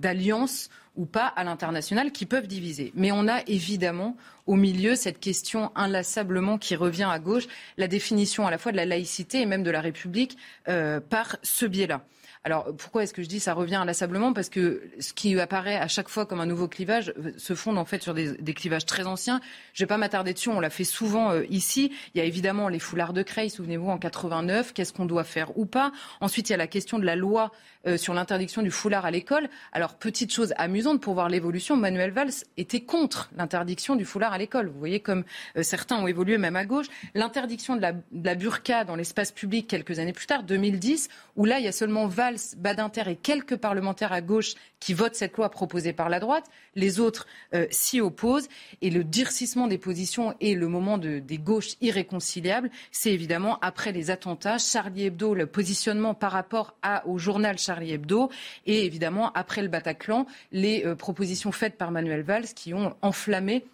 d'alliance 0.00 0.68
ou 0.98 1.06
pas 1.06 1.26
à 1.26 1.44
l'international 1.44 2.12
qui 2.12 2.26
peuvent 2.26 2.48
diviser. 2.48 2.92
Mais 2.94 3.12
on 3.12 3.28
a 3.28 3.40
évidemment 3.46 4.16
au 4.48 4.56
milieu 4.56 4.96
cette 4.96 5.20
question 5.20 5.70
inlassablement 5.76 6.58
qui 6.58 6.74
revient 6.74 7.08
à 7.08 7.18
gauche, 7.18 7.46
la 7.76 7.86
définition 7.86 8.46
à 8.46 8.50
la 8.50 8.58
fois 8.58 8.72
de 8.72 8.78
la 8.78 8.86
laïcité 8.86 9.42
et 9.42 9.46
même 9.46 9.62
de 9.62 9.70
la 9.70 9.82
République 9.82 10.38
euh, 10.68 11.00
par 11.00 11.36
ce 11.42 11.66
biais-là. 11.66 12.02
Alors 12.44 12.74
pourquoi 12.76 13.02
est-ce 13.02 13.12
que 13.12 13.22
je 13.22 13.28
dis 13.28 13.40
ça 13.40 13.52
revient 13.52 13.74
inlassablement? 13.74 14.32
Parce 14.32 14.48
que 14.48 14.82
ce 15.00 15.12
qui 15.12 15.38
apparaît 15.38 15.76
à 15.76 15.88
chaque 15.88 16.08
fois 16.08 16.24
comme 16.24 16.40
un 16.40 16.46
nouveau 16.46 16.66
clivage 16.66 17.12
euh, 17.18 17.32
se 17.36 17.54
fonde 17.54 17.76
en 17.76 17.84
fait 17.84 18.02
sur 18.02 18.14
des, 18.14 18.54
clivages 18.54 18.86
très 18.86 19.06
anciens. 19.06 19.40
Je 19.74 19.82
ne 19.82 19.86
vais 19.86 19.88
pas 19.88 19.98
m'attarder 19.98 20.32
dessus, 20.32 20.48
on 20.48 20.60
l'a 20.60 20.70
fait 20.70 20.84
souvent 20.84 21.30
euh, 21.30 21.44
ici. 21.50 21.92
Il 22.14 22.18
y 22.18 22.22
a 22.22 22.24
évidemment 22.24 22.70
les 22.70 22.78
foulards 22.78 23.12
de 23.12 23.22
Creil, 23.22 23.50
souvenez-vous, 23.50 23.90
en 23.90 23.98
89, 23.98 24.72
qu'est-ce 24.72 24.94
qu'on 24.94 25.04
doit 25.04 25.24
faire 25.24 25.58
ou 25.58 25.66
pas. 25.66 25.92
Ensuite, 26.22 26.48
il 26.48 26.52
y 26.52 26.54
a 26.54 26.58
la 26.58 26.68
question 26.68 26.98
de 26.98 27.04
la 27.04 27.16
loi 27.16 27.52
sur 27.96 28.12
l'interdiction 28.12 28.60
du 28.60 28.70
foulard 28.70 29.06
à 29.06 29.10
l'école. 29.10 29.48
Alors, 29.72 29.94
petite 29.94 30.32
chose 30.32 30.52
amusante 30.58 30.87
pour 30.96 31.14
voir 31.14 31.28
l'évolution, 31.28 31.76
Manuel 31.76 32.12
Valls 32.12 32.32
était 32.56 32.80
contre 32.80 33.30
l'interdiction 33.36 33.96
du 33.96 34.06
foulard 34.06 34.32
à 34.32 34.38
l'école. 34.38 34.68
Vous 34.68 34.78
voyez 34.78 35.00
comme 35.00 35.24
certains 35.60 35.98
ont 35.98 36.06
évolué 36.06 36.38
même 36.38 36.56
à 36.56 36.64
gauche. 36.64 36.86
L'interdiction 37.14 37.76
de 37.76 37.82
la, 37.82 37.92
de 37.92 38.02
la 38.12 38.34
burqa 38.34 38.84
dans 38.84 38.96
l'espace 38.96 39.32
public 39.32 39.66
quelques 39.66 39.98
années 39.98 40.12
plus 40.12 40.26
tard, 40.26 40.44
2010, 40.44 41.08
où 41.36 41.44
là, 41.44 41.58
il 41.58 41.64
y 41.64 41.68
a 41.68 41.72
seulement 41.72 42.06
Valls 42.06 42.38
Badinter 42.56 43.02
et 43.08 43.16
quelques 43.16 43.56
parlementaires 43.56 44.12
à 44.12 44.20
gauche 44.20 44.54
qui 44.80 44.94
votent 44.94 45.14
cette 45.14 45.36
loi 45.36 45.50
proposée 45.50 45.92
par 45.92 46.08
la 46.08 46.20
droite. 46.20 46.44
Les 46.74 47.00
autres 47.00 47.26
euh, 47.54 47.66
s'y 47.70 48.00
opposent. 48.00 48.48
Et 48.82 48.90
le 48.90 49.04
durcissement 49.04 49.66
des 49.66 49.78
positions 49.78 50.34
et 50.40 50.54
le 50.54 50.68
moment 50.68 50.98
des 50.98 51.38
gauches 51.38 51.74
irréconciliables, 51.80 52.70
c'est 52.92 53.12
évidemment 53.12 53.58
après 53.60 53.92
les 53.92 54.10
attentats, 54.10 54.58
Charlie 54.58 55.06
Hebdo, 55.06 55.34
le 55.34 55.46
positionnement 55.46 56.14
par 56.14 56.32
rapport 56.32 56.76
au 57.06 57.18
journal 57.18 57.58
Charlie 57.58 57.92
Hebdo, 57.92 58.30
et 58.66 58.84
évidemment 58.84 59.32
après 59.32 59.62
le 59.62 59.68
Bataclan, 59.68 60.26
les 60.52 60.77
euh, 60.84 60.94
propositions 60.94 61.52
faites 61.52 61.76
par 61.76 61.90
Manuel 61.90 62.22
Valls 62.22 62.48
qui 62.54 62.74
ont 62.74 62.94
enflammé 63.02 63.64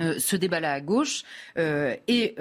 euh, 0.00 0.18
ce 0.18 0.36
débat-là 0.36 0.72
à 0.72 0.80
gauche 0.80 1.22
euh, 1.58 1.94
et, 2.08 2.34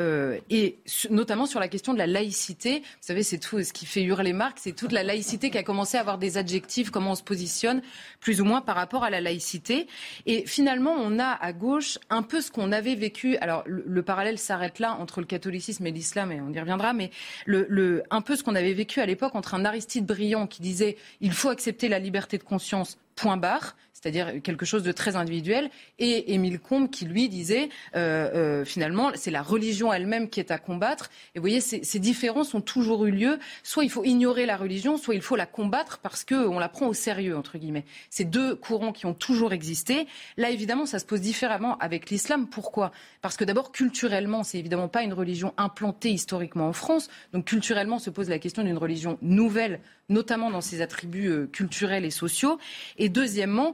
et 0.49 0.79
notamment 1.09 1.45
sur 1.45 1.59
la 1.59 1.67
question 1.67 1.91
de 1.91 1.97
la 1.97 2.07
laïcité. 2.07 2.79
Vous 2.79 2.85
savez, 3.01 3.23
c'est 3.23 3.39
tout 3.39 3.61
ce 3.61 3.73
qui 3.73 3.85
fait 3.85 4.03
hurler 4.03 4.31
Marc, 4.31 4.57
c'est 4.61 4.71
toute 4.71 4.93
la 4.93 5.03
laïcité 5.03 5.49
qui 5.49 5.57
a 5.57 5.63
commencé 5.63 5.97
à 5.97 5.99
avoir 5.99 6.17
des 6.17 6.37
adjectifs, 6.37 6.91
comment 6.91 7.11
on 7.11 7.15
se 7.15 7.23
positionne 7.23 7.81
plus 8.21 8.39
ou 8.39 8.45
moins 8.45 8.61
par 8.61 8.75
rapport 8.77 9.03
à 9.03 9.09
la 9.09 9.19
laïcité. 9.19 9.87
Et 10.25 10.45
finalement, 10.45 10.93
on 10.97 11.19
a 11.19 11.27
à 11.27 11.51
gauche 11.51 11.99
un 12.09 12.23
peu 12.23 12.39
ce 12.39 12.51
qu'on 12.51 12.71
avait 12.71 12.95
vécu. 12.95 13.35
Alors, 13.37 13.63
le, 13.65 14.01
parallèle 14.01 14.37
s'arrête 14.37 14.79
là 14.79 14.95
entre 14.95 15.19
le 15.19 15.25
catholicisme 15.25 15.85
et 15.85 15.91
l'islam, 15.91 16.31
et 16.31 16.39
on 16.39 16.53
y 16.53 16.59
reviendra, 16.59 16.93
mais 16.93 17.11
un 17.47 18.21
peu 18.21 18.37
ce 18.37 18.43
qu'on 18.43 18.55
avait 18.55 18.73
vécu 18.73 19.01
à 19.01 19.05
l'époque 19.05 19.35
entre 19.35 19.55
un 19.55 19.65
Aristide 19.65 20.05
brillant 20.05 20.47
qui 20.47 20.61
disait 20.61 20.95
il 21.19 21.33
faut 21.33 21.49
accepter 21.49 21.89
la 21.89 21.99
liberté 21.99 22.37
de 22.37 22.43
conscience 22.43 22.97
point 23.15 23.37
barre, 23.37 23.75
c'est-à-dire 24.01 24.41
quelque 24.41 24.65
chose 24.65 24.83
de 24.83 24.91
très 24.91 25.15
individuel, 25.15 25.69
et 25.99 26.33
Émile 26.33 26.59
Combes 26.59 26.89
qui, 26.89 27.05
lui, 27.05 27.29
disait, 27.29 27.69
euh, 27.95 28.29
euh, 28.33 28.65
finalement, 28.65 29.11
c'est 29.15 29.31
la 29.31 29.43
religion 29.43 29.93
elle-même 29.93 30.29
qui 30.29 30.39
est 30.39 30.51
à 30.51 30.57
combattre. 30.57 31.09
Et 31.35 31.39
vous 31.39 31.43
voyez, 31.43 31.61
ces, 31.61 31.99
différences 31.99 32.55
ont 32.55 32.61
toujours 32.61 33.05
eu 33.05 33.11
lieu. 33.11 33.37
Soit 33.63 33.83
il 33.83 33.91
faut 33.91 34.03
ignorer 34.03 34.45
la 34.47 34.57
religion, 34.57 34.97
soit 34.97 35.13
il 35.13 35.21
faut 35.21 35.35
la 35.35 35.45
combattre 35.45 35.99
parce 35.99 36.25
qu'on 36.25 36.57
la 36.57 36.67
prend 36.67 36.87
au 36.87 36.93
sérieux, 36.93 37.37
entre 37.37 37.59
guillemets. 37.59 37.85
Ces 38.09 38.25
deux 38.25 38.55
courants 38.55 38.91
qui 38.91 39.05
ont 39.05 39.13
toujours 39.13 39.53
existé. 39.53 40.07
Là, 40.37 40.49
évidemment, 40.49 40.87
ça 40.87 40.97
se 40.97 41.05
pose 41.05 41.21
différemment 41.21 41.77
avec 41.77 42.09
l'islam. 42.09 42.47
Pourquoi? 42.47 42.91
Parce 43.21 43.37
que 43.37 43.43
d'abord, 43.43 43.71
culturellement, 43.71 44.43
c'est 44.43 44.57
évidemment 44.57 44.87
pas 44.87 45.03
une 45.03 45.13
religion 45.13 45.53
implantée 45.57 46.09
historiquement 46.09 46.67
en 46.67 46.73
France. 46.73 47.09
Donc, 47.33 47.45
culturellement, 47.45 47.99
se 47.99 48.09
pose 48.09 48.29
la 48.29 48.39
question 48.39 48.63
d'une 48.63 48.77
religion 48.77 49.19
nouvelle 49.21 49.79
notamment 50.11 50.51
dans 50.51 50.61
ses 50.61 50.81
attributs 50.81 51.29
euh, 51.29 51.47
culturels 51.47 52.05
et 52.05 52.11
sociaux. 52.11 52.59
Et 52.97 53.09
deuxièmement, 53.09 53.73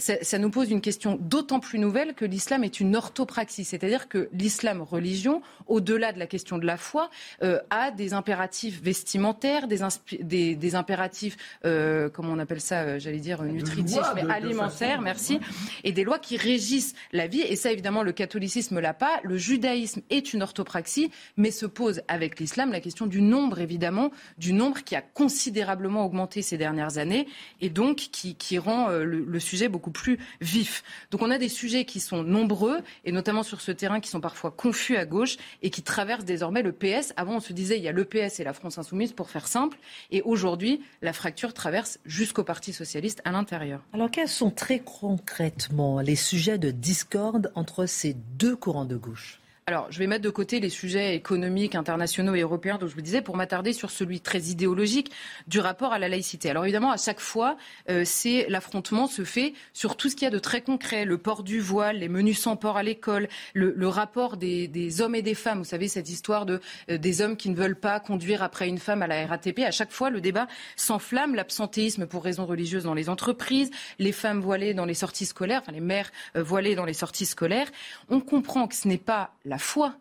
ça, 0.00 0.38
nous 0.38 0.50
pose 0.50 0.70
une 0.70 0.80
question 0.80 1.18
d'autant 1.20 1.60
plus 1.60 1.78
nouvelle 1.78 2.14
que 2.14 2.24
l'islam 2.24 2.64
est 2.64 2.80
une 2.80 2.96
orthopraxie, 2.96 3.64
c'est-à-dire 3.64 4.08
que 4.08 4.28
l'islam 4.32 4.82
religion, 4.82 5.42
au-delà 5.66 6.12
de 6.12 6.18
la 6.18 6.26
question 6.26 6.58
de 6.58 6.66
la 6.66 6.76
foi, 6.76 7.10
euh, 7.42 7.60
a 7.70 7.90
des 7.90 8.14
impératifs 8.14 8.80
vestimentaires, 8.82 9.68
des, 9.68 10.54
des, 10.54 10.74
impératifs, 10.74 11.36
euh, 11.64 12.08
comment 12.08 12.32
on 12.32 12.38
appelle 12.38 12.60
ça, 12.60 12.82
euh, 12.82 12.98
j'allais 12.98 13.18
dire 13.18 13.42
nutritifs, 13.42 14.00
mais 14.14 14.22
alimentaires, 14.30 15.00
merci, 15.00 15.38
et 15.84 15.92
des 15.92 16.04
lois 16.04 16.18
qui 16.18 16.36
régissent 16.36 16.94
la 17.12 17.26
vie. 17.26 17.42
Et 17.42 17.56
ça, 17.56 17.70
évidemment, 17.70 18.02
le 18.02 18.12
catholicisme 18.12 18.80
l'a 18.80 18.94
pas. 18.94 19.20
Le 19.22 19.36
judaïsme 19.36 20.00
est 20.10 20.32
une 20.32 20.42
orthopraxie, 20.42 21.10
mais 21.36 21.50
se 21.50 21.66
pose 21.66 22.00
avec 22.08 22.40
l'islam 22.40 22.72
la 22.72 22.80
question 22.80 23.06
du 23.06 23.20
nombre, 23.20 23.60
évidemment, 23.60 24.10
du 24.38 24.52
nombre 24.52 24.82
qui 24.82 24.96
a 24.96 25.02
considérablement 25.02 26.04
augmenté 26.04 26.42
ces 26.42 26.56
dernières 26.56 26.98
années, 26.98 27.26
et 27.60 27.68
donc 27.68 27.96
qui, 27.96 28.34
qui 28.34 28.58
rend 28.58 28.88
le 28.88 29.40
sujet 29.40 29.68
beaucoup 29.68 29.79
plus 29.88 30.18
vif. 30.42 30.82
Donc 31.10 31.22
on 31.22 31.30
a 31.30 31.38
des 31.38 31.48
sujets 31.48 31.86
qui 31.86 32.00
sont 32.00 32.22
nombreux, 32.22 32.80
et 33.06 33.12
notamment 33.12 33.42
sur 33.42 33.62
ce 33.62 33.72
terrain 33.72 34.00
qui 34.00 34.10
sont 34.10 34.20
parfois 34.20 34.50
confus 34.50 34.96
à 34.96 35.06
gauche 35.06 35.38
et 35.62 35.70
qui 35.70 35.82
traversent 35.82 36.26
désormais 36.26 36.62
le 36.62 36.72
PS. 36.72 37.14
Avant, 37.16 37.36
on 37.36 37.40
se 37.40 37.54
disait 37.54 37.78
il 37.78 37.82
y 37.82 37.88
a 37.88 37.92
le 37.92 38.04
PS 38.04 38.40
et 38.40 38.44
la 38.44 38.52
France 38.52 38.76
insoumise, 38.76 39.12
pour 39.12 39.30
faire 39.30 39.46
simple. 39.46 39.78
Et 40.10 40.20
aujourd'hui, 40.22 40.82
la 41.00 41.14
fracture 41.14 41.54
traverse 41.54 41.98
jusqu'au 42.04 42.44
Parti 42.44 42.72
socialiste 42.72 43.22
à 43.24 43.32
l'intérieur. 43.32 43.80
Alors 43.94 44.10
quels 44.10 44.28
sont 44.28 44.50
très 44.50 44.80
concrètement 44.80 46.00
les 46.00 46.16
sujets 46.16 46.58
de 46.58 46.70
discorde 46.70 47.50
entre 47.54 47.86
ces 47.86 48.14
deux 48.14 48.56
courants 48.56 48.84
de 48.84 48.96
gauche? 48.96 49.39
Alors, 49.66 49.86
je 49.92 50.00
vais 50.00 50.08
mettre 50.08 50.24
de 50.24 50.30
côté 50.30 50.58
les 50.58 50.68
sujets 50.68 51.14
économiques, 51.14 51.76
internationaux 51.76 52.34
et 52.34 52.40
européens 52.40 52.76
dont 52.76 52.88
je 52.88 52.94
vous 52.94 53.02
disais 53.02 53.22
pour 53.22 53.36
m'attarder 53.36 53.72
sur 53.72 53.90
celui 53.92 54.20
très 54.20 54.40
idéologique 54.40 55.12
du 55.46 55.60
rapport 55.60 55.92
à 55.92 56.00
la 56.00 56.08
laïcité. 56.08 56.50
Alors 56.50 56.64
évidemment, 56.64 56.90
à 56.90 56.96
chaque 56.96 57.20
fois, 57.20 57.56
euh, 57.88 58.02
c'est 58.04 58.46
l'affrontement 58.48 59.06
se 59.06 59.22
fait 59.22 59.54
sur 59.72 59.96
tout 59.96 60.08
ce 60.08 60.16
qu'il 60.16 60.24
y 60.24 60.26
a 60.26 60.30
de 60.30 60.40
très 60.40 60.62
concret, 60.62 61.04
le 61.04 61.18
port 61.18 61.44
du 61.44 61.60
voile, 61.60 61.98
les 61.98 62.08
menus 62.08 62.40
sans 62.40 62.56
port 62.56 62.78
à 62.78 62.82
l'école, 62.82 63.28
le, 63.54 63.86
rapport 63.86 64.36
des, 64.36 65.00
hommes 65.02 65.14
et 65.14 65.22
des 65.22 65.34
femmes. 65.34 65.58
Vous 65.58 65.64
savez 65.64 65.86
cette 65.86 66.08
histoire 66.08 66.46
de 66.46 66.60
euh, 66.90 66.98
des 66.98 67.20
hommes 67.20 67.36
qui 67.36 67.48
ne 67.48 67.54
veulent 67.54 67.78
pas 67.78 68.00
conduire 68.00 68.42
après 68.42 68.66
une 68.66 68.78
femme 68.78 69.02
à 69.02 69.06
la 69.06 69.24
RATP. 69.24 69.60
À 69.60 69.70
chaque 69.70 69.92
fois, 69.92 70.10
le 70.10 70.20
débat 70.20 70.48
s'enflamme. 70.74 71.36
L'absentéisme 71.36 72.06
pour 72.06 72.24
raisons 72.24 72.44
religieuses 72.46 72.84
dans 72.84 72.94
les 72.94 73.08
entreprises, 73.08 73.70
les 74.00 74.12
femmes 74.12 74.40
voilées 74.40 74.74
dans 74.74 74.84
les 74.84 74.94
sorties 74.94 75.26
scolaires, 75.26 75.60
enfin 75.62 75.72
les 75.72 75.80
mères 75.80 76.10
euh, 76.36 76.42
voilées 76.42 76.74
dans 76.74 76.86
les 76.86 76.94
sorties 76.94 77.26
scolaires. 77.26 77.68
On 78.08 78.20
comprend 78.20 78.66
que 78.66 78.74
ce 78.74 78.88
n'est 78.88 78.98
pas 78.98 79.32
la 79.50 79.58
foi 79.58 79.96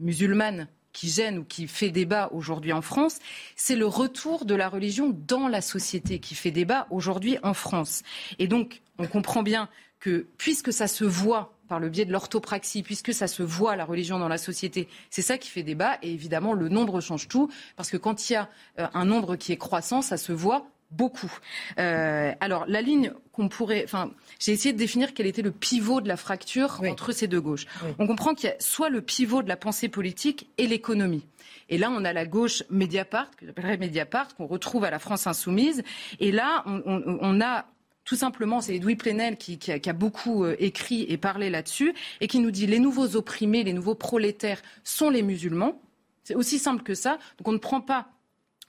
musulmane 0.00 0.66
qui 0.92 1.08
gêne 1.08 1.38
ou 1.38 1.44
qui 1.44 1.68
fait 1.68 1.90
débat 1.90 2.28
aujourd'hui 2.32 2.72
en 2.72 2.82
France, 2.82 3.20
c'est 3.56 3.76
le 3.76 3.86
retour 3.86 4.44
de 4.44 4.54
la 4.54 4.68
religion 4.68 5.16
dans 5.26 5.48
la 5.48 5.62
société 5.62 6.18
qui 6.18 6.34
fait 6.34 6.50
débat 6.50 6.88
aujourd'hui 6.90 7.38
en 7.44 7.54
France. 7.54 8.02
Et 8.38 8.48
donc, 8.48 8.82
on 8.98 9.06
comprend 9.06 9.42
bien 9.42 9.70
que 10.00 10.26
puisque 10.36 10.72
ça 10.72 10.88
se 10.88 11.04
voit 11.04 11.56
par 11.68 11.78
le 11.78 11.88
biais 11.88 12.04
de 12.04 12.12
l'orthopraxie, 12.12 12.82
puisque 12.82 13.14
ça 13.14 13.28
se 13.28 13.42
voit 13.44 13.76
la 13.76 13.84
religion 13.84 14.18
dans 14.18 14.28
la 14.28 14.36
société, 14.36 14.88
c'est 15.08 15.22
ça 15.22 15.38
qui 15.38 15.48
fait 15.48 15.62
débat. 15.62 15.96
Et 16.02 16.12
évidemment, 16.12 16.52
le 16.52 16.68
nombre 16.68 17.00
change 17.00 17.28
tout, 17.28 17.50
parce 17.76 17.88
que 17.88 17.96
quand 17.96 18.28
il 18.28 18.32
y 18.34 18.36
a 18.36 18.50
euh, 18.80 18.88
un 18.92 19.04
nombre 19.04 19.36
qui 19.36 19.52
est 19.52 19.56
croissant, 19.56 20.02
ça 20.02 20.16
se 20.16 20.32
voit 20.32 20.66
beaucoup. 20.92 21.32
Euh, 21.78 22.32
alors, 22.40 22.64
la 22.66 22.82
ligne 22.82 23.12
qu'on 23.32 23.48
pourrait. 23.48 23.82
Enfin, 23.84 24.10
j'ai 24.38 24.52
essayé 24.52 24.72
de 24.72 24.78
définir 24.78 25.14
quel 25.14 25.26
était 25.26 25.42
le 25.42 25.50
pivot 25.50 26.00
de 26.00 26.08
la 26.08 26.16
fracture 26.16 26.80
entre 26.86 27.12
ces 27.12 27.26
deux 27.26 27.40
gauches. 27.40 27.66
On 27.98 28.06
comprend 28.06 28.34
qu'il 28.34 28.50
y 28.50 28.52
a 28.52 28.56
soit 28.60 28.90
le 28.90 29.00
pivot 29.00 29.42
de 29.42 29.48
la 29.48 29.56
pensée 29.56 29.88
politique 29.88 30.48
et 30.58 30.66
l'économie. 30.66 31.26
Et 31.68 31.78
là, 31.78 31.90
on 31.90 32.04
a 32.04 32.12
la 32.12 32.26
gauche 32.26 32.62
Mediapart, 32.70 33.30
que 33.36 33.46
j'appellerais 33.46 33.78
Mediapart, 33.78 34.34
qu'on 34.34 34.46
retrouve 34.46 34.84
à 34.84 34.90
la 34.90 34.98
France 34.98 35.26
insoumise. 35.26 35.82
Et 36.20 36.32
là, 36.32 36.62
on, 36.66 36.82
on 37.20 37.40
a 37.40 37.66
tout 38.04 38.16
simplement, 38.16 38.60
c'est 38.60 38.76
Edoui 38.76 38.96
Plenel 38.96 39.36
qui, 39.36 39.58
a, 39.70 39.92
beaucoup 39.92 40.44
euh, 40.44 40.56
écrit 40.58 41.06
et 41.08 41.16
parlé 41.16 41.50
là-dessus, 41.50 41.94
et 42.20 42.26
qui 42.26 42.40
nous 42.40 42.50
dit 42.50 42.66
les 42.66 42.78
nouveaux 42.78 43.16
opprimés, 43.16 43.62
les 43.62 43.72
nouveaux 43.72 43.94
prolétaires 43.94 44.60
sont 44.82 45.10
les 45.10 45.22
musulmans. 45.22 45.80
C'est 46.24 46.34
aussi 46.34 46.58
simple 46.58 46.82
que 46.82 46.94
ça. 46.94 47.18
Donc 47.38 47.48
on 47.48 47.52
ne 47.52 47.58
prend 47.58 47.80
pas 47.80 48.08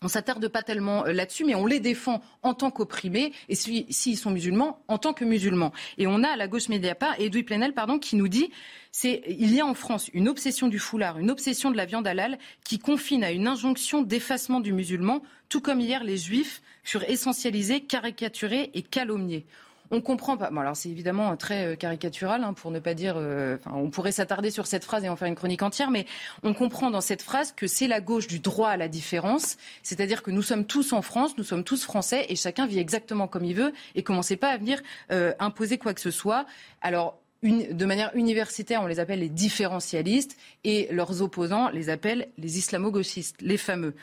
on 0.03 0.07
s'attarde 0.07 0.47
pas 0.47 0.61
tellement 0.61 1.05
euh, 1.05 1.13
là-dessus, 1.13 1.45
mais 1.45 1.55
on 1.55 1.65
les 1.65 1.79
défend 1.79 2.21
en 2.43 2.53
tant 2.53 2.69
qu'opprimés, 2.69 3.31
et 3.49 3.55
s'ils 3.55 3.85
si, 3.89 4.15
sont 4.15 4.31
musulmans, 4.31 4.83
en 4.87 4.97
tant 4.97 5.13
que 5.13 5.25
musulmans. 5.25 5.71
Et 5.97 6.05
on 6.05 6.23
a 6.23 6.29
à 6.29 6.35
la 6.35 6.47
gauche 6.47 6.69
Mediapart, 6.69 7.19
Edoui 7.19 7.43
Plenel, 7.43 7.73
pardon, 7.73 7.97
qui 7.97 8.15
nous 8.15 8.27
dit 8.27 8.51
c'est 8.91 9.23
il 9.27 9.53
y 9.53 9.59
a 9.59 9.65
en 9.65 9.73
France 9.73 10.09
une 10.13 10.29
obsession 10.29 10.67
du 10.67 10.77
foulard, 10.77 11.17
une 11.17 11.31
obsession 11.31 11.71
de 11.71 11.77
la 11.77 11.85
viande 11.85 12.05
halal 12.05 12.37
qui 12.63 12.77
confine 12.77 13.23
à 13.23 13.31
une 13.31 13.47
injonction 13.47 14.03
d'effacement 14.03 14.59
du 14.59 14.73
musulman, 14.73 15.23
tout 15.49 15.61
comme 15.61 15.79
hier 15.79 16.03
les 16.03 16.17
juifs 16.17 16.61
furent 16.83 17.09
essentialisés, 17.09 17.81
caricaturés 17.81 18.69
et 18.73 18.83
calomniés 18.83 19.45
on 19.93 20.01
comprend 20.01 20.37
pas. 20.37 20.49
Bon, 20.49 20.61
alors 20.61 20.75
c'est 20.75 20.89
évidemment 20.89 21.37
très 21.37 21.67
euh, 21.67 21.75
caricatural, 21.75 22.43
hein, 22.43 22.53
pour 22.53 22.71
ne 22.71 22.79
pas 22.79 22.95
dire. 22.95 23.13
Euh, 23.15 23.57
on 23.71 23.91
pourrait 23.91 24.11
s'attarder 24.11 24.49
sur 24.49 24.65
cette 24.65 24.83
phrase 24.83 25.03
et 25.03 25.09
en 25.09 25.15
faire 25.15 25.27
une 25.27 25.35
chronique 25.35 25.61
entière, 25.61 25.91
mais 25.91 26.07
on 26.41 26.55
comprend 26.55 26.89
dans 26.89 26.99
cette 26.99 27.21
phrase 27.21 27.51
que 27.51 27.67
c'est 27.67 27.87
la 27.87 28.01
gauche 28.01 28.25
du 28.25 28.39
droit 28.39 28.69
à 28.69 28.77
la 28.77 28.87
différence, 28.87 29.57
c'est-à-dire 29.83 30.23
que 30.23 30.31
nous 30.31 30.41
sommes 30.41 30.65
tous 30.65 30.93
en 30.93 31.03
France, 31.03 31.37
nous 31.37 31.43
sommes 31.43 31.63
tous 31.63 31.83
français 31.83 32.25
et 32.29 32.35
chacun 32.35 32.65
vit 32.65 32.79
exactement 32.79 33.27
comme 33.27 33.45
il 33.45 33.53
veut 33.53 33.71
et 33.93 34.01
commencez 34.01 34.35
pas 34.35 34.49
à 34.49 34.57
venir 34.57 34.81
euh, 35.11 35.33
imposer 35.39 35.77
quoi 35.77 35.93
que 35.93 36.01
ce 36.01 36.11
soit. 36.11 36.45
Alors 36.81 37.19
de 37.43 37.85
manière 37.85 38.11
universitaire, 38.15 38.81
on 38.81 38.87
les 38.87 38.99
appelle 38.99 39.19
les 39.19 39.29
différentialistes 39.29 40.37
et 40.63 40.87
leurs 40.91 41.21
opposants 41.21 41.69
les 41.69 41.89
appellent 41.89 42.29
les 42.37 42.57
islamo-gauchistes, 42.57 43.41
les 43.41 43.57
fameux. 43.57 43.93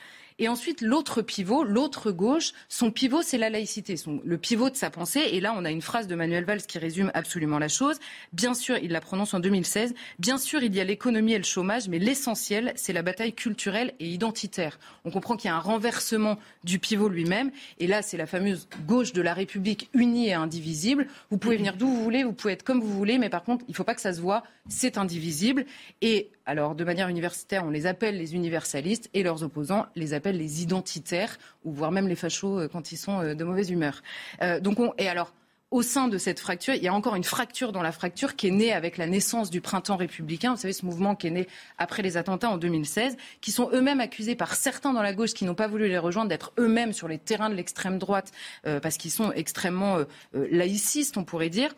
Et 0.41 0.49
ensuite, 0.49 0.81
l'autre 0.81 1.21
pivot, 1.21 1.65
l'autre 1.65 2.11
gauche, 2.13 2.53
son 2.71 2.91
pivot, 2.91 3.21
c'est 3.21 3.37
la 3.37 3.51
laïcité, 3.51 3.95
le 4.25 4.39
pivot 4.39 4.71
de 4.71 4.75
sa 4.75 4.89
pensée. 4.89 5.21
Et 5.33 5.41
là, 5.41 5.55
on 5.55 5.67
a 5.67 5.71
une 5.71 5.83
phrase 5.83 6.07
de 6.07 6.15
Manuel 6.15 6.45
Valls 6.45 6.63
qui 6.63 6.79
résume 6.79 7.11
absolument 7.13 7.59
la 7.59 7.69
chose. 7.69 7.99
Bien 8.33 8.55
sûr, 8.55 8.79
il 8.79 8.91
la 8.91 9.03
prononce 9.03 9.35
en 9.35 9.41
2016. 9.41 9.95
Bien 10.19 10.39
sûr, 10.39 10.63
il 10.63 10.75
y 10.75 10.81
a 10.81 10.85
l'économie 10.85 11.35
et 11.35 11.39
le 11.39 11.45
chômage, 11.45 11.89
mais 11.89 11.99
l'essentiel, 11.99 12.73
c'est 12.75 12.95
la 12.95 13.03
bataille 13.03 13.35
culturelle 13.35 13.93
et 14.01 14.09
identitaire. 14.09 14.79
On 15.05 15.11
comprend 15.11 15.37
qu'il 15.37 15.51
y 15.51 15.53
a 15.53 15.57
un 15.57 15.61
renversement 15.61 16.39
du 16.65 16.79
pivot 16.79 17.11
lui-même. 17.11 17.51
Et 17.79 17.87
là, 17.87 18.01
c'est 18.01 18.17
la 18.17 18.27
fameuse 18.27 18.67
gauche 18.87 19.13
de 19.13 19.21
la 19.21 19.35
République 19.35 19.91
unie 19.93 20.29
et 20.29 20.33
indivisible. 20.33 21.07
Vous 21.31 21.37
pouvez 21.37 21.59
venir 21.59 21.77
d'où 21.77 21.87
vous 21.87 22.03
voulez, 22.03 22.25
vous 22.25 22.33
pouvez 22.33 22.55
être 22.55 22.63
comme 22.63 22.81
vous 22.81 22.97
voulez, 22.97 23.19
mais 23.19 23.29
par 23.29 23.45
contre, 23.45 23.67
il 23.69 23.73
ne 23.73 23.77
faut 23.77 23.85
pas 23.85 23.95
que 23.95 24.01
ça 24.01 24.15
se 24.15 24.23
voit. 24.23 24.43
C'est 24.69 24.97
indivisible. 24.97 25.67
Et 26.01 26.31
alors, 26.47 26.75
de 26.75 26.85
manière 26.85 27.09
universitaire, 27.09 27.65
on 27.65 27.71
les 27.71 27.87
appelle 27.87 28.17
les 28.17 28.35
universalistes 28.35 29.11
et 29.15 29.23
leurs 29.23 29.43
opposants 29.43 29.87
les 29.95 30.15
appellent 30.15 30.39
les 30.39 30.63
identitaires, 30.63 31.39
ou 31.65 31.73
voire 31.73 31.93
même 31.93 32.09
les 32.09 32.17
fachos 32.17 32.61
euh, 32.61 32.69
quand 32.69 32.93
ils 32.93 32.97
sont 32.97 33.21
euh, 33.21 33.35
de 33.35 33.45
mauvaise 33.45 33.71
humeur. 33.71 34.03
Euh, 34.43 34.59
donc, 34.59 34.79
et 34.99 35.09
alors, 35.09 35.33
au 35.71 35.83
sein 35.83 36.09
de 36.09 36.19
cette 36.19 36.41
fracture, 36.41 36.75
il 36.75 36.83
y 36.83 36.89
a 36.89 36.95
encore 36.95 37.15
une 37.15 37.25
fracture 37.25 37.71
dans 37.71 37.83
la 37.83 37.93
fracture 37.93 38.35
qui 38.35 38.49
est 38.49 38.51
née 38.51 38.73
avec 38.73 38.97
la 38.97 39.07
naissance 39.07 39.51
du 39.51 39.61
printemps 39.61 39.97
républicain. 39.97 40.55
Vous 40.55 40.61
savez, 40.61 40.73
ce 40.73 40.85
mouvement 40.85 41.15
qui 41.15 41.29
est 41.29 41.31
né 41.31 41.47
après 41.79 42.03
les 42.03 42.17
attentats 42.17 42.51
en 42.51 42.57
2016, 42.57 43.17
qui 43.41 43.53
sont 43.53 43.71
eux-mêmes 43.73 44.01
accusés 44.01 44.35
par 44.35 44.55
certains 44.55 44.93
dans 44.93 45.03
la 45.03 45.13
gauche 45.13 45.33
qui 45.35 45.45
n'ont 45.45 45.55
pas 45.55 45.69
voulu 45.69 45.87
les 45.89 45.99
rejoindre 45.99 46.29
d'être 46.29 46.53
eux-mêmes 46.59 46.93
sur 46.93 47.07
les 47.07 47.19
terrains 47.19 47.51
de 47.51 47.55
l'extrême 47.55 47.99
droite 47.99 48.33
parce 48.65 48.97
qu'ils 48.97 49.13
sont 49.13 49.31
extrêmement 49.31 49.99
laïcistes, 50.33 51.17
on 51.17 51.23
pourrait 51.23 51.51
dire. 51.51 51.73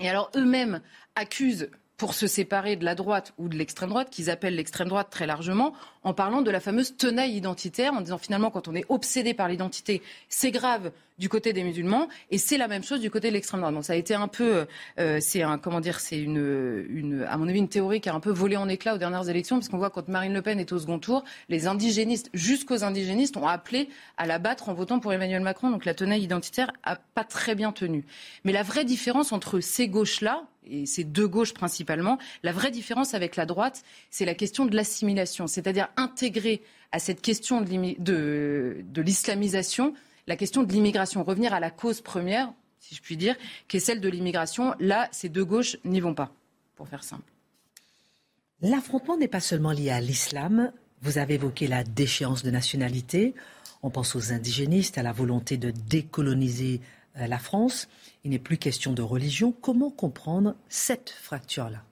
Et 0.00 0.08
alors 0.08 0.32
eux-mêmes 0.34 0.80
accusent 1.14 1.70
pour 2.00 2.14
se 2.14 2.26
séparer 2.26 2.76
de 2.76 2.84
la 2.86 2.94
droite 2.94 3.34
ou 3.36 3.50
de 3.50 3.58
l'extrême 3.58 3.90
droite, 3.90 4.08
qu'ils 4.08 4.30
appellent 4.30 4.54
l'extrême 4.54 4.88
droite 4.88 5.08
très 5.10 5.26
largement, 5.26 5.74
en 6.02 6.14
parlant 6.14 6.40
de 6.40 6.50
la 6.50 6.58
fameuse 6.58 6.96
tenaille 6.96 7.36
identitaire, 7.36 7.92
en 7.92 8.00
disant 8.00 8.16
finalement 8.16 8.50
quand 8.50 8.68
on 8.68 8.74
est 8.74 8.86
obsédé 8.88 9.34
par 9.34 9.48
l'identité, 9.48 10.00
c'est 10.30 10.50
grave 10.50 10.92
du 11.20 11.28
côté 11.28 11.52
des 11.52 11.62
musulmans 11.62 12.08
et 12.30 12.38
c'est 12.38 12.56
la 12.56 12.66
même 12.66 12.82
chose 12.82 13.00
du 13.00 13.10
côté 13.10 13.28
de 13.28 13.34
l'extrême 13.34 13.60
droite. 13.60 13.74
Donc 13.74 13.84
ça 13.84 13.92
a 13.92 13.96
été 13.96 14.14
un 14.14 14.26
peu, 14.26 14.66
euh, 14.98 15.18
c'est 15.20 15.42
un 15.42 15.58
comment 15.58 15.80
dire, 15.80 16.00
c'est 16.00 16.18
une, 16.18 16.86
une, 16.88 17.26
à 17.28 17.36
mon 17.36 17.46
avis 17.46 17.58
une 17.58 17.68
théorie 17.68 18.00
qui 18.00 18.08
a 18.08 18.14
un 18.14 18.20
peu 18.20 18.30
volé 18.30 18.56
en 18.56 18.68
éclat 18.68 18.94
aux 18.94 18.98
dernières 18.98 19.28
élections, 19.28 19.56
parce 19.56 19.68
qu'on 19.68 19.76
voit 19.76 19.90
quand 19.90 20.08
Marine 20.08 20.32
Le 20.32 20.40
Pen 20.40 20.58
est 20.58 20.72
au 20.72 20.78
second 20.78 20.98
tour, 20.98 21.22
les 21.50 21.66
indigénistes 21.66 22.30
jusqu'aux 22.32 22.84
indigénistes 22.84 23.36
ont 23.36 23.46
appelé 23.46 23.90
à 24.16 24.26
la 24.26 24.38
battre 24.38 24.70
en 24.70 24.74
votant 24.74 24.98
pour 24.98 25.12
Emmanuel 25.12 25.42
Macron. 25.42 25.70
Donc 25.70 25.84
la 25.84 25.92
tenaille 25.92 26.22
identitaire 26.22 26.72
a 26.82 26.96
pas 26.96 27.24
très 27.24 27.54
bien 27.54 27.70
tenu. 27.70 28.04
Mais 28.44 28.52
la 28.52 28.62
vraie 28.62 28.86
différence 28.86 29.30
entre 29.32 29.60
ces 29.60 29.88
gauches 29.88 30.22
là 30.22 30.44
et 30.66 30.86
ces 30.86 31.04
deux 31.04 31.28
gauches 31.28 31.52
principalement, 31.52 32.18
la 32.42 32.52
vraie 32.52 32.70
différence 32.70 33.12
avec 33.12 33.36
la 33.36 33.44
droite, 33.44 33.82
c'est 34.10 34.24
la 34.24 34.34
question 34.34 34.64
de 34.64 34.74
l'assimilation, 34.74 35.46
c'est-à-dire 35.46 35.88
intégrer 35.96 36.62
à 36.92 36.98
cette 36.98 37.20
question 37.20 37.60
de, 37.60 38.84
l'islamisation 38.96 39.94
la 40.30 40.36
question 40.36 40.62
de 40.62 40.72
l'immigration, 40.72 41.24
revenir 41.24 41.52
à 41.52 41.58
la 41.58 41.72
cause 41.72 42.00
première, 42.00 42.52
si 42.78 42.94
je 42.94 43.02
puis 43.02 43.16
dire, 43.16 43.34
qui 43.66 43.78
est 43.78 43.80
celle 43.80 44.00
de 44.00 44.08
l'immigration. 44.08 44.76
Là, 44.78 45.08
ces 45.10 45.28
deux 45.28 45.44
gauches 45.44 45.76
n'y 45.84 45.98
vont 45.98 46.14
pas, 46.14 46.32
pour 46.76 46.86
faire 46.86 47.02
simple. 47.02 47.32
L'affrontement 48.62 49.16
n'est 49.16 49.26
pas 49.26 49.40
seulement 49.40 49.72
lié 49.72 49.90
à 49.90 50.00
l'islam. 50.00 50.70
Vous 51.02 51.18
avez 51.18 51.34
évoqué 51.34 51.66
la 51.66 51.82
déchéance 51.82 52.44
de 52.44 52.50
nationalité. 52.52 53.34
On 53.82 53.90
pense 53.90 54.14
aux 54.14 54.32
indigénistes, 54.32 54.98
à 54.98 55.02
la 55.02 55.12
volonté 55.12 55.56
de 55.56 55.72
décoloniser 55.72 56.80
euh, 57.16 57.26
la 57.26 57.38
France. 57.40 57.88
Il 58.22 58.30
n'est 58.30 58.38
plus 58.38 58.56
question 58.56 58.92
de 58.92 59.02
religion. 59.02 59.50
Comment 59.50 59.90
comprendre 59.90 60.54
cette 60.68 61.10
fracture-là? 61.10 61.82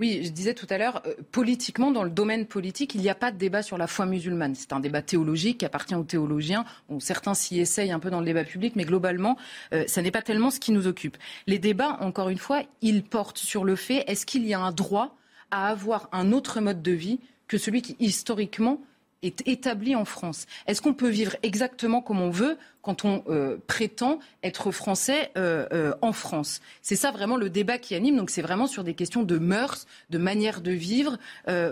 Oui, 0.00 0.22
je 0.24 0.30
disais 0.30 0.54
tout 0.54 0.66
à 0.70 0.78
l'heure, 0.78 1.02
euh, 1.06 1.14
politiquement, 1.30 1.92
dans 1.92 2.02
le 2.02 2.10
domaine 2.10 2.46
politique, 2.46 2.96
il 2.96 3.00
n'y 3.00 3.08
a 3.08 3.14
pas 3.14 3.30
de 3.30 3.36
débat 3.36 3.62
sur 3.62 3.78
la 3.78 3.86
foi 3.86 4.06
musulmane. 4.06 4.56
C'est 4.56 4.72
un 4.72 4.80
débat 4.80 5.02
théologique 5.02 5.58
qui 5.58 5.64
appartient 5.64 5.94
aux 5.94 6.02
théologiens. 6.02 6.64
certains 6.98 7.34
s'y 7.34 7.60
essayent 7.60 7.92
un 7.92 8.00
peu 8.00 8.10
dans 8.10 8.18
le 8.18 8.26
débat 8.26 8.42
public, 8.42 8.74
mais 8.74 8.84
globalement, 8.84 9.36
euh, 9.72 9.84
ça 9.86 10.02
n'est 10.02 10.10
pas 10.10 10.22
tellement 10.22 10.50
ce 10.50 10.58
qui 10.58 10.72
nous 10.72 10.88
occupe. 10.88 11.16
Les 11.46 11.60
débats, 11.60 11.96
encore 12.00 12.28
une 12.28 12.38
fois, 12.38 12.62
ils 12.82 13.04
portent 13.04 13.38
sur 13.38 13.64
le 13.64 13.76
fait 13.76 14.02
est-ce 14.08 14.26
qu'il 14.26 14.44
y 14.44 14.52
a 14.52 14.58
un 14.58 14.72
droit 14.72 15.16
à 15.52 15.68
avoir 15.68 16.08
un 16.10 16.32
autre 16.32 16.60
mode 16.60 16.82
de 16.82 16.92
vie 16.92 17.20
que 17.46 17.56
celui 17.56 17.80
qui, 17.80 17.94
historiquement, 18.00 18.80
est 19.22 19.46
établi 19.46 19.94
en 19.94 20.04
France? 20.04 20.46
Est-ce 20.66 20.82
qu'on 20.82 20.94
peut 20.94 21.08
vivre 21.08 21.36
exactement 21.44 22.02
comme 22.02 22.20
on 22.20 22.30
veut 22.30 22.58
quand 22.84 23.04
on 23.04 23.24
euh, 23.28 23.56
prétend 23.66 24.18
être 24.42 24.70
français 24.70 25.32
euh, 25.36 25.66
euh, 25.72 25.94
en 26.02 26.12
France. 26.12 26.60
C'est 26.82 26.96
ça 26.96 27.10
vraiment 27.10 27.36
le 27.36 27.48
débat 27.48 27.78
qui 27.78 27.94
anime. 27.94 28.16
Donc 28.16 28.30
c'est 28.30 28.42
vraiment 28.42 28.66
sur 28.66 28.84
des 28.84 28.94
questions 28.94 29.22
de 29.22 29.38
mœurs, 29.38 29.86
de 30.10 30.18
manière 30.18 30.60
de 30.60 30.70
vivre, 30.70 31.16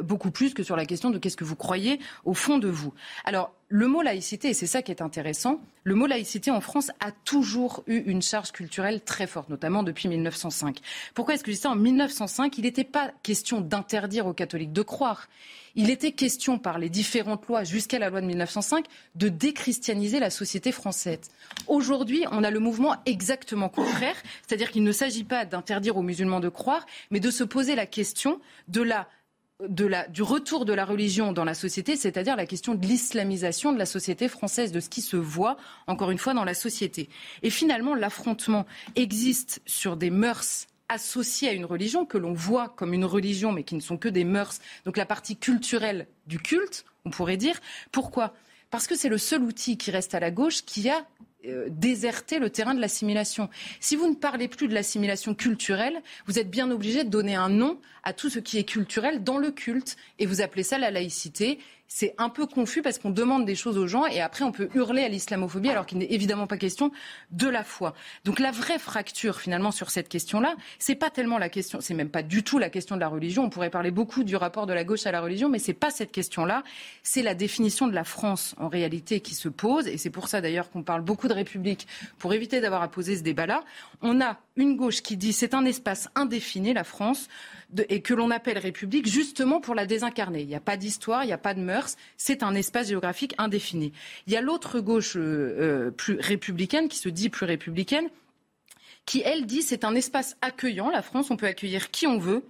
beaucoup 0.02 0.30
plus 0.30 0.54
que 0.54 0.62
sur 0.62 0.76
la 0.76 0.86
question 0.86 1.10
de 1.10 1.18
qu'est-ce 1.18 1.36
que 1.36 1.44
vous 1.44 1.56
croyez 1.56 2.00
au 2.24 2.34
fond 2.34 2.58
de 2.58 2.68
vous. 2.68 2.94
Alors 3.24 3.52
le 3.68 3.86
mot 3.86 4.02
laïcité, 4.02 4.50
et 4.50 4.54
c'est 4.54 4.66
ça 4.66 4.82
qui 4.82 4.90
est 4.90 5.00
intéressant, 5.00 5.58
le 5.84 5.94
mot 5.94 6.06
laïcité 6.06 6.50
en 6.50 6.60
France 6.60 6.90
a 7.00 7.10
toujours 7.10 7.82
eu 7.86 7.96
une 7.96 8.20
charge 8.20 8.52
culturelle 8.52 9.00
très 9.00 9.26
forte, 9.26 9.48
notamment 9.48 9.82
depuis 9.82 10.08
1905. 10.08 10.78
Pourquoi 11.14 11.34
est-ce 11.34 11.42
que 11.42 11.50
je 11.50 11.56
ça? 11.56 11.70
En 11.70 11.76
1905, 11.76 12.58
il 12.58 12.64
n'était 12.64 12.84
pas 12.84 13.10
question 13.22 13.62
d'interdire 13.62 14.26
aux 14.26 14.34
catholiques 14.34 14.74
de 14.74 14.82
croire. 14.82 15.28
Il 15.74 15.88
était 15.88 16.12
question 16.12 16.58
par 16.58 16.78
les 16.78 16.90
différentes 16.90 17.46
lois 17.48 17.64
jusqu'à 17.64 17.98
la 17.98 18.10
loi 18.10 18.20
de 18.20 18.26
1905 18.26 18.84
de 19.14 19.28
déchristianiser 19.30 20.20
la 20.20 20.28
société 20.28 20.70
française. 20.70 21.01
Aujourd'hui, 21.66 22.24
on 22.30 22.44
a 22.44 22.50
le 22.50 22.58
mouvement 22.58 22.96
exactement 23.06 23.68
contraire, 23.68 24.16
c'est-à-dire 24.46 24.70
qu'il 24.70 24.84
ne 24.84 24.92
s'agit 24.92 25.24
pas 25.24 25.44
d'interdire 25.44 25.96
aux 25.96 26.02
musulmans 26.02 26.40
de 26.40 26.48
croire, 26.48 26.86
mais 27.10 27.20
de 27.20 27.30
se 27.30 27.44
poser 27.44 27.74
la 27.74 27.86
question 27.86 28.40
du 28.68 30.22
retour 30.22 30.64
de 30.64 30.72
la 30.72 30.84
religion 30.84 31.32
dans 31.32 31.44
la 31.44 31.54
société, 31.54 31.96
c'est-à-dire 31.96 32.36
la 32.36 32.46
question 32.46 32.74
de 32.74 32.84
l'islamisation 32.84 33.72
de 33.72 33.78
la 33.78 33.86
société 33.86 34.28
française, 34.28 34.72
de 34.72 34.80
ce 34.80 34.88
qui 34.88 35.02
se 35.02 35.16
voit, 35.16 35.56
encore 35.86 36.10
une 36.10 36.18
fois, 36.18 36.34
dans 36.34 36.44
la 36.44 36.54
société. 36.54 37.08
Et 37.42 37.50
finalement, 37.50 37.94
l'affrontement 37.94 38.66
existe 38.96 39.62
sur 39.66 39.96
des 39.96 40.10
mœurs 40.10 40.66
associées 40.88 41.48
à 41.48 41.52
une 41.52 41.64
religion 41.64 42.04
que 42.04 42.18
l'on 42.18 42.34
voit 42.34 42.68
comme 42.68 42.92
une 42.92 43.04
religion, 43.04 43.52
mais 43.52 43.62
qui 43.62 43.74
ne 43.74 43.80
sont 43.80 43.96
que 43.96 44.08
des 44.08 44.24
mœurs. 44.24 44.58
Donc 44.84 44.96
la 44.96 45.06
partie 45.06 45.36
culturelle 45.36 46.06
du 46.26 46.38
culte, 46.38 46.84
on 47.04 47.10
pourrait 47.10 47.38
dire. 47.38 47.60
Pourquoi? 47.92 48.34
Parce 48.72 48.86
que 48.86 48.96
c'est 48.96 49.10
le 49.10 49.18
seul 49.18 49.42
outil 49.42 49.76
qui 49.76 49.90
reste 49.90 50.14
à 50.14 50.20
la 50.20 50.30
gauche 50.30 50.64
qui 50.64 50.88
a 50.88 51.06
euh, 51.44 51.66
déserté 51.68 52.38
le 52.38 52.48
terrain 52.48 52.74
de 52.74 52.80
l'assimilation. 52.80 53.50
Si 53.80 53.96
vous 53.96 54.08
ne 54.08 54.14
parlez 54.14 54.48
plus 54.48 54.66
de 54.66 54.72
l'assimilation 54.72 55.34
culturelle, 55.34 56.00
vous 56.26 56.38
êtes 56.38 56.50
bien 56.50 56.70
obligé 56.70 57.04
de 57.04 57.10
donner 57.10 57.34
un 57.34 57.50
nom 57.50 57.78
à 58.02 58.14
tout 58.14 58.30
ce 58.30 58.38
qui 58.38 58.56
est 58.56 58.64
culturel 58.64 59.22
dans 59.22 59.36
le 59.36 59.50
culte 59.50 59.98
et 60.18 60.24
vous 60.24 60.40
appelez 60.40 60.62
ça 60.62 60.78
la 60.78 60.90
laïcité 60.90 61.58
c'est 61.94 62.14
un 62.16 62.30
peu 62.30 62.46
confus 62.46 62.80
parce 62.80 62.98
qu'on 62.98 63.10
demande 63.10 63.44
des 63.44 63.54
choses 63.54 63.76
aux 63.76 63.86
gens 63.86 64.06
et 64.06 64.22
après 64.22 64.44
on 64.44 64.50
peut 64.50 64.70
hurler 64.74 65.02
à 65.02 65.08
l'islamophobie 65.08 65.68
alors 65.68 65.84
qu'il 65.84 65.98
n'est 65.98 66.10
évidemment 66.10 66.46
pas 66.46 66.56
question 66.56 66.90
de 67.30 67.46
la 67.46 67.62
foi. 67.64 67.92
Donc 68.24 68.38
la 68.38 68.50
vraie 68.50 68.78
fracture 68.78 69.40
finalement 69.40 69.70
sur 69.70 69.90
cette 69.90 70.08
question-là, 70.08 70.54
c'est 70.78 70.94
pas 70.94 71.10
tellement 71.10 71.36
la 71.36 71.50
question, 71.50 71.82
c'est 71.82 71.92
même 71.92 72.08
pas 72.08 72.22
du 72.22 72.42
tout 72.42 72.58
la 72.58 72.70
question 72.70 72.96
de 72.96 73.00
la 73.00 73.08
religion. 73.08 73.44
On 73.44 73.50
pourrait 73.50 73.68
parler 73.68 73.90
beaucoup 73.90 74.24
du 74.24 74.36
rapport 74.36 74.66
de 74.66 74.72
la 74.72 74.84
gauche 74.84 75.06
à 75.06 75.12
la 75.12 75.20
religion, 75.20 75.50
mais 75.50 75.58
c'est 75.58 75.74
pas 75.74 75.90
cette 75.90 76.12
question-là. 76.12 76.62
C'est 77.02 77.22
la 77.22 77.34
définition 77.34 77.86
de 77.86 77.94
la 77.94 78.04
France 78.04 78.54
en 78.58 78.68
réalité 78.68 79.20
qui 79.20 79.34
se 79.34 79.50
pose 79.50 79.86
et 79.86 79.98
c'est 79.98 80.10
pour 80.10 80.28
ça 80.28 80.40
d'ailleurs 80.40 80.70
qu'on 80.70 80.82
parle 80.82 81.02
beaucoup 81.02 81.28
de 81.28 81.34
République 81.34 81.86
pour 82.18 82.32
éviter 82.32 82.62
d'avoir 82.62 82.80
à 82.80 82.88
poser 82.88 83.16
ce 83.16 83.22
débat-là. 83.22 83.64
On 84.00 84.22
a 84.22 84.38
une 84.56 84.76
gauche 84.76 85.02
qui 85.02 85.18
dit 85.18 85.34
c'est 85.34 85.52
un 85.52 85.66
espace 85.66 86.08
indéfini 86.14 86.72
la 86.72 86.84
France 86.84 87.28
et 87.88 88.02
que 88.02 88.14
l'on 88.14 88.30
appelle 88.30 88.58
République 88.58 89.06
justement 89.06 89.60
pour 89.60 89.74
la 89.74 89.86
désincarner. 89.86 90.42
Il 90.42 90.48
n'y 90.48 90.54
a 90.54 90.60
pas 90.60 90.76
d'histoire, 90.76 91.24
il 91.24 91.28
n'y 91.28 91.32
a 91.32 91.38
pas 91.38 91.54
de 91.54 91.60
mœurs, 91.60 91.96
c'est 92.16 92.42
un 92.42 92.54
espace 92.54 92.88
géographique 92.88 93.34
indéfini. 93.38 93.92
Il 94.26 94.32
y 94.32 94.36
a 94.36 94.40
l'autre 94.40 94.80
gauche 94.80 95.16
euh, 95.16 95.20
euh, 95.20 95.90
plus 95.90 96.18
républicaine 96.20 96.88
qui 96.88 96.98
se 96.98 97.08
dit 97.08 97.28
plus 97.28 97.46
républicaine 97.46 98.08
qui, 99.04 99.22
elle, 99.24 99.46
dit 99.46 99.62
c'est 99.62 99.84
un 99.84 99.94
espace 99.94 100.36
accueillant, 100.42 100.88
la 100.88 101.02
France, 101.02 101.30
on 101.30 101.36
peut 101.36 101.46
accueillir 101.46 101.90
qui 101.90 102.06
on 102.06 102.18
veut, 102.18 102.44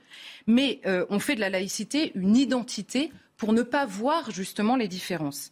mais 0.47 0.81
euh, 0.87 1.07
on 1.09 1.19
fait 1.19 1.35
de 1.35 1.41
la 1.41 1.49
laïcité 1.49 2.13
une 2.15 2.37
identité 2.37 3.11
pour 3.37 3.53
ne 3.53 3.63
pas 3.63 3.87
voir 3.87 4.31
justement 4.31 4.77
les 4.77 4.89
différences. 4.89 5.51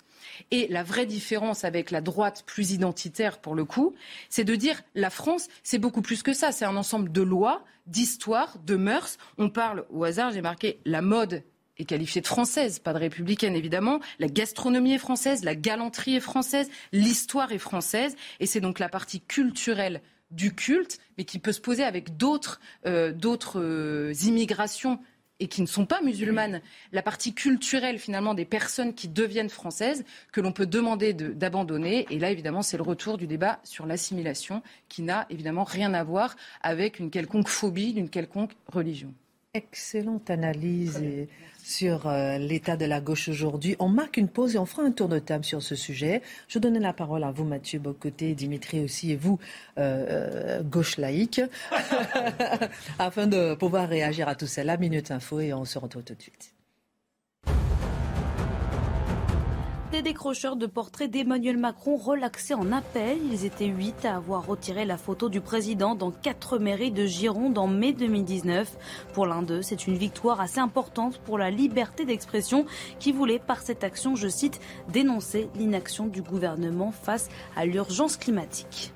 Et 0.50 0.68
la 0.68 0.82
vraie 0.82 1.06
différence 1.06 1.64
avec 1.64 1.90
la 1.90 2.00
droite 2.00 2.44
plus 2.46 2.72
identitaire, 2.72 3.38
pour 3.38 3.54
le 3.54 3.64
coup, 3.64 3.94
c'est 4.28 4.44
de 4.44 4.54
dire 4.54 4.82
la 4.94 5.10
France, 5.10 5.48
c'est 5.62 5.78
beaucoup 5.78 6.02
plus 6.02 6.22
que 6.22 6.32
ça. 6.32 6.52
C'est 6.52 6.64
un 6.64 6.76
ensemble 6.76 7.12
de 7.12 7.22
lois, 7.22 7.64
d'histoires, 7.86 8.58
de 8.64 8.76
mœurs. 8.76 9.18
On 9.38 9.50
parle, 9.50 9.84
au 9.90 10.04
hasard, 10.04 10.32
j'ai 10.32 10.42
marqué 10.42 10.80
la 10.84 11.02
mode 11.02 11.42
est 11.80 11.84
qualifiée 11.84 12.20
de 12.20 12.26
française, 12.26 12.78
pas 12.78 12.92
de 12.92 12.98
républicaine 12.98 13.56
évidemment. 13.56 14.00
La 14.18 14.28
gastronomie 14.28 14.92
est 14.92 14.98
française, 14.98 15.44
la 15.44 15.54
galanterie 15.54 16.16
est 16.16 16.20
française, 16.20 16.68
l'histoire 16.92 17.52
est 17.52 17.58
française. 17.58 18.16
Et 18.38 18.46
c'est 18.46 18.60
donc 18.60 18.78
la 18.78 18.88
partie 18.88 19.20
culturelle 19.20 20.02
du 20.30 20.54
culte, 20.54 20.98
mais 21.18 21.24
qui 21.24 21.38
peut 21.38 21.52
se 21.52 21.60
poser 21.60 21.82
avec 21.82 22.16
d'autres 22.16 22.60
euh, 22.86 23.12
euh, 23.56 24.14
immigrations 24.24 25.00
et 25.40 25.48
qui 25.48 25.62
ne 25.62 25.66
sont 25.66 25.86
pas 25.86 26.00
musulmanes, 26.02 26.60
la 26.92 27.02
partie 27.02 27.34
culturelle 27.34 27.98
finalement 27.98 28.34
des 28.34 28.44
personnes 28.44 28.94
qui 28.94 29.08
deviennent 29.08 29.48
françaises 29.48 30.04
que 30.32 30.40
l'on 30.40 30.52
peut 30.52 30.66
demander 30.66 31.12
d'abandonner. 31.14 32.06
Et 32.10 32.18
là, 32.18 32.30
évidemment, 32.30 32.62
c'est 32.62 32.76
le 32.76 32.82
retour 32.82 33.18
du 33.18 33.26
débat 33.26 33.58
sur 33.64 33.86
l'assimilation 33.86 34.62
qui 34.88 35.02
n'a 35.02 35.26
évidemment 35.30 35.64
rien 35.64 35.94
à 35.94 36.04
voir 36.04 36.36
avec 36.62 36.98
une 36.98 37.10
quelconque 37.10 37.48
phobie 37.48 37.94
d'une 37.94 38.10
quelconque 38.10 38.52
religion. 38.68 39.12
Excellente 39.54 40.30
analyse 40.30 41.02
sur 41.64 42.06
euh, 42.06 42.38
l'état 42.38 42.76
de 42.76 42.84
la 42.84 43.00
gauche 43.00 43.28
aujourd'hui. 43.28 43.76
On 43.78 43.88
marque 43.88 44.16
une 44.16 44.28
pause 44.28 44.54
et 44.54 44.58
on 44.58 44.66
fera 44.66 44.82
un 44.82 44.92
tour 44.92 45.08
de 45.08 45.18
table 45.18 45.44
sur 45.44 45.62
ce 45.62 45.74
sujet. 45.74 46.22
Je 46.48 46.58
donne 46.58 46.78
la 46.78 46.92
parole 46.92 47.24
à 47.24 47.30
vous, 47.30 47.44
Mathieu 47.44 47.78
Bocoté, 47.78 48.34
Dimitri 48.34 48.80
aussi, 48.80 49.12
et 49.12 49.16
vous, 49.16 49.38
euh, 49.78 50.58
euh, 50.58 50.62
gauche 50.62 50.98
laïque, 50.98 51.40
afin 52.98 53.26
de 53.26 53.54
pouvoir 53.54 53.88
réagir 53.88 54.28
à 54.28 54.34
tout 54.34 54.46
ça. 54.46 54.64
La 54.64 54.76
Minute 54.76 55.10
Info 55.10 55.40
et 55.40 55.52
on 55.52 55.64
se 55.64 55.78
retrouve 55.78 56.02
tout 56.02 56.14
de 56.14 56.22
suite. 56.22 56.52
Des 59.92 60.02
décrocheurs 60.02 60.54
de 60.54 60.66
portraits 60.66 61.10
d'Emmanuel 61.10 61.56
Macron 61.56 61.96
relaxés 61.96 62.54
en 62.54 62.70
appel. 62.70 63.18
Ils 63.32 63.44
étaient 63.44 63.66
huit 63.66 64.04
à 64.04 64.14
avoir 64.14 64.46
retiré 64.46 64.84
la 64.84 64.96
photo 64.96 65.28
du 65.28 65.40
président 65.40 65.96
dans 65.96 66.12
quatre 66.12 66.58
mairies 66.58 66.92
de 66.92 67.06
Gironde 67.06 67.58
en 67.58 67.66
mai 67.66 67.92
2019. 67.92 68.70
Pour 69.14 69.26
l'un 69.26 69.42
d'eux, 69.42 69.62
c'est 69.62 69.88
une 69.88 69.96
victoire 69.96 70.40
assez 70.40 70.60
importante 70.60 71.18
pour 71.18 71.38
la 71.38 71.50
liberté 71.50 72.04
d'expression 72.04 72.66
qui 73.00 73.10
voulait 73.10 73.40
par 73.40 73.62
cette 73.62 73.82
action, 73.82 74.14
je 74.14 74.28
cite, 74.28 74.60
dénoncer 74.92 75.48
l'inaction 75.56 76.06
du 76.06 76.22
gouvernement 76.22 76.92
face 76.92 77.28
à 77.56 77.64
l'urgence 77.66 78.16
climatique. 78.16 78.92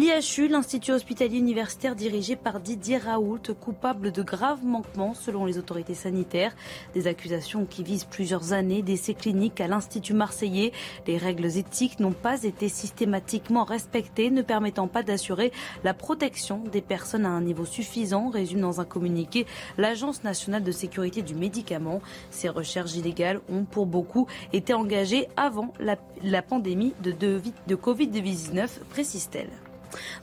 L'IHU, 0.00 0.48
l'Institut 0.48 0.92
hospitalier 0.92 1.36
universitaire 1.36 1.94
dirigé 1.94 2.34
par 2.34 2.58
Didier 2.60 2.96
Raoult, 2.96 3.52
coupable 3.60 4.12
de 4.12 4.22
graves 4.22 4.64
manquements 4.64 5.12
selon 5.12 5.44
les 5.44 5.58
autorités 5.58 5.92
sanitaires. 5.92 6.56
Des 6.94 7.06
accusations 7.06 7.66
qui 7.66 7.82
visent 7.82 8.06
plusieurs 8.06 8.54
années 8.54 8.80
d'essais 8.80 9.12
cliniques 9.12 9.60
à 9.60 9.66
l'Institut 9.68 10.14
marseillais. 10.14 10.72
Les 11.06 11.18
règles 11.18 11.54
éthiques 11.58 12.00
n'ont 12.00 12.12
pas 12.12 12.44
été 12.44 12.70
systématiquement 12.70 13.64
respectées, 13.64 14.30
ne 14.30 14.40
permettant 14.40 14.88
pas 14.88 15.02
d'assurer 15.02 15.52
la 15.84 15.92
protection 15.92 16.64
des 16.72 16.80
personnes 16.80 17.26
à 17.26 17.30
un 17.30 17.42
niveau 17.42 17.66
suffisant, 17.66 18.30
résume 18.30 18.62
dans 18.62 18.80
un 18.80 18.86
communiqué 18.86 19.44
l'Agence 19.76 20.24
nationale 20.24 20.64
de 20.64 20.72
sécurité 20.72 21.20
du 21.20 21.34
médicament. 21.34 22.00
Ces 22.30 22.48
recherches 22.48 22.94
illégales 22.94 23.42
ont 23.50 23.64
pour 23.64 23.84
beaucoup 23.84 24.26
été 24.54 24.72
engagées 24.72 25.28
avant 25.36 25.74
la, 25.78 26.40
pandémie 26.40 26.94
de, 27.02 27.12
de, 27.12 27.42
de 27.66 27.76
Covid-19, 27.76 28.66
précise-t-elle. 28.88 29.50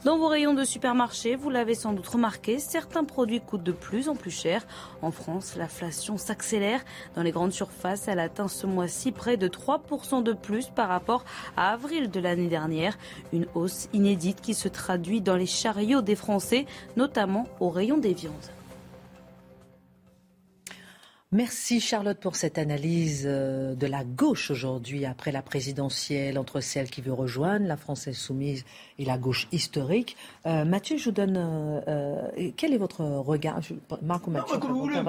Dans 0.04 0.18
vos 0.18 0.28
rayons 0.28 0.54
de 0.54 0.64
supermarché, 0.64 1.36
vous 1.36 1.50
l'avez 1.50 1.76
sans 1.76 1.94
doute 1.94 2.08
remarqué, 2.08 2.60
certains 2.60 3.04
produits 3.04 3.42
coûtent 3.42 3.64
de 3.64 3.72
plus 3.72 4.10
en 4.10 4.16
plus 4.16 4.32
cher. 4.32 4.66
En 5.02 5.12
France, 5.12 5.56
l'inflation 5.56 6.18
s'accélère. 6.18 6.82
Dans 7.16 7.24
les 7.24 7.32
grandes 7.32 7.52
surfaces, 7.52 8.08
elle 8.08 8.20
atteint 8.20 8.48
ce 8.48 8.68
mois-ci 8.68 9.12
près 9.12 9.38
de 9.38 9.48
3% 9.48 10.24
de 10.24 10.34
plus 10.34 10.68
par 10.70 10.90
rapport 10.90 11.26
à 11.56 11.74
avril 11.74 12.10
de 12.10 12.20
l'année 12.20 12.48
dernière. 12.48 12.98
Une 13.34 13.48
hausse 13.56 13.90
inédite 13.94 14.42
qui 14.42 14.54
se 14.54 14.68
traduit 14.68 15.22
dans 15.22 15.36
les 15.36 15.46
chariots 15.46 16.02
des 16.02 16.16
Français, 16.16 16.66
notamment 16.96 17.48
au 17.60 17.70
rayon 17.70 17.98
des 17.98 18.14
viandes. 18.14 18.57
Merci 21.34 21.82
Charlotte 21.82 22.22
pour 22.22 22.38
cette 22.38 22.58
analyse 22.58 23.26
euh, 23.26 23.76
de 23.76 23.86
la 23.86 24.06
gauche 24.06 24.50
aujourd'hui 24.50 25.04
après 25.04 25.34
la 25.34 25.42
présidentielle 25.42 26.40
entre 26.40 26.62
celle 26.62 26.90
qui 26.90 27.02
veut 27.02 27.12
rejoindre 27.12 27.68
la 27.68 27.76
Française 27.76 28.16
soumise 28.16 28.64
et 28.98 29.04
la 29.04 29.18
gauche 29.18 29.50
historique. 29.52 30.16
Euh, 30.46 30.64
Mathieu, 30.64 30.98
je 30.98 31.04
vous 31.04 31.12
donne. 31.12 31.36
Euh, 31.36 31.82
euh, 31.90 32.52
quel 32.56 32.74
est 32.74 32.78
votre 32.78 33.02
regard? 33.02 33.60
Marc 34.02 34.26
ou 34.28 34.32
Mathieu 34.32 34.58
comme, 34.58 34.72
vous 34.72 34.80
voulez, 34.80 35.02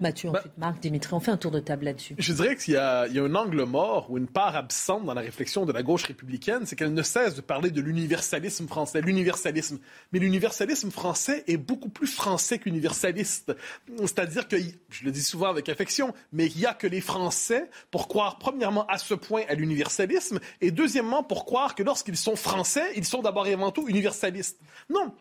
Mathieu, 0.00 0.30
bah, 0.30 0.40
ensuite 0.40 0.58
Marc, 0.58 0.80
Dimitri. 0.80 1.14
On 1.14 1.20
fait 1.20 1.30
un 1.30 1.36
tour 1.38 1.50
de 1.50 1.60
table 1.60 1.86
là-dessus. 1.86 2.14
Je 2.18 2.32
dirais 2.34 2.56
qu'il 2.56 2.74
y, 2.74 2.76
y 2.76 2.78
a 2.78 3.06
un 3.08 3.34
angle 3.34 3.64
mort 3.64 4.10
ou 4.10 4.18
une 4.18 4.28
part 4.28 4.54
absente 4.56 5.06
dans 5.06 5.14
la 5.14 5.22
réflexion 5.22 5.64
de 5.64 5.72
la 5.72 5.82
gauche 5.82 6.04
républicaine, 6.04 6.66
c'est 6.66 6.76
qu'elle 6.76 6.92
ne 6.92 7.02
cesse 7.02 7.34
de 7.34 7.40
parler 7.40 7.70
de 7.70 7.80
l'universalisme 7.80 8.68
français. 8.68 9.00
L'universalisme. 9.00 9.78
Mais 10.12 10.18
l'universalisme 10.18 10.90
français 10.90 11.44
est 11.46 11.56
beaucoup 11.56 11.88
plus 11.88 12.08
français 12.08 12.58
qu'universaliste. 12.58 13.52
C'est-à-dire 13.98 14.48
que, 14.48 14.56
je 14.90 15.04
le 15.04 15.10
dis 15.10 15.22
souvent 15.22 15.48
avec 15.48 15.61
affection, 15.68 16.14
mais 16.32 16.46
il 16.46 16.58
n'y 16.58 16.66
a 16.66 16.74
que 16.74 16.86
les 16.86 17.00
Français 17.00 17.68
pour 17.90 18.08
croire, 18.08 18.38
premièrement, 18.38 18.86
à 18.86 18.98
ce 18.98 19.14
point 19.14 19.42
à 19.48 19.54
l'universalisme, 19.54 20.40
et 20.60 20.70
deuxièmement, 20.70 21.22
pour 21.22 21.44
croire 21.44 21.74
que 21.74 21.82
lorsqu'ils 21.82 22.16
sont 22.16 22.36
français, 22.36 22.84
ils 22.96 23.04
sont 23.04 23.22
d'abord 23.22 23.46
et 23.46 23.52
avant 23.52 23.70
tout 23.70 23.88
universalistes. 23.88 24.58
Non, 24.90 25.14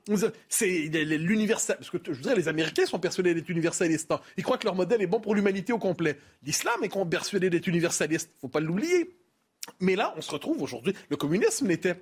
c'est 0.50 0.68
l'universal. 0.68 1.78
Parce 1.78 1.90
que 1.90 1.98
je 2.14 2.22
dire, 2.22 2.36
les 2.36 2.48
Américains 2.48 2.86
sont 2.86 3.00
persuadés 3.00 3.34
d'être 3.34 3.50
universalistes. 3.50 4.14
Ils 4.38 4.44
croient 4.44 4.58
que 4.58 4.66
leur 4.66 4.76
modèle 4.76 5.02
est 5.02 5.08
bon 5.08 5.20
pour 5.20 5.36
l'humanité 5.36 5.74
au 5.74 5.80
complet. 5.80 6.18
L'islam 6.44 6.84
est 6.84 6.90
persuadé 7.10 7.50
d'être 7.50 7.68
universaliste. 7.68 8.32
Faut 8.40 8.48
pas 8.48 8.60
l'oublier. 8.60 9.16
Mais 9.80 9.96
là, 9.96 10.14
on 10.18 10.22
se 10.22 10.32
retrouve 10.32 10.62
aujourd'hui. 10.62 10.94
Le 11.10 11.18
communisme 11.18 11.68
l'était. 11.68 11.96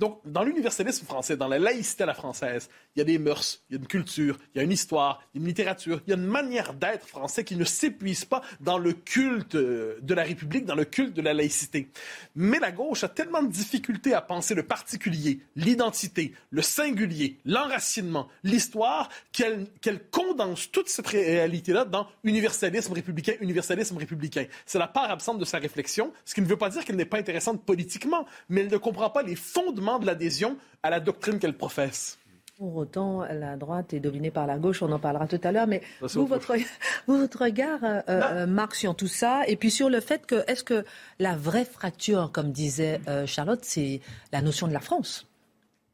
Donc, 0.00 0.20
dans 0.24 0.42
l'universalisme 0.42 1.06
français, 1.06 1.36
dans 1.36 1.46
la 1.46 1.60
laïcité 1.60 2.02
à 2.02 2.06
la 2.06 2.14
française, 2.14 2.68
il 2.94 2.98
y 2.98 3.02
a 3.02 3.04
des 3.04 3.18
mœurs, 3.18 3.62
il 3.68 3.74
y 3.74 3.76
a 3.76 3.80
une 3.80 3.86
culture, 3.86 4.38
il 4.54 4.58
y 4.58 4.60
a 4.60 4.64
une 4.64 4.72
histoire, 4.72 5.22
il 5.32 5.38
y 5.38 5.40
a 5.40 5.42
une 5.42 5.48
littérature, 5.48 6.00
il 6.06 6.10
y 6.10 6.12
a 6.12 6.16
une 6.16 6.26
manière 6.26 6.74
d'être 6.74 7.06
français 7.06 7.44
qui 7.44 7.54
ne 7.54 7.64
s'épuise 7.64 8.24
pas 8.24 8.42
dans 8.60 8.78
le 8.78 8.92
culte 8.92 9.54
euh, 9.54 9.98
de 10.02 10.14
la 10.14 10.24
République, 10.24 10.64
dans 10.64 10.74
le 10.74 10.84
culte 10.84 11.14
de 11.14 11.22
la 11.22 11.34
laïcité. 11.34 11.88
Mais 12.34 12.58
la 12.58 12.72
gauche 12.72 13.04
a 13.04 13.08
tellement 13.08 13.42
de 13.42 13.50
difficultés 13.50 14.14
à 14.14 14.20
penser 14.20 14.54
le 14.54 14.64
particulier, 14.64 15.40
l'identité, 15.54 16.34
le 16.50 16.62
singulier, 16.62 17.38
l'enracinement, 17.44 18.28
l'histoire, 18.42 19.08
qu'elle 19.32 19.68
condense 20.10 20.70
toute 20.70 20.88
cette 20.88 21.06
réalité-là 21.06 21.84
dans 21.84 22.08
universalisme 22.24 22.92
républicain, 22.92 23.34
universalisme 23.40 23.96
républicain. 23.96 24.46
C'est 24.66 24.78
la 24.78 24.88
part 24.88 25.10
absente 25.10 25.38
de 25.38 25.44
sa 25.44 25.58
réflexion, 25.58 26.12
ce 26.24 26.34
qui 26.34 26.40
ne 26.40 26.46
veut 26.46 26.56
pas 26.56 26.70
dire 26.70 26.84
qu'elle 26.84 26.96
n'est 26.96 27.03
pas 27.04 27.18
intéressante 27.18 27.64
politiquement, 27.64 28.26
mais 28.48 28.62
elle 28.62 28.70
ne 28.70 28.76
comprend 28.76 29.10
pas 29.10 29.22
les 29.22 29.36
fondements 29.36 29.98
de 29.98 30.06
l'adhésion 30.06 30.56
à 30.82 30.90
la 30.90 31.00
doctrine 31.00 31.38
qu'elle 31.38 31.56
professe. 31.56 32.18
Pour 32.56 32.76
autant, 32.76 33.24
la 33.24 33.56
droite 33.56 33.94
est 33.94 34.00
dominée 34.00 34.30
par 34.30 34.46
la 34.46 34.58
gauche, 34.58 34.80
on 34.80 34.92
en 34.92 35.00
parlera 35.00 35.26
tout 35.26 35.40
à 35.42 35.50
l'heure, 35.50 35.66
mais 35.66 35.82
vous 36.00 36.24
votre, 36.24 36.54
votre, 37.08 37.42
regard, 37.42 37.82
euh, 37.82 38.00
euh, 38.08 38.46
Marc, 38.46 38.76
sur 38.76 38.94
tout 38.94 39.08
ça, 39.08 39.42
et 39.48 39.56
puis 39.56 39.72
sur 39.72 39.90
le 39.90 40.00
fait 40.00 40.24
que, 40.24 40.44
est-ce 40.46 40.62
que 40.62 40.84
la 41.18 41.34
vraie 41.36 41.64
fracture, 41.64 42.30
comme 42.32 42.52
disait 42.52 43.00
euh, 43.08 43.26
Charlotte, 43.26 43.64
c'est 43.64 44.00
la 44.32 44.40
notion 44.40 44.68
de 44.68 44.72
la 44.72 44.78
France? 44.78 45.26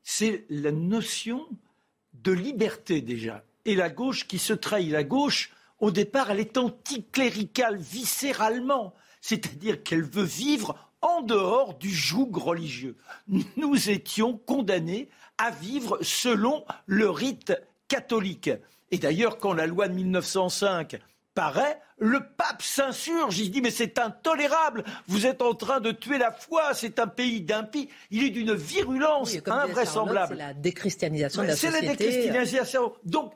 C'est 0.03 0.45
la 0.51 0.71
notion 0.71 1.47
de 2.13 2.33
liberté 2.33 3.01
déjà. 3.01 3.43
Et 3.65 3.75
la 3.75 3.89
gauche 3.89 4.27
qui 4.27 4.39
se 4.39 4.53
trahit. 4.53 4.91
La 4.91 5.05
gauche, 5.05 5.53
au 5.79 5.91
départ, 5.91 6.31
elle 6.31 6.41
est 6.41 6.59
anticléricale, 6.59 7.79
viscéralement. 7.79 8.93
C'est-à-dire 9.23 9.83
qu'elle 9.83 10.03
veut 10.03 10.25
vivre 10.25 10.90
en 11.03 11.23
dehors 11.23 11.75
du 11.75 11.91
joug 11.91 12.31
religieux. 12.37 12.97
Nous 13.57 13.91
étions 13.91 14.37
condamnés 14.37 15.09
à 15.39 15.51
vivre 15.51 15.99
selon 16.03 16.65
le 16.87 17.09
rite 17.09 17.53
catholique. 17.89 18.51
Et 18.91 18.99
d'ailleurs, 18.99 19.39
quand 19.39 19.53
la 19.53 19.67
loi 19.67 19.89
de 19.89 19.95
1905 19.95 21.01
paraît, 21.35 21.81
le 21.99 22.21
pape 22.37 22.63
s'insurge. 22.63 23.39
Il 23.39 23.51
dit 23.51 23.61
mais 23.61 23.71
c'est 23.71 23.99
intolérable. 23.99 24.85
Vous 25.07 25.27
êtes 25.27 25.43
en 25.43 25.55
train 25.55 25.81
de 25.81 25.93
tuer 25.93 26.19
la 26.19 26.33
foi. 26.33 26.75
C'est 26.75 26.99
un 26.99 27.07
pays 27.07 27.41
d'impies. 27.41 27.89
Il 28.11 28.25
est 28.25 28.31
d'une 28.31 28.55
virulence 28.55 29.37
invraisemblable. 29.47 30.35
C'est 30.35 30.43
la 30.43 30.55
déchristianisation 30.55 31.43
de 31.43 31.49
la 31.49 31.57
société. 31.57 31.79
C'est 31.81 31.87
la 31.87 31.95
déchristianisation. 31.95 32.93
Donc 33.05 33.33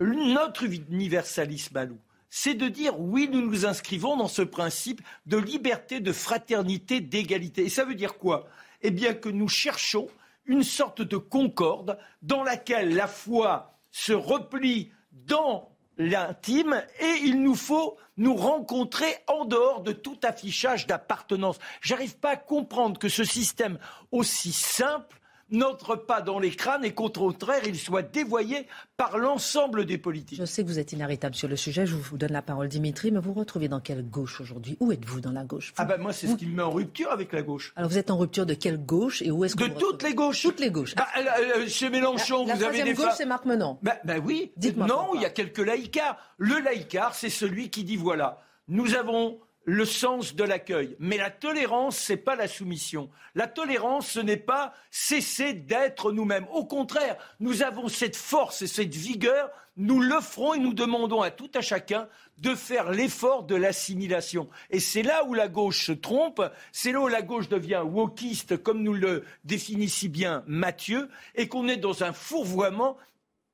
notre 0.00 0.64
universalisme 0.64 1.76
à 1.76 1.86
nous, 1.86 1.98
c'est 2.30 2.54
de 2.54 2.68
dire 2.68 2.98
oui, 3.00 3.28
nous 3.30 3.42
nous 3.42 3.66
inscrivons 3.66 4.16
dans 4.16 4.28
ce 4.28 4.42
principe 4.42 5.00
de 5.26 5.36
liberté, 5.36 6.00
de 6.00 6.12
fraternité, 6.12 7.00
d'égalité. 7.00 7.64
Et 7.64 7.68
ça 7.68 7.84
veut 7.84 7.94
dire 7.94 8.18
quoi? 8.18 8.46
Eh 8.82 8.90
bien 8.90 9.14
que 9.14 9.28
nous 9.28 9.48
cherchons 9.48 10.08
une 10.46 10.62
sorte 10.62 11.02
de 11.02 11.16
concorde 11.16 11.98
dans 12.22 12.42
laquelle 12.42 12.94
la 12.94 13.06
foi 13.06 13.74
se 13.90 14.12
replie 14.12 14.90
dans 15.12 15.70
l'intime 15.98 16.82
et 17.00 17.20
il 17.24 17.42
nous 17.42 17.56
faut 17.56 17.96
nous 18.16 18.34
rencontrer 18.34 19.16
en 19.26 19.44
dehors 19.44 19.82
de 19.82 19.92
tout 19.92 20.18
affichage 20.22 20.86
d'appartenance. 20.86 21.58
J'arrive 21.80 22.16
pas 22.18 22.30
à 22.30 22.36
comprendre 22.36 22.98
que 22.98 23.08
ce 23.08 23.24
système 23.24 23.78
aussi 24.12 24.52
simple 24.52 25.20
n'entre 25.50 25.96
pas 25.96 26.20
dans 26.20 26.38
les 26.38 26.50
crânes 26.50 26.84
et 26.84 26.92
qu'au 26.92 27.08
contraire, 27.08 27.62
il 27.66 27.76
soit 27.78 28.02
dévoyé 28.02 28.66
par 28.96 29.18
l'ensemble 29.18 29.84
des 29.84 29.98
politiques. 29.98 30.38
Je 30.38 30.44
sais 30.44 30.62
que 30.62 30.68
vous 30.68 30.78
êtes 30.78 30.92
inarrêtable 30.92 31.34
sur 31.34 31.48
le 31.48 31.56
sujet, 31.56 31.86
je 31.86 31.94
vous 31.94 32.18
donne 32.18 32.32
la 32.32 32.42
parole 32.42 32.68
Dimitri, 32.68 33.10
mais 33.10 33.20
vous 33.20 33.32
vous 33.32 33.40
retrouvez 33.40 33.68
dans 33.68 33.80
quelle 33.80 34.02
gauche 34.02 34.40
aujourd'hui? 34.40 34.76
Où 34.80 34.92
êtes-vous 34.92 35.20
dans 35.20 35.32
la 35.32 35.44
gauche? 35.44 35.72
Ah 35.76 35.84
ben 35.84 35.98
moi 35.98 36.12
c'est 36.12 36.26
ce 36.26 36.34
qui 36.36 36.46
me 36.46 36.56
met 36.56 36.62
en 36.62 36.70
rupture 36.70 37.10
avec 37.10 37.32
la 37.32 37.42
gauche. 37.42 37.72
Alors 37.76 37.90
vous 37.90 37.98
êtes 37.98 38.10
en 38.10 38.18
rupture 38.18 38.46
de 38.46 38.54
quelle 38.54 38.78
gauche 38.78 39.22
et 39.22 39.30
où 39.30 39.44
est-ce 39.44 39.56
que 39.56 39.64
De 39.64 39.78
toutes 39.78 40.02
les 40.02 40.14
gauches. 40.14 40.42
Toutes 40.42 40.60
les 40.60 40.70
gauches. 40.70 40.94
Bah, 40.94 41.06
euh, 41.16 41.22
euh, 41.56 41.68
chez 41.68 41.90
Mélenchon, 41.90 42.46
la, 42.46 42.54
vous 42.54 42.62
avez 42.64 42.82
des 42.82 42.94
gauche, 42.94 43.12
c'est 43.16 43.26
Marc 43.26 43.44
Menon. 43.44 43.78
Ben 43.82 43.96
bah 44.04 44.14
oui. 44.24 44.52
Non, 44.76 45.10
il 45.14 45.22
y 45.22 45.26
a 45.26 45.30
quelques 45.30 45.58
laïcars. 45.58 46.16
Le 46.36 46.58
laïcard, 46.60 47.14
c'est 47.14 47.30
celui 47.30 47.70
qui 47.70 47.84
dit 47.84 47.96
voilà, 47.96 48.40
nous 48.68 48.94
avons 48.94 49.38
le 49.68 49.84
sens 49.84 50.34
de 50.34 50.44
l'accueil. 50.44 50.96
Mais 50.98 51.18
la 51.18 51.30
tolérance, 51.30 51.98
ce 51.98 52.14
n'est 52.14 52.18
pas 52.18 52.36
la 52.36 52.48
soumission. 52.48 53.10
La 53.34 53.46
tolérance, 53.46 54.08
ce 54.08 54.20
n'est 54.20 54.38
pas 54.38 54.72
cesser 54.90 55.52
d'être 55.52 56.10
nous-mêmes. 56.10 56.46
Au 56.54 56.64
contraire, 56.64 57.18
nous 57.38 57.62
avons 57.62 57.88
cette 57.88 58.16
force 58.16 58.62
et 58.62 58.66
cette 58.66 58.94
vigueur. 58.94 59.50
Nous 59.76 60.00
le 60.00 60.22
ferons 60.22 60.54
et 60.54 60.58
nous 60.58 60.72
demandons 60.72 61.20
à 61.20 61.30
tout 61.30 61.50
à 61.54 61.60
chacun 61.60 62.08
de 62.38 62.54
faire 62.54 62.90
l'effort 62.90 63.42
de 63.44 63.56
l'assimilation. 63.56 64.48
Et 64.70 64.80
c'est 64.80 65.02
là 65.02 65.26
où 65.26 65.34
la 65.34 65.48
gauche 65.48 65.84
se 65.84 65.92
trompe, 65.92 66.40
c'est 66.72 66.92
là 66.92 67.02
où 67.02 67.08
la 67.08 67.20
gauche 67.20 67.50
devient 67.50 67.82
wokiste, 67.84 68.62
comme 68.62 68.82
nous 68.82 68.94
le 68.94 69.22
définit 69.44 69.90
si 69.90 70.08
bien 70.08 70.44
Mathieu, 70.46 71.10
et 71.34 71.46
qu'on 71.46 71.68
est 71.68 71.76
dans 71.76 72.04
un 72.04 72.14
fourvoiement 72.14 72.96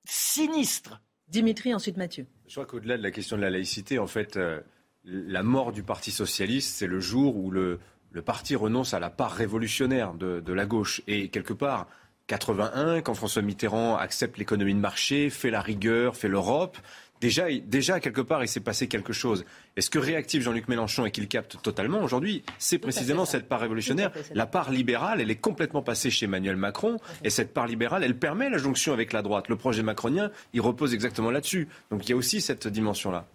sinistre. 0.04 1.00
Dimitri, 1.26 1.74
ensuite 1.74 1.96
Mathieu. 1.96 2.28
Je 2.46 2.52
crois 2.52 2.66
qu'au-delà 2.66 2.98
de 2.98 3.02
la 3.02 3.10
question 3.10 3.36
de 3.36 3.42
la 3.42 3.50
laïcité, 3.50 3.98
en 3.98 4.06
fait, 4.06 4.36
euh, 4.36 4.60
la 5.04 5.42
mort 5.42 5.72
du 5.72 5.82
Parti 5.82 6.10
socialiste, 6.10 6.76
c'est 6.76 6.86
le 6.86 7.00
jour 7.00 7.36
où 7.36 7.50
le, 7.50 7.80
parti 8.24 8.56
renonce 8.56 8.94
à 8.94 9.00
la 9.00 9.10
part 9.10 9.32
révolutionnaire 9.32 10.14
de, 10.14 10.52
la 10.52 10.66
gauche. 10.66 11.02
Et 11.06 11.28
quelque 11.28 11.52
part, 11.52 11.88
81, 12.28 13.02
quand 13.02 13.14
François 13.14 13.42
Mitterrand 13.42 13.96
accepte 13.96 14.38
l'économie 14.38 14.74
de 14.74 14.80
marché, 14.80 15.30
fait 15.30 15.50
la 15.50 15.60
rigueur, 15.60 16.16
fait 16.16 16.28
l'Europe, 16.28 16.78
déjà, 17.20 17.46
déjà, 17.50 18.00
quelque 18.00 18.22
part, 18.22 18.42
il 18.42 18.48
s'est 18.48 18.60
passé 18.60 18.88
quelque 18.88 19.12
chose. 19.12 19.44
Et 19.76 19.82
ce 19.82 19.90
que 19.90 19.98
réactive 19.98 20.40
Jean-Luc 20.40 20.68
Mélenchon 20.68 21.04
et 21.04 21.10
qu'il 21.10 21.28
capte 21.28 21.60
totalement 21.60 22.02
aujourd'hui, 22.02 22.42
c'est 22.58 22.78
précisément 22.78 23.26
cette 23.26 23.46
part 23.46 23.60
révolutionnaire. 23.60 24.10
La 24.32 24.46
part 24.46 24.70
libérale, 24.70 25.20
elle 25.20 25.30
est 25.30 25.36
complètement 25.36 25.82
passée 25.82 26.10
chez 26.10 26.24
Emmanuel 26.24 26.56
Macron. 26.56 26.98
Et 27.24 27.30
cette 27.30 27.52
part 27.52 27.66
libérale, 27.66 28.04
elle 28.04 28.18
permet 28.18 28.48
la 28.48 28.58
jonction 28.58 28.94
avec 28.94 29.12
la 29.12 29.20
droite. 29.20 29.48
Le 29.48 29.56
projet 29.56 29.82
macronien, 29.82 30.30
il 30.54 30.62
repose 30.62 30.94
exactement 30.94 31.30
là-dessus. 31.30 31.68
Donc 31.90 32.06
il 32.06 32.10
y 32.10 32.12
a 32.12 32.16
aussi 32.16 32.40
cette 32.40 32.68
dimension-là. 32.68 33.26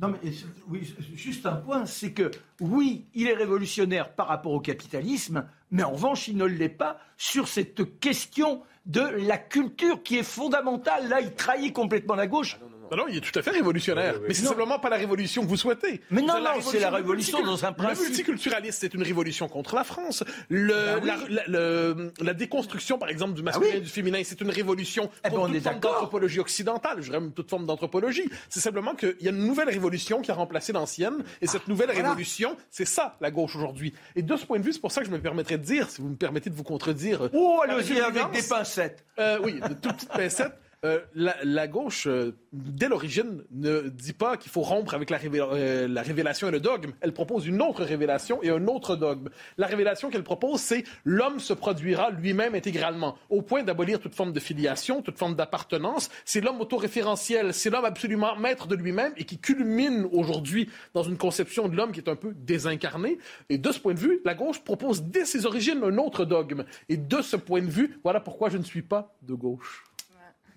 Non, 0.00 0.08
mais 0.08 0.30
oui, 0.68 0.94
juste 1.14 1.44
un 1.46 1.56
point, 1.56 1.84
c'est 1.84 2.12
que 2.12 2.30
oui, 2.60 3.06
il 3.14 3.26
est 3.26 3.34
révolutionnaire 3.34 4.14
par 4.14 4.28
rapport 4.28 4.52
au 4.52 4.60
capitalisme, 4.60 5.44
mais 5.72 5.82
en 5.82 5.90
revanche, 5.90 6.28
il 6.28 6.36
ne 6.36 6.44
l'est 6.44 6.68
pas 6.68 7.00
sur 7.16 7.48
cette 7.48 7.98
question 7.98 8.62
de 8.86 9.00
la 9.00 9.38
culture 9.38 10.02
qui 10.04 10.18
est 10.18 10.22
fondamentale. 10.22 11.08
Là, 11.08 11.20
il 11.20 11.34
trahit 11.34 11.72
complètement 11.72 12.14
la 12.14 12.28
gauche. 12.28 12.58
Ah 12.60 12.77
il 13.08 13.16
est 13.16 13.20
tout 13.20 13.36
à 13.38 13.42
fait 13.42 13.50
révolutionnaire. 13.50 14.14
Mais 14.26 14.34
c'est 14.34 14.46
simplement 14.46 14.78
pas 14.78 14.88
la 14.88 14.96
révolution 14.96 15.42
que 15.42 15.48
vous 15.48 15.56
souhaitez. 15.56 16.00
Mais 16.10 16.22
non, 16.22 16.40
non, 16.40 16.60
c'est 16.60 16.80
la 16.80 16.90
révolution 16.90 17.42
dans 17.42 17.64
un 17.64 17.72
principe. 17.72 18.04
Le 18.04 18.08
multiculturalisme, 18.08 18.78
c'est 18.80 18.94
une 18.94 19.02
révolution 19.02 19.48
contre 19.48 19.74
la 19.74 19.84
France. 19.84 20.24
Le, 20.48 21.00
bah 21.00 22.04
la, 22.20 22.34
déconstruction, 22.34 22.98
par 22.98 23.08
exemple, 23.08 23.34
du 23.34 23.42
masculin 23.42 23.74
et 23.74 23.80
du 23.80 23.88
féminin, 23.88 24.20
c'est 24.24 24.40
une 24.40 24.50
révolution 24.50 25.10
eh 25.24 25.30
ben, 25.30 25.46
toute 25.46 25.62
forme 25.62 25.80
d'anthropologie 25.80 26.40
occidentale. 26.40 26.98
Je 27.00 27.10
dirais 27.10 27.22
toute 27.34 27.50
forme 27.50 27.66
d'anthropologie. 27.66 28.28
C'est 28.48 28.60
simplement 28.60 28.94
qu'il 28.94 29.16
y 29.20 29.28
a 29.28 29.30
une 29.30 29.46
nouvelle 29.46 29.68
révolution 29.68 30.20
qui 30.20 30.30
a 30.30 30.34
remplacé 30.34 30.72
l'ancienne. 30.72 31.24
Et 31.40 31.46
cette 31.46 31.62
ah, 31.66 31.70
nouvelle 31.70 31.90
révolution, 31.90 32.56
c'est 32.70 32.86
ça, 32.86 33.16
la 33.20 33.30
gauche 33.30 33.56
aujourd'hui. 33.56 33.92
Et 34.16 34.22
de 34.22 34.36
ce 34.36 34.46
point 34.46 34.58
de 34.58 34.64
vue, 34.64 34.72
c'est 34.72 34.80
pour 34.80 34.92
ça 34.92 35.00
que 35.00 35.06
je 35.06 35.12
me 35.12 35.20
permettrais 35.20 35.58
de 35.58 35.64
dire, 35.64 35.90
si 35.90 36.00
vous 36.00 36.08
me 36.08 36.16
permettez 36.16 36.50
de 36.50 36.54
vous 36.54 36.64
contredire. 36.64 37.28
Oh, 37.32 37.60
allez-y 37.64 38.00
avec 38.00 38.30
des 38.32 38.42
pincettes. 38.42 39.04
Euh, 39.18 39.38
oui, 39.42 39.54
de 39.54 39.74
toutes 39.74 39.94
petites 39.94 40.08
pincettes. 40.12 40.58
Euh, 40.84 41.00
la, 41.16 41.66
gauche, 41.66 42.06
euh, 42.06 42.36
dès 42.52 42.88
l'origine, 42.88 43.42
ne 43.50 43.88
dit 43.88 44.12
pas 44.12 44.36
qu'il 44.36 44.52
faut 44.52 44.62
rompre 44.62 44.94
avec 44.94 45.10
euh, 45.10 45.88
la, 45.88 46.02
révélation 46.02 46.46
et 46.46 46.52
le 46.52 46.60
dogme. 46.60 46.92
Elle 47.00 47.12
propose 47.12 47.48
une 47.48 47.60
autre 47.60 47.82
révélation 47.82 48.40
et 48.44 48.50
un 48.50 48.64
autre 48.68 48.94
dogme. 48.94 49.28
La 49.56 49.66
révélation 49.66 50.08
qu'elle 50.08 50.22
propose, 50.22 50.60
c'est 50.60 50.84
l'homme 51.04 51.40
se 51.40 51.52
produira 51.52 52.10
lui-même 52.10 52.54
intégralement, 52.54 53.18
au 53.28 53.42
point 53.42 53.64
d'abolir 53.64 53.98
toute 53.98 54.14
forme 54.14 54.32
de 54.32 54.38
filiation, 54.38 55.02
toute 55.02 55.18
forme 55.18 55.34
d'appartenance. 55.34 56.10
C'est 56.24 56.40
l'homme 56.40 56.60
autoréférentiel, 56.60 57.52
c'est 57.54 57.70
l'homme 57.70 57.84
absolument 57.84 58.36
maître 58.36 58.68
de 58.68 58.76
lui-même 58.76 59.12
et 59.16 59.24
qui 59.24 59.38
culmine 59.38 60.06
aujourd'hui 60.12 60.70
dans 60.94 61.02
une 61.02 61.18
conception 61.18 61.66
de 61.66 61.74
l'homme 61.74 61.90
qui 61.90 61.98
est 61.98 62.08
un 62.08 62.14
peu 62.14 62.32
désincarné. 62.34 63.18
Et 63.48 63.58
de 63.58 63.72
ce 63.72 63.80
point 63.80 63.94
de 63.94 63.98
vue, 63.98 64.20
la 64.24 64.34
gauche 64.34 64.62
propose 64.62 65.02
dès 65.02 65.24
ses 65.24 65.44
origines 65.44 65.82
un 65.82 65.98
autre 65.98 66.24
dogme. 66.24 66.64
Et 66.88 66.96
de 66.96 67.20
ce 67.20 67.34
point 67.34 67.62
de 67.62 67.70
vue, 67.70 67.98
voilà 68.04 68.20
pourquoi 68.20 68.48
je 68.48 68.58
ne 68.58 68.64
suis 68.64 68.82
pas 68.82 69.12
de 69.22 69.34
gauche. 69.34 69.82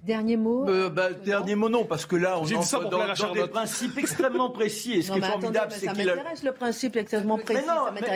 Dernier 0.03 0.35
mot 0.35 0.67
euh, 0.67 0.89
bah, 0.89 1.11
Dernier 1.13 1.55
mot, 1.55 1.69
non, 1.69 1.85
parce 1.85 2.05
que 2.05 2.15
là, 2.15 2.39
on 2.39 2.43
entre 2.43 2.89
dans, 2.89 3.13
dans 3.13 3.33
des 3.33 3.47
principes 3.47 3.97
extrêmement 3.97 4.49
précis. 4.49 4.93
Et 4.93 5.01
ce 5.01 5.11
qui 5.11 5.19
est 5.19 5.21
formidable, 5.21 5.71
c'est 5.71 5.87
qu'il 5.87 6.05
Ça 6.05 6.15
m'intéresse 6.15 6.43
le 6.43 6.53
principe 6.53 6.95
extrêmement 6.95 7.37
précis. 7.37 7.65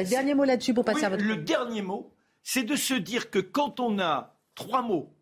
dernier 0.09 0.33
mot 0.33 0.43
là-dessus 0.43 0.73
pour 0.73 0.85
passer 0.85 1.05
à 1.05 1.09
votre... 1.09 1.23
Le 1.23 1.37
dernier 1.37 1.81
mot, 1.81 2.11
c'est 2.43 2.63
de 2.63 2.75
se 2.75 2.95
dire 2.95 3.29
que 3.29 3.39
quand 3.39 3.79
on 3.79 3.99
a 3.99 4.35
trois 4.55 4.81
mots 4.81 5.13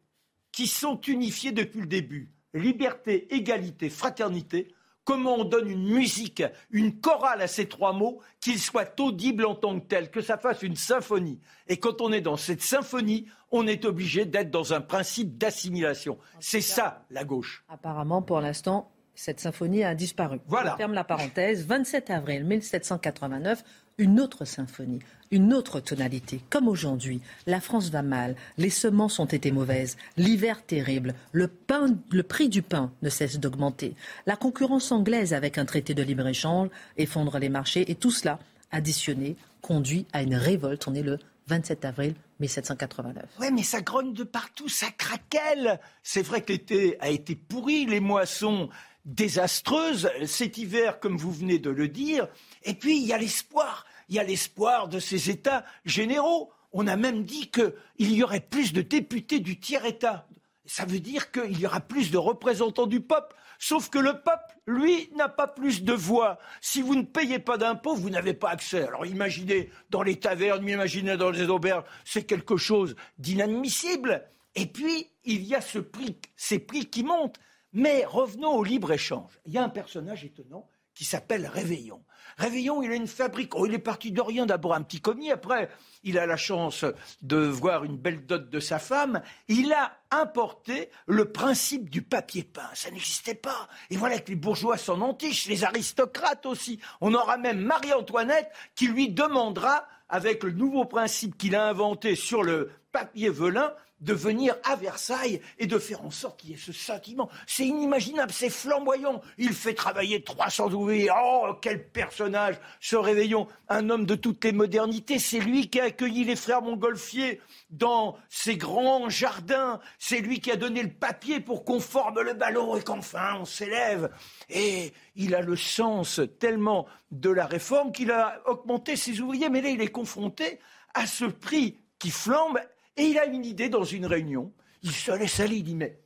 qui 0.51 0.67
sont 0.67 0.99
unifiés 1.01 1.51
depuis 1.51 1.81
le 1.81 1.87
début, 1.87 2.31
liberté, 2.53 3.33
égalité, 3.33 3.89
fraternité, 3.89 4.73
comment 5.03 5.35
on 5.35 5.43
donne 5.43 5.69
une 5.69 5.93
musique, 5.93 6.43
une 6.71 6.99
chorale 6.99 7.41
à 7.41 7.47
ces 7.47 7.67
trois 7.67 7.93
mots, 7.93 8.19
qu'ils 8.39 8.59
soient 8.59 8.93
audibles 8.99 9.45
en 9.45 9.55
tant 9.55 9.79
que 9.79 9.85
tels, 9.85 10.11
que 10.11 10.21
ça 10.21 10.37
fasse 10.37 10.61
une 10.61 10.75
symphonie. 10.75 11.39
Et 11.67 11.77
quand 11.77 12.01
on 12.01 12.11
est 12.11 12.21
dans 12.21 12.37
cette 12.37 12.61
symphonie, 12.61 13.25
on 13.53 13.67
est 13.67 13.85
obligé 13.85 14.25
d'être 14.25 14.49
dans 14.49 14.73
un 14.73 14.81
principe 14.81 15.37
d'assimilation. 15.37 16.17
C'est 16.39 16.59
ça, 16.59 17.05
la 17.11 17.23
gauche. 17.23 17.63
Apparemment, 17.69 18.23
pour 18.23 18.41
l'instant, 18.41 18.91
cette 19.13 19.39
symphonie 19.39 19.83
a 19.83 19.93
disparu. 19.93 20.39
Voilà. 20.47 20.71
Je 20.71 20.77
ferme 20.77 20.93
la 20.93 21.03
parenthèse. 21.03 21.67
27 21.67 22.09
avril 22.09 22.45
1789, 22.45 23.63
une 23.99 24.19
autre 24.19 24.43
symphonie, 24.43 24.99
une 25.29 25.53
autre 25.53 25.79
tonalité. 25.79 26.41
Comme 26.49 26.67
aujourd'hui, 26.67 27.21
la 27.45 27.61
France 27.61 27.91
va 27.91 28.01
mal, 28.01 28.35
les 28.57 28.71
semences 28.71 29.19
ont 29.19 29.25
été 29.25 29.51
mauvaises, 29.51 29.97
l'hiver 30.17 30.65
terrible, 30.65 31.13
le, 31.31 31.47
pain, 31.47 31.95
le 32.09 32.23
prix 32.23 32.49
du 32.49 32.63
pain 32.63 32.91
ne 33.03 33.09
cesse 33.09 33.39
d'augmenter, 33.39 33.93
la 34.25 34.35
concurrence 34.35 34.91
anglaise 34.91 35.31
avec 35.31 35.59
un 35.59 35.65
traité 35.65 35.93
de 35.93 36.01
libre-échange 36.01 36.69
effondre 36.97 37.37
les 37.37 37.49
marchés 37.49 37.91
et 37.91 37.95
tout 37.95 38.09
cela, 38.09 38.39
additionné, 38.71 39.35
conduit 39.61 40.07
à 40.11 40.23
une 40.23 40.35
révolte. 40.35 40.87
On 40.87 40.95
est 40.95 41.03
le 41.03 41.19
27 41.47 41.85
avril 41.85 42.15
1789. 42.39 43.23
Oui, 43.39 43.47
mais 43.51 43.63
ça 43.63 43.81
grogne 43.81 44.13
de 44.13 44.23
partout, 44.23 44.69
ça 44.69 44.87
craquelle. 44.91 45.79
C'est 46.01 46.21
vrai 46.21 46.41
que 46.41 46.51
l'été 46.51 46.97
a 46.99 47.09
été 47.09 47.35
pourri, 47.35 47.85
les 47.85 47.99
moissons 47.99 48.69
désastreuses, 49.05 50.09
cet 50.25 50.57
hiver, 50.57 50.99
comme 50.99 51.17
vous 51.17 51.31
venez 51.31 51.59
de 51.59 51.69
le 51.69 51.87
dire. 51.87 52.27
Et 52.63 52.73
puis, 52.73 52.97
il 52.97 53.05
y 53.05 53.13
a 53.13 53.17
l'espoir. 53.17 53.85
Il 54.09 54.15
y 54.15 54.19
a 54.19 54.23
l'espoir 54.23 54.87
de 54.87 54.99
ces 54.99 55.29
États 55.29 55.65
généraux. 55.85 56.51
On 56.71 56.87
a 56.87 56.95
même 56.95 57.23
dit 57.23 57.51
qu'il 57.51 58.13
y 58.13 58.23
aurait 58.23 58.39
plus 58.39 58.73
de 58.73 58.81
députés 58.81 59.39
du 59.39 59.59
tiers-État. 59.59 60.27
Ça 60.65 60.85
veut 60.85 60.99
dire 60.99 61.31
qu'il 61.31 61.59
y 61.59 61.65
aura 61.65 61.81
plus 61.81 62.11
de 62.11 62.17
représentants 62.17 62.87
du 62.87 63.01
peuple. 63.01 63.35
Sauf 63.65 63.89
que 63.89 63.97
le 63.97 64.19
peuple, 64.19 64.57
lui, 64.67 65.09
n'a 65.15 65.29
pas 65.29 65.47
plus 65.47 65.83
de 65.83 65.93
voix. 65.93 66.37
Si 66.59 66.81
vous 66.81 66.95
ne 66.95 67.03
payez 67.03 67.39
pas 67.39 67.57
d'impôts, 67.57 67.95
vous 67.95 68.09
n'avez 68.09 68.33
pas 68.33 68.49
accès. 68.49 68.85
Alors 68.85 69.05
imaginez 69.05 69.69
dans 69.89 70.03
les 70.03 70.19
tavernes, 70.19 70.67
imaginez 70.67 71.15
dans 71.15 71.29
les 71.29 71.47
auberges, 71.47 71.85
c'est 72.03 72.25
quelque 72.25 72.57
chose 72.57 72.97
d'inadmissible. 73.19 74.25
Et 74.55 74.65
puis, 74.65 75.07
il 75.23 75.43
y 75.43 75.55
a 75.55 75.61
ce 75.61 75.79
prix, 75.79 76.17
ces 76.35 76.59
prix 76.59 76.87
qui 76.87 77.05
montent. 77.05 77.39
Mais 77.71 78.03
revenons 78.03 78.51
au 78.51 78.65
libre-échange. 78.65 79.31
Il 79.45 79.53
y 79.53 79.57
a 79.57 79.63
un 79.63 79.69
personnage 79.69 80.25
étonnant 80.25 80.67
qui 80.93 81.05
s'appelle 81.05 81.47
Réveillon. 81.47 82.03
Réveillon, 82.37 82.81
il 82.81 82.91
a 82.91 82.95
une 82.95 83.07
fabrique. 83.07 83.55
Oh, 83.55 83.65
il 83.65 83.73
est 83.73 83.79
parti 83.79 84.11
de 84.11 84.21
rien, 84.21 84.45
d'abord 84.45 84.73
un 84.73 84.81
petit 84.81 85.01
commis, 85.01 85.31
après 85.31 85.69
il 86.03 86.17
a 86.17 86.25
la 86.25 86.37
chance 86.37 86.85
de 87.21 87.37
voir 87.37 87.83
une 87.83 87.97
belle 87.97 88.25
dot 88.25 88.49
de 88.49 88.59
sa 88.59 88.79
femme. 88.79 89.21
Il 89.47 89.71
a 89.71 89.97
importé 90.11 90.89
le 91.05 91.31
principe 91.31 91.89
du 91.89 92.01
papier 92.01 92.43
peint. 92.43 92.69
Ça 92.73 92.91
n'existait 92.91 93.35
pas. 93.35 93.67
Et 93.89 93.97
voilà 93.97 94.19
que 94.19 94.29
les 94.29 94.35
bourgeois 94.35 94.77
s'en 94.77 95.01
entichent, 95.01 95.47
les 95.47 95.63
aristocrates 95.63 96.45
aussi. 96.45 96.79
On 97.01 97.13
aura 97.13 97.37
même 97.37 97.61
Marie-Antoinette 97.61 98.51
qui 98.75 98.87
lui 98.87 99.09
demandera, 99.09 99.85
avec 100.09 100.43
le 100.43 100.51
nouveau 100.51 100.85
principe 100.85 101.37
qu'il 101.37 101.55
a 101.55 101.67
inventé 101.67 102.15
sur 102.15 102.43
le 102.43 102.71
papier 102.91 103.29
velin, 103.29 103.73
de 104.03 104.13
venir 104.13 104.55
à 104.63 104.75
Versailles 104.75 105.41
et 105.57 105.65
de 105.65 105.79
faire 105.79 106.03
en 106.05 106.11
sorte 106.11 106.41
qu'il 106.41 106.51
y 106.51 106.53
ait 106.53 106.57
ce 106.57 106.73
sentiment. 106.73 107.29
C'est 107.47 107.65
inimaginable, 107.65 108.31
c'est 108.31 108.49
flamboyant. 108.49 109.21
Il 109.37 109.53
fait 109.53 109.73
travailler 109.73 110.23
300 110.23 110.73
ouvriers. 110.73 111.09
Oh, 111.15 111.53
quel 111.61 111.87
personnage, 111.87 112.55
ce 112.81 112.97
réveillon. 112.97 113.47
Un 113.69 113.89
homme 113.89 114.05
de 114.05 114.15
toutes 114.15 114.43
les 114.43 114.51
modernités. 114.51 115.19
C'est 115.19 115.39
lui 115.39 115.69
qui 115.69 115.79
a 115.79 115.85
accueilli 115.85 116.25
les 116.25 116.35
frères 116.35 116.61
Montgolfier 116.61 117.39
dans 117.69 118.17
ses 118.29 118.57
grands 118.57 119.09
jardins. 119.09 119.79
C'est 119.99 120.19
lui 120.19 120.41
qui 120.41 120.51
a 120.51 120.57
donné 120.57 120.83
le 120.83 120.91
papier 120.91 121.39
pour 121.39 121.63
qu'on 121.63 121.79
forme 121.79 122.21
le 122.21 122.33
ballon 122.33 122.75
et 122.75 122.83
qu'enfin 122.83 123.37
on 123.39 123.45
s'élève. 123.45 124.09
Et 124.49 124.93
il 125.15 125.33
a 125.33 125.41
le 125.41 125.55
sens 125.55 126.19
tellement 126.39 126.87
de 127.11 127.29
la 127.29 127.45
réforme 127.45 127.93
qu'il 127.93 128.11
a 128.11 128.41
augmenté 128.45 128.97
ses 128.97 129.21
ouvriers. 129.21 129.49
Mais 129.49 129.61
là, 129.61 129.69
il 129.69 129.81
est 129.81 129.87
confronté 129.87 130.59
à 130.93 131.07
ce 131.07 131.25
prix 131.25 131.79
qui 131.99 132.11
flambe 132.11 132.59
Et 132.97 133.03
il 133.03 133.17
a 133.17 133.25
une 133.25 133.45
idée 133.45 133.69
dans 133.69 133.83
une 133.83 134.05
réunion. 134.05 134.53
Il 134.81 134.91
se 134.91 135.11
laisse 135.11 135.39
aller, 135.39 135.57
il 135.57 135.63
dit 135.63 135.75
mais 135.75 135.99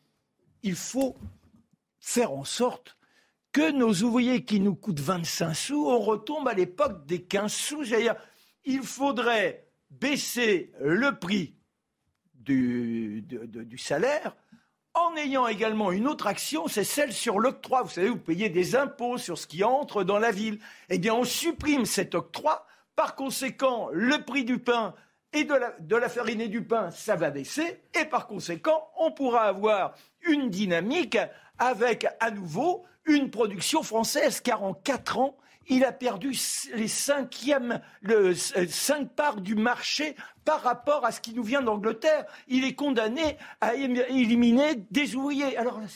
il 0.64 0.76
faut 0.76 1.16
faire 2.00 2.32
en 2.32 2.44
sorte 2.44 2.98
que 3.52 3.72
nos 3.72 3.94
ouvriers 4.04 4.44
qui 4.44 4.60
nous 4.60 4.76
coûtent 4.76 5.00
25 5.00 5.54
sous, 5.54 5.88
on 5.88 6.00
retombe 6.00 6.48
à 6.48 6.54
l'époque 6.54 7.06
des 7.06 7.24
15 7.24 7.52
sous. 7.52 7.86
C'est-à-dire, 7.86 8.16
il 8.66 8.84
faudrait 8.84 9.68
baisser 9.90 10.72
le 10.80 11.18
prix 11.18 11.56
du, 12.34 13.24
du 13.24 13.78
salaire 13.78 14.36
en 14.98 15.16
ayant 15.16 15.48
également 15.48 15.92
une 15.92 16.08
autre 16.08 16.28
action, 16.28 16.68
c'est 16.68 16.84
celle 16.84 17.14
sur 17.14 17.40
l'octroi. 17.40 17.84
Vous 17.84 17.90
savez, 17.90 18.10
vous 18.10 18.18
payez 18.18 18.50
des 18.50 18.76
impôts 18.76 19.18
sur 19.18 19.38
ce 19.38 19.46
qui 19.46 19.64
entre 19.64 20.04
dans 20.04 20.18
la 20.18 20.32
ville. 20.32 20.60
Eh 20.90 20.98
bien, 20.98 21.14
on 21.14 21.24
supprime 21.24 21.86
cet 21.86 22.16
octroi. 22.16 22.66
Par 22.96 23.16
conséquent, 23.16 23.90
le 23.92 24.24
prix 24.24 24.44
du 24.44 24.58
pain 24.58 24.96
et 25.34 25.44
de 25.44 25.96
la, 25.96 26.10
farine 26.10 26.42
et 26.42 26.48
du 26.48 26.64
pain, 26.64 26.92
ça 26.92 27.16
va 27.16 27.30
baisser. 27.30 27.84
Et 28.00 28.06
par 28.06 28.28
conséquent, 28.28 28.90
on 28.98 29.12
pourra 29.12 29.44
avoir 29.44 29.94
une 30.22 30.50
dynamique 30.50 31.18
avec 31.58 32.08
à 32.20 32.32
nouveau 32.32 32.86
une 33.06 33.30
production 33.30 33.84
française, 33.84 34.42
car 34.42 34.64
en 34.64 34.74
quatre 34.74 35.18
ans, 35.18 35.38
il 35.70 35.84
a 35.84 35.92
perdu 35.92 36.34
les 36.76 36.88
cinquièmes, 36.88 37.82
euh, 38.08 38.34
cinq 38.34 39.10
parts 39.16 39.42
du 39.42 39.56
marché 39.56 40.16
par 40.46 40.62
rapport 40.62 41.06
à 41.06 41.12
ce 41.12 41.20
qui 41.20 41.34
nous 41.34 41.44
vient 41.44 41.62
d'Angleterre. 41.62 42.26
Il 42.48 42.64
est 42.64 42.74
condamné 42.74 43.38
à 43.60 43.76
éliminer 43.76 44.76
des 44.92 45.16
ouvriers. 45.16 45.58
Alors 45.58 45.80
là, 45.80 45.88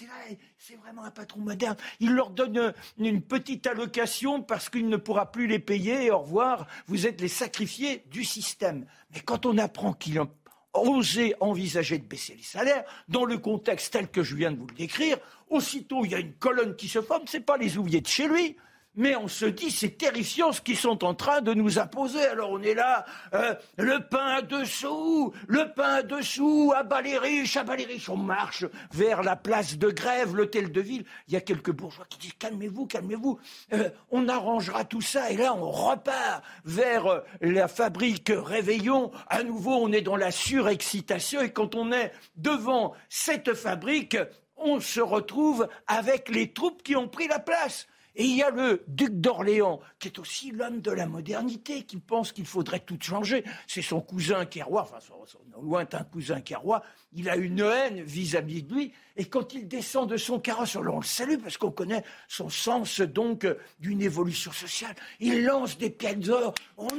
c'est 0.58 0.76
vraiment 0.76 1.04
un 1.04 1.12
patron 1.12 1.40
moderne. 1.40 1.78
Il 2.00 2.14
leur 2.14 2.32
donne 2.32 2.74
une 2.98 3.22
petite 3.22 3.66
allocation 3.66 4.42
parce 4.42 4.70
qu'il 4.70 4.90
ne 4.90 4.98
pourra 4.98 5.32
plus 5.32 5.48
les 5.48 5.60
payer. 5.60 6.12
Au 6.12 6.20
revoir, 6.20 6.68
vous 6.88 7.08
êtes 7.08 7.22
les 7.22 7.30
sacrifiés 7.30 8.04
du 8.12 8.26
système. 8.26 8.86
Mais 9.14 9.22
quand 9.22 9.46
on 9.46 9.58
apprend 9.58 9.94
qu'il 9.94 10.20
a 10.20 10.28
osé 10.74 11.34
envisager 11.40 11.98
de 11.98 12.06
baisser 12.06 12.36
les 12.36 12.44
salaires, 12.44 12.84
dans 13.08 13.26
le 13.26 13.38
contexte 13.38 13.94
tel 13.94 14.10
que 14.10 14.24
je 14.24 14.36
viens 14.36 14.52
de 14.52 14.58
vous 14.58 14.68
le 14.68 14.76
décrire, 14.76 15.18
aussitôt 15.50 16.04
il 16.06 16.12
y 16.12 16.16
a 16.16 16.20
une 16.20 16.34
colonne 16.34 16.76
qui 16.76 16.88
se 16.88 17.02
forme, 17.02 17.28
ce 17.28 17.38
n'est 17.38 17.44
pas 17.44 17.58
les 17.58 17.78
ouvriers 17.78 18.02
de 18.02 18.08
chez 18.08 18.28
lui, 18.28 18.58
mais 18.96 19.16
on 19.16 19.28
se 19.28 19.46
dit, 19.46 19.72
c'est 19.72 19.98
terrifiant 19.98 20.52
ce 20.52 20.62
qu'ils 20.62 20.78
sont 20.78 21.04
en 21.04 21.14
train 21.14 21.42
de 21.42 21.54
nous 21.54 21.80
imposer. 21.80 22.24
Alors 22.26 22.52
on 22.52 22.62
est 22.62 22.74
là, 22.74 23.06
euh, 23.34 23.56
le 23.78 24.00
pain 24.00 24.26
à 24.38 24.42
dessous, 24.42 25.34
le 25.48 25.74
pain 25.74 25.96
à 25.96 26.04
dessous, 26.04 26.74
à 26.76 26.84
bas 26.84 27.02
les 27.02 27.18
à 27.56 27.64
bas 27.64 27.76
les. 27.76 27.88
On 28.10 28.18
marche 28.18 28.66
vers 28.92 29.24
la 29.24 29.36
place 29.36 29.78
de 29.78 29.90
grève, 29.90 30.36
l'hôtel 30.36 30.72
de 30.72 30.82
ville. 30.82 31.06
Il 31.28 31.34
y 31.34 31.38
a 31.38 31.42
quelques 31.42 31.72
bourgeois 31.72 32.06
qui 32.10 32.18
disent, 32.18 32.34
calmez-vous, 32.38 32.86
calmez-vous. 32.86 33.40
Euh, 33.74 33.90
on 34.10 34.28
arrangera 34.28 34.84
tout 34.84 35.02
ça. 35.02 35.32
Et 35.32 35.38
là, 35.38 35.54
on 35.54 35.70
repart 35.70 36.44
vers 36.66 37.08
euh, 37.08 37.20
la 37.42 37.68
fabrique 37.68 38.32
Réveillon. 38.34 39.12
À 39.28 39.44
nouveau, 39.44 39.76
on 39.76 39.92
est 39.92 40.02
dans 40.02 40.18
la 40.18 40.32
surexcitation. 40.32 41.42
Et 41.42 41.52
quand 41.52 41.76
on 41.76 41.92
est 41.92 42.12
devant 42.36 42.94
cette 43.10 43.54
fabrique, 43.54 44.18
on 44.58 44.80
se 44.80 45.02
retrouve 45.02 45.68
avec 45.88 46.30
les 46.30 46.52
troupes 46.52 46.84
qui 46.84 46.96
ont 46.96 47.08
pris 47.08 47.28
la 47.28 47.40
place. 47.40 47.88
Et 48.16 48.26
il 48.26 48.36
y 48.36 48.44
a 48.44 48.50
le 48.50 48.84
duc 48.88 49.22
d'Orléans, 49.22 49.80
qui 50.00 50.10
est 50.10 50.20
aussi 50.20 50.52
l'homme 50.52 50.82
de 50.82 50.92
la 50.92 51.06
modernité, 51.06 51.84
qui 51.84 51.98
pense 51.98 52.32
qu'il 52.32 52.46
faudrait 52.46 52.82
tout 52.82 52.98
changer. 53.00 53.44
C'est 53.68 53.82
son 53.82 54.02
cousin 54.02 54.46
qui 54.46 54.60
est 54.60 54.64
roi, 54.64 54.82
enfin 54.82 55.00
son, 55.00 55.40
lointain 55.62 56.04
cousin 56.04 56.42
qui 56.42 56.54
est 56.54 56.58
roi. 56.58 56.84
Il 57.14 57.30
a 57.30 57.38
une 57.38 57.62
haine 57.62 58.02
vis-à-vis 58.02 58.64
de 58.64 58.74
lui. 58.74 58.94
Et 59.16 59.26
quand 59.26 59.54
il 59.54 59.68
descend 59.68 60.10
de 60.10 60.18
son 60.18 60.40
carrosse, 60.40 60.76
on 60.76 60.82
le 60.82 61.04
salue 61.04 61.38
parce 61.42 61.58
qu'on 61.58 61.72
connaît 61.72 62.04
son 62.28 62.50
sens 62.50 63.00
donc 63.00 63.48
d'une 63.80 64.02
évolution 64.02 64.52
sociale. 64.52 64.96
Il 65.20 65.46
lance 65.46 65.78
des 65.78 65.90
pieds 65.90 66.16
d'or. 66.16 66.54
On, 66.78 66.90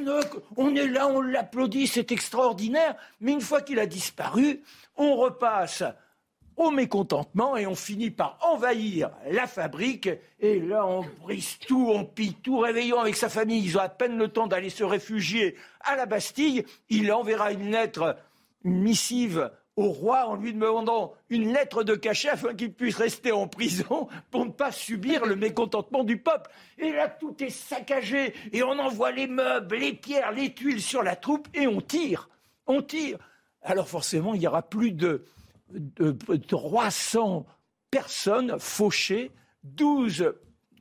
on 0.56 0.74
est 0.74 0.88
là, 0.88 1.08
on 1.08 1.20
l'applaudit, 1.20 1.86
c'est 1.86 2.10
extraordinaire. 2.12 2.96
Mais 3.20 3.32
une 3.32 3.40
fois 3.40 3.60
qu'il 3.60 3.78
a 3.78 3.86
disparu, 3.86 4.62
on 4.96 5.16
repasse 5.16 5.82
mécontentement 6.70 7.56
et 7.56 7.66
on 7.66 7.74
finit 7.74 8.10
par 8.10 8.38
envahir 8.42 9.10
la 9.30 9.46
fabrique. 9.46 10.08
Et 10.40 10.60
là, 10.60 10.86
on 10.86 11.04
brise 11.22 11.58
tout, 11.58 11.90
on 11.92 12.04
pille 12.04 12.34
tout. 12.34 12.58
Réveillons 12.58 13.00
avec 13.00 13.16
sa 13.16 13.28
famille, 13.28 13.64
ils 13.64 13.76
ont 13.76 13.82
à 13.82 13.88
peine 13.88 14.18
le 14.18 14.28
temps 14.28 14.46
d'aller 14.46 14.70
se 14.70 14.84
réfugier 14.84 15.56
à 15.80 15.96
la 15.96 16.06
Bastille. 16.06 16.64
Il 16.88 17.12
enverra 17.12 17.52
une 17.52 17.70
lettre, 17.70 18.16
une 18.64 18.82
missive 18.82 19.50
au 19.76 19.88
roi 19.88 20.26
en 20.26 20.36
lui 20.36 20.52
demandant 20.52 21.14
une 21.30 21.52
lettre 21.52 21.82
de 21.82 21.94
cachet 21.94 22.28
afin 22.28 22.54
qu'il 22.54 22.72
puisse 22.72 22.96
rester 22.96 23.32
en 23.32 23.48
prison 23.48 24.08
pour 24.30 24.44
ne 24.44 24.50
pas 24.50 24.70
subir 24.70 25.24
le 25.24 25.34
mécontentement 25.34 26.04
du 26.04 26.18
peuple. 26.18 26.50
Et 26.78 26.92
là, 26.92 27.08
tout 27.08 27.34
est 27.42 27.50
saccagé 27.50 28.34
et 28.52 28.62
on 28.62 28.78
envoie 28.78 29.12
les 29.12 29.26
meubles, 29.26 29.76
les 29.76 29.94
pierres, 29.94 30.32
les 30.32 30.52
tuiles 30.52 30.82
sur 30.82 31.02
la 31.02 31.16
troupe 31.16 31.48
et 31.54 31.66
on 31.66 31.80
tire. 31.80 32.28
On 32.66 32.82
tire. 32.82 33.18
Alors 33.62 33.88
forcément, 33.88 34.34
il 34.34 34.40
n'y 34.40 34.46
aura 34.46 34.62
plus 34.62 34.92
de 34.92 35.24
300 36.48 37.46
personnes 37.90 38.56
fauchées, 38.58 39.30
12 39.64 40.34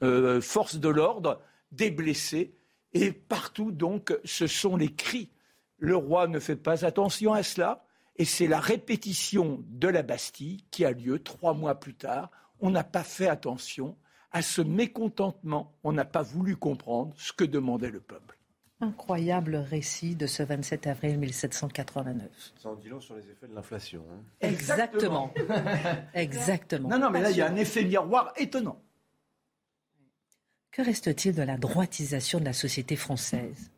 euh, 0.03 0.41
forces 0.41 0.77
de 0.77 0.89
l'ordre, 0.89 1.41
des 1.71 1.91
blessés, 1.91 2.55
et 2.93 3.11
partout 3.11 3.71
donc 3.71 4.17
ce 4.25 4.47
sont 4.47 4.75
les 4.75 4.93
cris. 4.93 5.29
Le 5.77 5.95
roi 5.95 6.27
ne 6.27 6.39
fait 6.39 6.55
pas 6.55 6.85
attention 6.85 7.33
à 7.33 7.43
cela, 7.43 7.85
et 8.17 8.25
c'est 8.25 8.47
la 8.47 8.59
répétition 8.59 9.63
de 9.67 9.87
la 9.87 10.03
Bastille 10.03 10.63
qui 10.71 10.85
a 10.85 10.91
lieu 10.91 11.19
trois 11.19 11.53
mois 11.53 11.75
plus 11.75 11.95
tard. 11.95 12.29
On 12.59 12.69
n'a 12.69 12.83
pas 12.83 13.03
fait 13.03 13.27
attention 13.27 13.97
à 14.31 14.41
ce 14.41 14.61
mécontentement, 14.61 15.73
on 15.83 15.91
n'a 15.91 16.05
pas 16.05 16.21
voulu 16.21 16.55
comprendre 16.55 17.13
ce 17.17 17.33
que 17.33 17.43
demandait 17.43 17.91
le 17.91 17.99
peuple. 17.99 18.37
Incroyable 18.81 19.55
récit 19.57 20.15
de 20.15 20.25
ce 20.25 20.41
27 20.41 20.87
avril 20.87 21.19
1789. 21.19 22.27
Ça 22.57 22.69
en 22.69 22.75
dit 22.75 22.89
long 22.89 22.99
sur 22.99 23.15
les 23.15 23.29
effets 23.29 23.47
de 23.47 23.53
l'inflation. 23.53 24.03
Hein. 24.11 24.23
Exactement. 24.41 25.31
Exactement. 26.15 26.89
Non, 26.89 26.97
non, 26.97 27.11
mais 27.11 27.21
là, 27.21 27.29
il 27.29 27.37
y 27.37 27.41
a 27.41 27.47
un 27.47 27.55
effet 27.55 27.83
miroir 27.83 28.33
étonnant. 28.37 28.81
Que 30.71 30.81
reste-t-il 30.81 31.35
de 31.35 31.43
la 31.43 31.57
droitisation 31.57 32.39
de 32.39 32.45
la 32.45 32.53
société 32.53 32.95
française? 32.95 33.69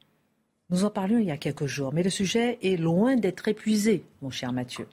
Nous 0.70 0.86
en 0.86 0.90
parlions 0.90 1.20
il 1.20 1.26
y 1.26 1.32
a 1.32 1.38
quelques 1.38 1.66
jours, 1.66 1.94
mais 1.94 2.04
le 2.04 2.10
sujet 2.10 2.58
est 2.62 2.78
loin 2.78 3.16
d'être 3.16 3.48
épuisé, 3.48 4.06
mon 4.22 4.30
cher 4.30 4.54
Mathieu. 4.54 4.88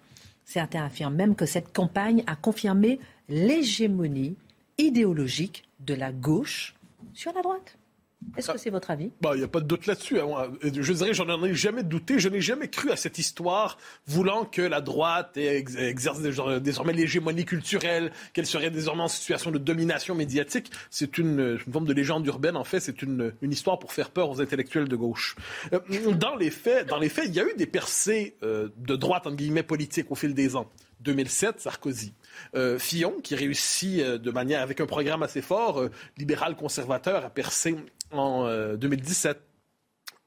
Certains 0.44 0.84
affirment 0.84 1.14
même 1.14 1.34
que 1.36 1.46
cette 1.46 1.72
campagne 1.72 2.24
a 2.26 2.34
confirmé 2.34 2.98
l'hégémonie 3.28 4.36
idéologique 4.78 5.68
de 5.78 5.94
la 5.94 6.10
gauche 6.10 6.74
sur 7.14 7.32
la 7.32 7.42
droite. 7.42 7.78
Est-ce 8.36 8.52
que 8.52 8.58
c'est 8.58 8.70
votre 8.70 8.90
avis? 8.90 9.10
Bah, 9.20 9.30
Il 9.34 9.38
n'y 9.38 9.44
a 9.44 9.48
pas 9.48 9.60
de 9.60 9.66
doute 9.66 9.86
là-dessus. 9.86 10.20
Hein. 10.20 10.52
Je 10.62 10.92
dirais, 10.92 11.14
j'en 11.14 11.44
ai 11.44 11.54
jamais 11.54 11.82
douté. 11.82 12.18
Je 12.18 12.28
n'ai 12.28 12.40
jamais 12.40 12.68
cru 12.68 12.90
à 12.90 12.96
cette 12.96 13.18
histoire 13.18 13.78
voulant 14.06 14.44
que 14.44 14.62
la 14.62 14.80
droite 14.80 15.36
exerce 15.36 16.20
désormais 16.20 16.92
l'hégémonie 16.92 17.44
culturelle, 17.44 18.12
qu'elle 18.32 18.46
serait 18.46 18.70
désormais 18.70 19.02
en 19.02 19.08
situation 19.08 19.50
de 19.50 19.58
domination 19.58 20.14
médiatique. 20.14 20.70
C'est 20.90 21.18
une, 21.18 21.58
forme 21.70 21.86
de 21.86 21.92
légende 21.92 22.26
urbaine, 22.26 22.56
en 22.56 22.64
fait. 22.64 22.80
C'est 22.80 23.02
une, 23.02 23.32
histoire 23.42 23.78
pour 23.78 23.92
faire 23.92 24.10
peur 24.10 24.30
aux 24.30 24.40
intellectuels 24.40 24.88
de 24.88 24.96
gauche. 24.96 25.34
Euh, 25.72 25.80
dans 26.12 26.36
les 26.36 26.50
faits, 26.50 26.88
dans 26.88 26.98
les 26.98 27.08
faits, 27.08 27.26
il 27.28 27.34
y 27.34 27.40
a 27.40 27.44
eu 27.44 27.54
des 27.56 27.66
percées 27.66 28.36
euh, 28.42 28.68
de 28.76 28.96
droite, 28.96 29.26
entre 29.26 29.36
guillemets, 29.36 29.62
politiques 29.62 30.10
au 30.10 30.14
fil 30.14 30.34
des 30.34 30.56
ans. 30.56 30.70
2007, 31.00 31.60
Sarkozy. 31.60 32.12
Euh, 32.54 32.78
Fillon, 32.78 33.20
qui 33.22 33.34
réussit 33.34 34.00
de 34.00 34.30
manière 34.30 34.62
avec 34.62 34.80
un 34.80 34.86
programme 34.86 35.22
assez 35.22 35.42
fort, 35.42 35.88
libéral 36.16 36.56
conservateur, 36.56 37.24
à 37.24 37.30
percer 37.30 37.76
en 38.12 38.74
2017. 38.76 39.36
Euh, 39.36 39.40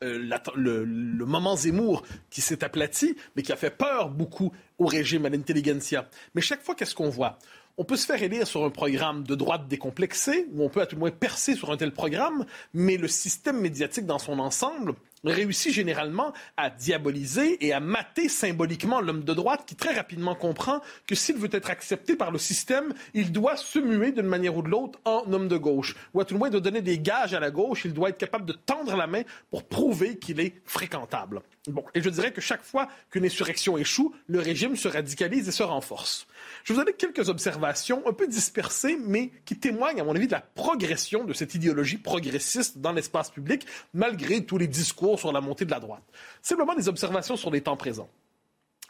euh, 0.03 0.17
le, 0.55 0.83
le, 0.83 1.25
moment 1.25 1.55
Zemmour 1.55 2.03
qui 2.29 2.41
s'est 2.41 2.63
aplati, 2.63 3.15
mais 3.35 3.41
qui 3.41 3.53
a 3.53 3.55
fait 3.55 3.69
peur 3.69 4.09
beaucoup 4.09 4.51
au 4.77 4.85
régime, 4.85 5.25
à 5.25 5.29
l'intelligentsia. 5.29 6.09
Mais 6.35 6.41
chaque 6.41 6.61
fois, 6.61 6.75
qu'est-ce 6.75 6.95
qu'on 6.95 7.09
voit? 7.09 7.39
On 7.77 7.83
peut 7.83 7.95
se 7.95 8.05
faire 8.05 8.21
élire 8.21 8.45
sur 8.45 8.63
un 8.63 8.69
programme 8.69 9.23
de 9.23 9.35
droite 9.35 9.67
décomplexé, 9.67 10.47
ou 10.53 10.63
on 10.63 10.69
peut 10.69 10.81
à 10.81 10.85
tout 10.85 10.95
le 10.95 10.99
moins 10.99 11.11
percer 11.11 11.55
sur 11.55 11.71
un 11.71 11.77
tel 11.77 11.91
programme, 11.91 12.45
mais 12.73 12.97
le 12.97 13.07
système 13.07 13.59
médiatique 13.59 14.05
dans 14.05 14.19
son 14.19 14.39
ensemble 14.39 14.93
réussit 15.23 15.73
généralement 15.73 16.33
à 16.57 16.69
diaboliser 16.69 17.65
et 17.65 17.73
à 17.73 17.79
mater 17.79 18.29
symboliquement 18.29 19.01
l'homme 19.01 19.23
de 19.23 19.33
droite 19.33 19.63
qui 19.65 19.75
très 19.75 19.93
rapidement 19.93 20.35
comprend 20.35 20.81
que 21.07 21.15
s'il 21.15 21.37
veut 21.37 21.49
être 21.51 21.69
accepté 21.69 22.15
par 22.15 22.31
le 22.31 22.37
système, 22.37 22.93
il 23.13 23.31
doit 23.31 23.57
se 23.57 23.79
muer 23.79 24.11
d'une 24.11 24.27
manière 24.27 24.57
ou 24.57 24.61
de 24.61 24.69
l'autre 24.69 24.99
en 25.05 25.23
homme 25.31 25.47
de 25.47 25.57
gauche. 25.57 25.95
Ou 26.13 26.19
à 26.19 26.25
tout 26.25 26.33
le 26.33 26.39
moins 26.39 26.49
de 26.49 26.59
donner 26.59 26.81
des 26.81 26.99
gages 26.99 27.33
à 27.33 27.39
la 27.39 27.51
gauche, 27.51 27.85
il 27.85 27.93
doit 27.93 28.09
être 28.09 28.17
capable 28.17 28.45
de 28.45 28.53
tendre 28.53 28.95
la 28.95 29.07
main 29.07 29.23
pour 29.49 29.63
prouver 29.63 30.17
qu'il 30.17 30.39
est 30.39 30.61
fréquentable. 30.65 31.41
Bon, 31.67 31.85
et 31.93 32.01
je 32.01 32.09
dirais 32.09 32.33
que 32.33 32.41
chaque 32.41 32.63
fois 32.63 32.89
qu'une 33.09 33.25
insurrection 33.25 33.77
échoue, 33.77 34.13
le 34.27 34.39
régime 34.39 34.75
se 34.75 34.89
radicalise 34.89 35.47
et 35.47 35.53
se 35.53 35.63
renforce. 35.63 36.27
Je 36.63 36.71
vous 36.71 36.79
donner 36.79 36.93
quelques 36.93 37.27
observations 37.27 38.03
un 38.07 38.13
peu 38.13 38.25
dispersées, 38.27 38.97
mais 39.05 39.31
qui 39.43 39.57
témoignent, 39.57 39.99
à 39.99 40.03
mon 40.05 40.15
avis, 40.15 40.27
de 40.27 40.31
la 40.31 40.39
progression 40.39 41.25
de 41.25 41.33
cette 41.33 41.55
idéologie 41.55 41.97
progressiste 41.97 42.77
dans 42.77 42.93
l'espace 42.93 43.29
public, 43.29 43.65
malgré 43.93 44.45
tous 44.45 44.57
les 44.57 44.67
discours 44.67 45.19
sur 45.19 45.33
la 45.33 45.41
montée 45.41 45.65
de 45.65 45.71
la 45.71 45.81
droite. 45.81 46.03
Simplement 46.41 46.73
des 46.73 46.87
observations 46.87 47.35
sur 47.35 47.51
les 47.51 47.61
temps 47.61 47.75
présents. 47.75 48.09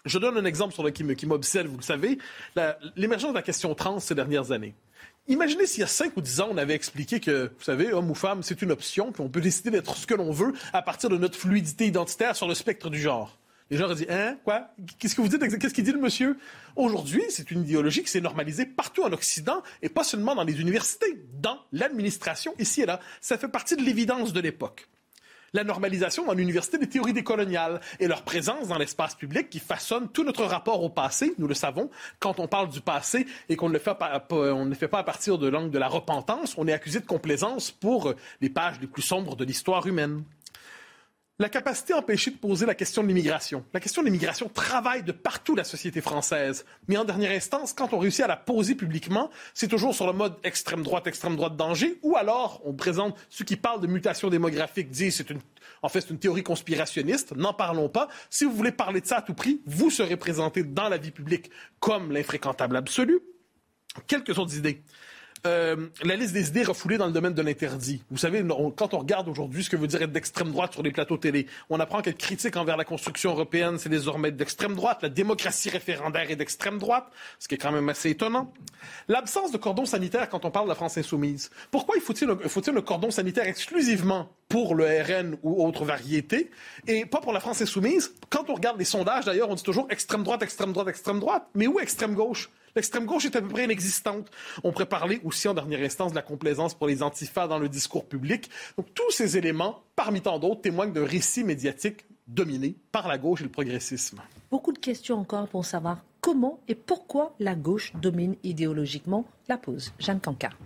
Je 0.06 0.20
donne 0.20 0.38
un 0.38 0.46
exemple 0.46 0.74
sur 0.74 0.84
le, 0.84 0.92
qui 0.92 1.26
m'obsède, 1.26 1.66
vous 1.66 1.78
le 1.78 1.84
savez, 1.84 2.20
l'émergence 2.96 3.32
de 3.32 3.38
la 3.38 3.42
question 3.42 3.74
trans 3.74 4.00
ces 4.00 4.14
dernières 4.14 4.52
années. 4.52 4.76
Imaginez 5.28 5.66
s'il 5.66 5.80
y 5.80 5.84
a 5.84 5.88
5 5.88 6.18
ou 6.18 6.22
10 6.22 6.42
ans, 6.42 6.50
on 6.52 6.58
avait 6.58 6.76
expliqué 6.76 7.22
que, 7.22 7.46
vous 7.58 7.64
savez, 7.64 7.94
homme 7.94 8.12
ou 8.12 8.16
femme, 8.16 8.44
c'est 8.44 8.62
une 8.62 8.72
option, 8.72 9.14
puis 9.14 9.24
on 9.24 9.30
peut 9.30 9.40
décider 9.40 9.72
d'être 9.72 9.96
ce 9.96 10.06
que 10.06 10.14
l'on 10.14 10.32
veut 10.32 10.54
à 10.74 10.82
partir 10.82 11.10
de 11.10 11.18
notre 11.18 11.40
fluidité 11.40 11.88
identitaire 11.88 12.36
sur 12.36 12.48
le 12.48 12.54
spectre 12.54 12.90
du 12.90 13.00
genre. 13.00 13.40
Les 13.74 13.80
gens 13.80 13.86
auraient 13.86 13.96
dit, 13.96 14.06
hein, 14.08 14.38
quoi? 14.44 14.70
Qu'est-ce 15.00 15.16
que 15.16 15.22
vous 15.22 15.28
dites? 15.28 15.42
Qu'est-ce 15.58 15.74
qu'il 15.74 15.84
dit 15.84 15.92
le 15.92 16.00
monsieur? 16.00 16.38
Aujourd'hui, 16.76 17.24
c'est 17.30 17.50
une 17.50 17.64
idéologie 17.64 18.04
qui 18.04 18.12
s'est 18.12 18.22
normalisée 18.22 18.68
partout 18.68 19.02
en 19.02 19.12
Occident 19.12 19.64
et 19.82 19.90
pas 19.90 20.04
seulement 20.04 20.36
dans 20.36 20.44
les 20.44 20.62
universités, 20.62 21.26
dans 21.42 21.58
l'administration, 21.72 22.54
ici 22.60 22.84
et 22.84 22.86
là. 22.86 23.00
Ça 23.20 23.36
fait 23.40 23.48
partie 23.48 23.76
de 23.76 23.82
l'évidence 23.82 24.32
de 24.32 24.40
l'époque 24.42 24.88
la 25.56 25.64
normalisation 25.64 26.26
dans 26.26 26.34
l'université 26.34 26.80
des 26.80 26.90
théories 26.90 27.14
décoloniales 27.14 27.80
et 28.00 28.08
leur 28.08 28.24
présence 28.24 28.70
dans 28.70 28.78
l'espace 28.80 29.14
public 29.14 29.52
qui 29.52 29.60
façonne 29.60 30.10
tout 30.10 30.24
notre 30.24 30.46
rapport 30.46 30.82
au 30.84 30.90
passé, 30.90 31.36
nous 31.38 31.48
le 31.48 31.54
savons, 31.54 31.92
quand 32.20 32.40
on 32.40 32.48
parle 32.48 32.70
du 32.70 32.82
passé 32.82 33.28
et 33.50 33.56
qu'on 33.56 33.68
ne 33.68 33.74
le 33.74 33.80
fait 33.80 33.94
pas, 33.94 34.26
ne 34.32 34.74
fait 34.74 34.88
pas 34.88 34.98
à 34.98 35.04
partir 35.04 35.38
de 35.38 35.48
l'angle 35.48 35.70
de 35.70 35.78
la 35.78 35.88
repentance, 35.88 36.56
on 36.58 36.68
est 36.68 36.74
accusé 36.74 37.02
de 37.02 37.06
complaisance 37.06 37.70
pour 37.70 38.16
les 38.42 38.50
pages 38.50 38.80
les 38.82 38.88
plus 38.88 39.04
sombres 39.04 39.36
de 39.36 39.46
l'histoire 39.46 39.86
humaine. 39.86 40.24
La 41.40 41.50
capacité 41.50 41.94
à 41.94 41.98
empêcher 41.98 42.30
de 42.30 42.38
poser 42.38 42.68
la 42.68 42.76
question 42.76 43.02
de 43.02 43.08
l'immigration. 43.08 43.66
La 43.74 43.80
question 43.80 44.04
de 44.04 44.06
l'immigration 44.06 44.50
travaille 44.50 45.02
de 45.02 45.12
partout 45.12 45.56
la 45.56 45.64
société 45.64 46.00
française. 46.00 46.64
Mais 46.88 46.96
en 46.96 47.06
dernière 47.06 47.32
instance, 47.32 47.74
quand 47.74 47.92
on 47.92 47.98
réussit 47.98 48.24
à 48.24 48.28
la 48.28 48.38
poser 48.38 48.76
publiquement, 48.76 49.32
c'est 49.56 49.68
toujours 49.68 49.96
sur 49.96 50.06
le 50.06 50.14
mode 50.14 50.36
extrême 50.44 50.84
droite, 50.84 51.08
extrême 51.08 51.36
droite 51.36 51.56
danger, 51.56 51.98
ou 52.04 52.16
alors 52.18 52.62
on 52.66 52.74
présente 52.74 53.18
ceux 53.30 53.46
qui 53.46 53.56
parlent 53.56 53.82
de 53.82 53.88
mutation 53.88 54.30
démographique 54.30 54.92
disent 54.92 55.16
c'est 55.16 55.34
en 55.82 55.90
fait 55.90 56.02
c'est 56.02 56.12
une 56.12 56.20
théorie 56.20 56.44
conspirationniste. 56.44 57.36
N'en 57.36 57.54
parlons 57.54 57.90
pas. 57.90 58.10
Si 58.30 58.46
vous 58.46 58.54
voulez 58.54 58.72
parler 58.72 59.02
de 59.02 59.08
ça 59.08 59.18
à 59.18 59.22
tout 59.24 59.34
prix, 59.34 59.60
vous 59.66 59.90
serez 59.90 60.18
présenté 60.18 60.64
dans 60.64 60.88
la 60.88 60.98
vie 60.98 61.12
publique 61.12 61.50
comme 61.80 62.12
l'infréquentable 62.12 62.78
absolu. 62.78 63.22
Quelques 64.06 64.38
autres 64.38 64.56
idées. 64.56 64.84
Euh, 65.46 65.88
la 66.04 66.16
liste 66.16 66.34
des 66.34 66.48
idées 66.48 66.64
refoulées 66.64 66.98
dans 66.98 67.06
le 67.06 67.12
domaine 67.12 67.34
de 67.34 67.42
l'interdit. 67.42 68.02
Vous 68.10 68.18
savez, 68.18 68.42
quand 68.78 68.94
on 68.94 69.00
regarde 69.00 69.28
aujourd'hui 69.28 69.66
ce 69.66 69.70
que 69.70 69.76
veut 69.76 69.88
dire 69.88 70.02
être 70.02 70.14
d'extrême 70.14 70.52
droite 70.52 70.72
sur 70.72 70.84
les 70.84 70.92
plateaux 70.92 71.18
télé, 71.18 71.48
on 71.70 71.82
apprend 71.82 72.02
qu'être 72.02 72.18
critique 72.18 72.56
envers 72.56 72.78
la 72.78 72.86
construction 72.86 73.32
européenne, 73.32 73.78
c'est 73.78 73.90
désormais 73.90 74.32
d'extrême 74.32 74.74
droite. 74.74 75.00
La 75.02 75.10
démocratie 75.10 75.70
référendaire 75.70 76.32
est 76.32 76.38
d'extrême 76.38 76.80
droite, 76.80 77.08
ce 77.40 77.50
qui 77.50 77.56
est 77.56 77.58
quand 77.58 77.74
même 77.74 77.90
assez 77.90 78.12
étonnant. 78.12 78.54
L'absence 79.10 79.52
de 79.52 79.58
cordon 79.58 79.86
sanitaire 79.86 80.30
quand 80.30 80.46
on 80.46 80.52
parle 80.52 80.68
de 80.68 80.70
la 80.70 80.76
France 80.76 80.98
insoumise. 80.98 81.50
Pourquoi 81.72 81.98
il 81.98 82.02
faut-il 82.02 82.30
faut 82.48 82.70
un 82.70 82.82
cordon 82.82 83.12
sanitaire 83.12 83.46
exclusivement 83.46 84.30
pour 84.48 84.76
le 84.76 84.86
RN 84.86 85.36
ou 85.44 85.66
autre 85.66 85.84
variété 85.84 86.52
et 86.88 87.06
pas 87.06 87.20
pour 87.20 87.34
la 87.34 87.42
France 87.42 87.62
insoumise? 87.62 88.14
Quand 88.30 88.50
on 88.50 88.54
regarde 88.54 88.80
les 88.80 88.86
sondages, 88.86 89.26
d'ailleurs, 89.26 89.50
on 89.50 89.56
dit 89.56 89.64
toujours 89.64 89.88
extrême 89.90 90.24
droite, 90.24 90.42
extrême 90.42 90.72
droite, 90.72 90.88
extrême 90.88 91.20
droite. 91.20 91.48
Mais 91.54 91.68
où 91.68 91.82
extrême 91.82 92.14
gauche? 92.14 92.50
L'extrême 92.76 93.06
gauche 93.06 93.26
est 93.26 93.36
à 93.36 93.42
peu 93.42 93.48
près 93.48 93.66
inexistante. 93.66 94.30
On 94.64 94.72
pourrait 94.72 94.88
parler 94.88 95.22
aussi 95.24 95.48
en 95.48 95.54
dernière 95.54 95.82
instance 95.82 96.12
de 96.12 96.16
la 96.16 96.24
complaisance 96.24 96.74
pour 96.74 96.88
les 96.88 97.04
antifas 97.04 97.48
dans 97.48 97.60
le 97.60 97.70
discours 97.70 98.06
public. 98.06 98.50
Donc 98.78 98.94
tous 98.94 99.12
ces 99.12 99.38
éléments, 99.38 99.82
parmi 99.96 100.22
tant 100.22 100.40
d'autres, 100.40 100.62
témoignent 100.62 100.94
d'un 100.94 101.06
récit 101.06 101.44
médiatique 101.44 102.06
dominé 102.28 102.76
par 102.92 103.08
la 103.08 103.18
gauche 103.18 103.42
et 103.42 103.44
le 103.44 103.50
progressisme. 103.52 104.22
Beaucoup 104.50 104.72
de 104.72 104.80
questions 104.80 105.20
encore 105.20 105.48
pour 105.48 105.66
savoir 105.66 106.04
comment 106.22 106.60
et 106.68 106.76
pourquoi 106.76 107.36
la 107.40 107.54
gauche 107.54 107.94
domine 107.96 108.36
idéologiquement 108.44 109.26
la 109.50 109.58
pause. 109.58 109.94
Jeanne 110.00 110.20
Cancard. 110.22 110.58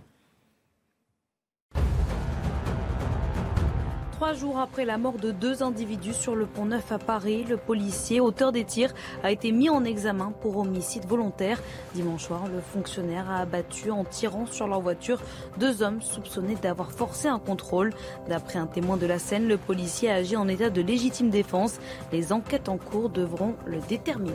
Trois 4.18 4.32
jours 4.32 4.58
après 4.58 4.84
la 4.84 4.98
mort 4.98 5.12
de 5.12 5.30
deux 5.30 5.62
individus 5.62 6.12
sur 6.12 6.34
le 6.34 6.44
pont 6.44 6.64
Neuf 6.64 6.90
à 6.90 6.98
Paris, 6.98 7.44
le 7.48 7.56
policier, 7.56 8.18
auteur 8.18 8.50
des 8.50 8.64
tirs, 8.64 8.92
a 9.22 9.30
été 9.30 9.52
mis 9.52 9.70
en 9.70 9.84
examen 9.84 10.32
pour 10.40 10.56
homicide 10.56 11.06
volontaire. 11.06 11.62
Dimanche 11.94 12.24
soir, 12.24 12.48
le 12.52 12.60
fonctionnaire 12.60 13.30
a 13.30 13.36
abattu 13.36 13.92
en 13.92 14.02
tirant 14.02 14.46
sur 14.46 14.66
leur 14.66 14.80
voiture 14.80 15.20
deux 15.58 15.84
hommes 15.84 16.02
soupçonnés 16.02 16.56
d'avoir 16.56 16.90
forcé 16.90 17.28
un 17.28 17.38
contrôle. 17.38 17.92
D'après 18.28 18.58
un 18.58 18.66
témoin 18.66 18.96
de 18.96 19.06
la 19.06 19.20
scène, 19.20 19.46
le 19.46 19.56
policier 19.56 20.10
a 20.10 20.14
agi 20.14 20.34
en 20.34 20.48
état 20.48 20.68
de 20.68 20.82
légitime 20.82 21.30
défense. 21.30 21.78
Les 22.10 22.32
enquêtes 22.32 22.68
en 22.68 22.76
cours 22.76 23.10
devront 23.10 23.54
le 23.66 23.78
déterminer. 23.88 24.34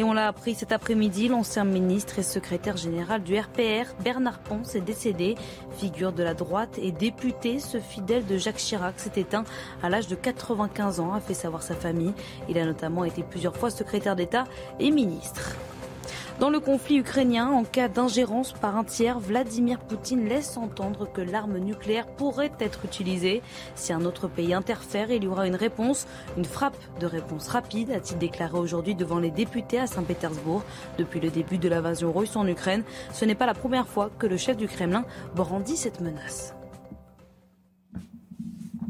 Et 0.00 0.02
on 0.02 0.14
l'a 0.14 0.28
appris 0.28 0.54
cet 0.54 0.72
après-midi, 0.72 1.28
l'ancien 1.28 1.64
ministre 1.64 2.18
et 2.18 2.22
secrétaire 2.22 2.78
général 2.78 3.22
du 3.22 3.38
RPR, 3.38 3.92
Bernard 4.02 4.38
Ponce, 4.38 4.74
est 4.74 4.80
décédé. 4.80 5.34
Figure 5.76 6.14
de 6.14 6.22
la 6.22 6.32
droite 6.32 6.78
et 6.80 6.90
député, 6.90 7.58
ce 7.58 7.78
fidèle 7.78 8.24
de 8.24 8.38
Jacques 8.38 8.56
Chirac 8.56 8.98
s'est 8.98 9.20
éteint 9.20 9.44
à 9.82 9.90
l'âge 9.90 10.08
de 10.08 10.14
95 10.14 11.00
ans, 11.00 11.12
a 11.12 11.20
fait 11.20 11.34
savoir 11.34 11.62
sa 11.62 11.74
famille. 11.74 12.14
Il 12.48 12.58
a 12.58 12.64
notamment 12.64 13.04
été 13.04 13.22
plusieurs 13.22 13.54
fois 13.54 13.68
secrétaire 13.68 14.16
d'État 14.16 14.44
et 14.78 14.90
ministre. 14.90 15.54
Dans 16.40 16.50
le 16.50 16.58
conflit 16.58 16.96
ukrainien, 16.96 17.50
en 17.50 17.64
cas 17.64 17.88
d'ingérence 17.88 18.54
par 18.54 18.76
un 18.76 18.82
tiers, 18.82 19.20
Vladimir 19.20 19.78
Poutine 19.78 20.26
laisse 20.26 20.56
entendre 20.56 21.06
que 21.12 21.20
l'arme 21.20 21.58
nucléaire 21.58 22.06
pourrait 22.06 22.50
être 22.58 22.84
utilisée. 22.84 23.42
Si 23.74 23.92
un 23.92 24.04
autre 24.04 24.26
pays 24.26 24.54
interfère, 24.54 25.10
il 25.10 25.24
y 25.24 25.28
aura 25.28 25.46
une 25.46 25.54
réponse, 25.54 26.06
une 26.36 26.44
frappe 26.44 26.76
de 26.98 27.06
réponse 27.06 27.46
rapide, 27.48 27.90
a-t-il 27.90 28.18
déclaré 28.18 28.58
aujourd'hui 28.58 28.94
devant 28.94 29.18
les 29.18 29.30
députés 29.30 29.78
à 29.78 29.86
Saint-Pétersbourg. 29.86 30.64
Depuis 30.98 31.20
le 31.20 31.30
début 31.30 31.58
de 31.58 31.68
l'invasion 31.68 32.12
russe 32.12 32.34
en 32.36 32.48
Ukraine, 32.48 32.82
ce 33.12 33.24
n'est 33.24 33.34
pas 33.34 33.46
la 33.46 33.54
première 33.54 33.86
fois 33.86 34.10
que 34.18 34.26
le 34.26 34.36
chef 34.36 34.56
du 34.56 34.66
Kremlin 34.66 35.04
brandit 35.36 35.76
cette 35.76 36.00
menace 36.00 36.54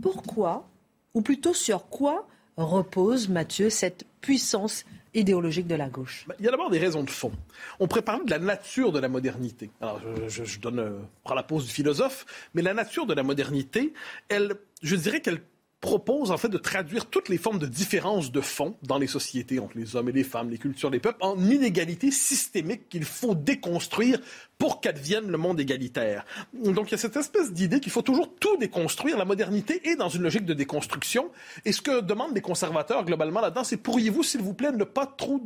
pourquoi, 0.00 0.68
ou 1.14 1.22
plutôt 1.22 1.54
sur 1.54 1.88
quoi, 1.88 2.26
repose, 2.56 3.28
Mathieu, 3.28 3.70
cette 3.70 4.06
puissance 4.20 4.84
idéologique 5.14 5.66
de 5.66 5.74
la 5.74 5.88
gauche 5.88 6.24
bah, 6.26 6.34
Il 6.38 6.44
y 6.44 6.48
a 6.48 6.50
d'abord 6.50 6.70
des 6.70 6.78
raisons 6.78 7.02
de 7.02 7.10
fond. 7.10 7.32
On 7.78 7.88
parler 8.02 8.24
de 8.24 8.30
la 8.30 8.38
nature 8.38 8.92
de 8.92 8.98
la 8.98 9.08
modernité. 9.08 9.70
Alors, 9.80 10.00
je, 10.28 10.58
donne, 10.58 10.78
euh, 10.78 10.98
prends 11.24 11.34
la 11.34 11.42
pose 11.42 11.66
du 11.66 11.72
philosophe, 11.72 12.26
mais 12.54 12.62
la 12.62 12.74
nature 12.74 13.06
de 13.06 13.14
la 13.14 13.22
modernité, 13.22 13.92
elle, 14.28 14.54
je 14.82 14.96
dirais 14.96 15.20
qu'elle 15.20 15.42
propose 15.80 16.30
en 16.30 16.36
fait 16.36 16.48
de 16.48 16.58
traduire 16.58 17.06
toutes 17.06 17.28
les 17.28 17.38
formes 17.38 17.58
de 17.58 17.66
différence 17.66 18.30
de 18.30 18.40
fond 18.40 18.76
dans 18.82 18.98
les 18.98 19.06
sociétés 19.06 19.58
entre 19.58 19.78
les 19.78 19.96
hommes 19.96 20.10
et 20.10 20.12
les 20.12 20.24
femmes, 20.24 20.50
les 20.50 20.58
cultures, 20.58 20.90
les 20.90 21.00
peuples, 21.00 21.18
en 21.20 21.38
inégalités 21.38 22.10
systémiques 22.10 22.88
qu'il 22.88 23.04
faut 23.04 23.34
déconstruire 23.34 24.20
pour 24.58 24.80
qu'advienne 24.80 25.28
le 25.28 25.38
monde 25.38 25.58
égalitaire. 25.58 26.24
Donc 26.52 26.88
il 26.88 26.92
y 26.92 26.94
a 26.94 26.98
cette 26.98 27.16
espèce 27.16 27.52
d'idée 27.52 27.80
qu'il 27.80 27.92
faut 27.92 28.02
toujours 28.02 28.34
tout 28.36 28.56
déconstruire. 28.58 29.16
La 29.16 29.24
modernité 29.24 29.88
est 29.88 29.96
dans 29.96 30.10
une 30.10 30.22
logique 30.22 30.44
de 30.44 30.54
déconstruction. 30.54 31.30
Et 31.64 31.72
ce 31.72 31.80
que 31.80 32.00
demandent 32.02 32.34
les 32.34 32.42
conservateurs 32.42 33.04
globalement 33.04 33.40
là-dedans, 33.40 33.64
c'est 33.64 33.78
pourriez-vous, 33.78 34.22
s'il 34.22 34.42
vous 34.42 34.54
plaît, 34.54 34.72
ne 34.72 34.84
pas 34.84 35.06
trop 35.06 35.40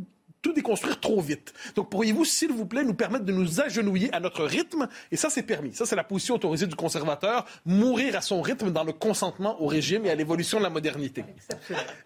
tout 0.45 0.53
déconstruire 0.53 1.01
trop 1.01 1.21
vite. 1.21 1.55
Donc 1.75 1.91
pourriez-vous, 1.91 2.25
s'il 2.25 2.53
vous 2.53 2.67
plaît, 2.67 2.85
nous 2.85 2.95
permettre 2.95 3.25
de 3.25 3.33
nous 3.33 3.63
agenouiller 3.63 4.15
à 4.15 4.21
notre 4.21 4.45
rythme? 4.45 4.87
Et 5.11 5.17
ça, 5.17 5.31
c'est 5.31 5.43
permis. 5.43 5.75
Ça, 5.75 5.87
c'est 5.87 5.97
la 5.97 6.05
position 6.05 6.35
autorisée 6.35 6.67
du 6.67 6.77
conservateur, 6.77 7.47
mourir 7.65 8.15
à 8.15 8.21
son 8.21 8.43
rythme 8.43 8.71
dans 8.71 8.85
le 8.85 8.93
consentement 8.93 9.61
au 9.63 9.67
régime 9.67 10.05
et 10.05 10.11
à 10.11 10.15
l'évolution 10.15 10.59
de 10.59 10.65
la 10.65 10.71
modernité. 10.71 11.25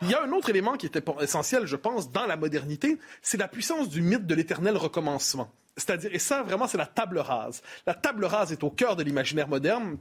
Il 0.03 0.09
y 0.09 0.15
a 0.15 0.23
un 0.23 0.31
autre 0.31 0.51
élément 0.51 0.77
qui 0.77 0.87
était 0.87 1.03
essentiel, 1.21 1.67
je 1.67 1.77
pense, 1.77 2.13
dans 2.13 2.27
la 2.27 2.37
modernité, 2.37 2.99
c'est 3.21 3.39
la 3.39 3.49
puissance 3.49 3.89
du 3.89 4.01
mythe 4.01 4.27
de 4.27 4.35
l'éternel 4.37 4.77
recommencement. 4.77 5.51
C'est-à-dire, 5.77 6.11
et 6.13 6.21
ça, 6.21 6.43
vraiment, 6.43 6.69
c'est 6.69 6.79
la 6.79 6.87
table 6.87 7.19
rase. 7.19 7.61
La 7.87 7.95
table 7.95 8.25
rase 8.25 8.53
est 8.53 8.63
au 8.63 8.71
cœur 8.71 8.95
de 8.95 9.03
l'imaginaire 9.03 9.49
moderne 9.49 9.99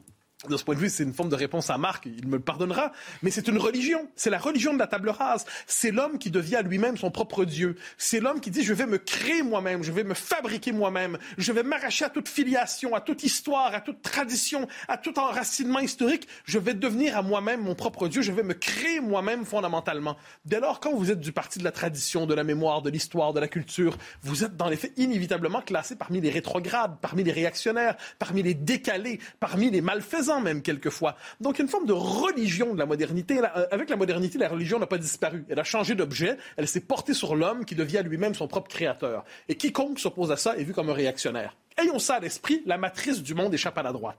de 0.47 0.55
ce 0.55 0.63
point 0.63 0.75
de 0.75 0.79
vue, 0.79 0.89
c'est 0.89 1.01
une 1.01 1.15
forme 1.15 1.29
de 1.29 1.35
réponse 1.35 1.71
à 1.71 1.79
Marc, 1.79 2.05
il 2.05 2.27
me 2.27 2.35
le 2.35 2.43
pardonnera, 2.43 2.91
mais 3.23 3.31
c'est 3.31 3.47
une 3.47 3.57
religion. 3.57 4.07
C'est 4.15 4.29
la 4.29 4.37
religion 4.37 4.71
de 4.71 4.77
la 4.77 4.85
table 4.85 5.09
rase. 5.09 5.47
C'est 5.65 5.89
l'homme 5.89 6.19
qui 6.19 6.29
devient 6.29 6.61
lui-même 6.63 6.95
son 6.95 7.09
propre 7.09 7.43
Dieu. 7.43 7.75
C'est 7.97 8.19
l'homme 8.19 8.39
qui 8.39 8.51
dit 8.51 8.63
je 8.63 8.73
vais 8.75 8.85
me 8.85 8.99
créer 8.99 9.41
moi-même, 9.41 9.81
je 9.81 9.91
vais 9.91 10.03
me 10.03 10.13
fabriquer 10.13 10.73
moi-même, 10.73 11.17
je 11.39 11.51
vais 11.51 11.63
m'arracher 11.63 12.05
à 12.05 12.09
toute 12.11 12.29
filiation, 12.29 12.93
à 12.93 13.01
toute 13.01 13.23
histoire, 13.23 13.73
à 13.73 13.81
toute 13.81 14.03
tradition, 14.03 14.67
à 14.87 14.97
tout 14.97 15.17
enracinement 15.17 15.79
historique. 15.79 16.27
Je 16.45 16.59
vais 16.59 16.75
devenir 16.75 17.17
à 17.17 17.23
moi-même 17.23 17.61
mon 17.61 17.73
propre 17.73 18.07
Dieu, 18.07 18.21
je 18.21 18.31
vais 18.31 18.43
me 18.43 18.53
créer 18.53 18.99
moi-même 18.99 19.43
fondamentalement. 19.43 20.17
Dès 20.45 20.59
lors, 20.59 20.79
quand 20.79 20.93
vous 20.93 21.09
êtes 21.09 21.19
du 21.19 21.31
parti 21.31 21.57
de 21.57 21.63
la 21.63 21.71
tradition, 21.71 22.27
de 22.27 22.35
la 22.35 22.43
mémoire, 22.43 22.83
de 22.83 22.91
l'histoire, 22.91 23.33
de 23.33 23.39
la 23.39 23.47
culture, 23.47 23.97
vous 24.21 24.43
êtes 24.43 24.55
dans 24.55 24.69
les 24.69 24.77
faits 24.77 24.93
inévitablement 24.97 25.61
classé 25.61 25.95
parmi 25.95 26.21
les 26.21 26.29
rétrogrades, 26.29 26.97
parmi 27.01 27.23
les 27.23 27.31
réactionnaires, 27.31 27.97
parmi 28.19 28.43
les 28.43 28.53
décalés, 28.53 29.19
parmi 29.39 29.71
les 29.71 29.81
malfaisants 29.81 30.26
même 30.41 30.61
quelquefois. 30.61 31.15
Donc 31.41 31.59
une 31.59 31.67
forme 31.67 31.85
de 31.85 31.93
religion 31.93 32.73
de 32.73 32.79
la 32.79 32.85
modernité. 32.85 33.39
Euh, 33.39 33.65
avec 33.71 33.89
la 33.89 33.95
modernité, 33.95 34.37
la 34.37 34.49
religion 34.49 34.79
n'a 34.79 34.87
pas 34.87 34.97
disparu. 34.97 35.45
Elle 35.49 35.59
a 35.59 35.63
changé 35.63 35.95
d'objet, 35.95 36.37
elle 36.55 36.67
s'est 36.67 36.81
portée 36.81 37.13
sur 37.13 37.35
l'homme 37.35 37.65
qui 37.65 37.75
devient 37.75 38.03
lui-même 38.05 38.35
son 38.35 38.47
propre 38.47 38.69
créateur. 38.69 39.23
Et 39.49 39.55
quiconque 39.55 39.99
s'oppose 39.99 40.31
à 40.31 40.37
ça 40.37 40.57
est 40.57 40.63
vu 40.63 40.73
comme 40.73 40.89
un 40.89 40.93
réactionnaire. 40.93 41.55
Ayons 41.77 41.99
ça 41.99 42.15
à 42.15 42.19
l'esprit, 42.19 42.63
la 42.65 42.77
matrice 42.77 43.21
du 43.21 43.33
monde 43.33 43.53
échappe 43.53 43.77
à 43.77 43.83
la 43.83 43.91
droite. 43.91 44.17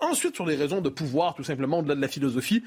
Ensuite, 0.00 0.34
sur 0.34 0.46
les 0.46 0.56
raisons 0.56 0.80
de 0.80 0.88
pouvoir, 0.88 1.34
tout 1.34 1.44
simplement, 1.44 1.80
au-delà 1.80 1.94
de 1.94 2.00
la 2.00 2.08
philosophie, 2.08 2.62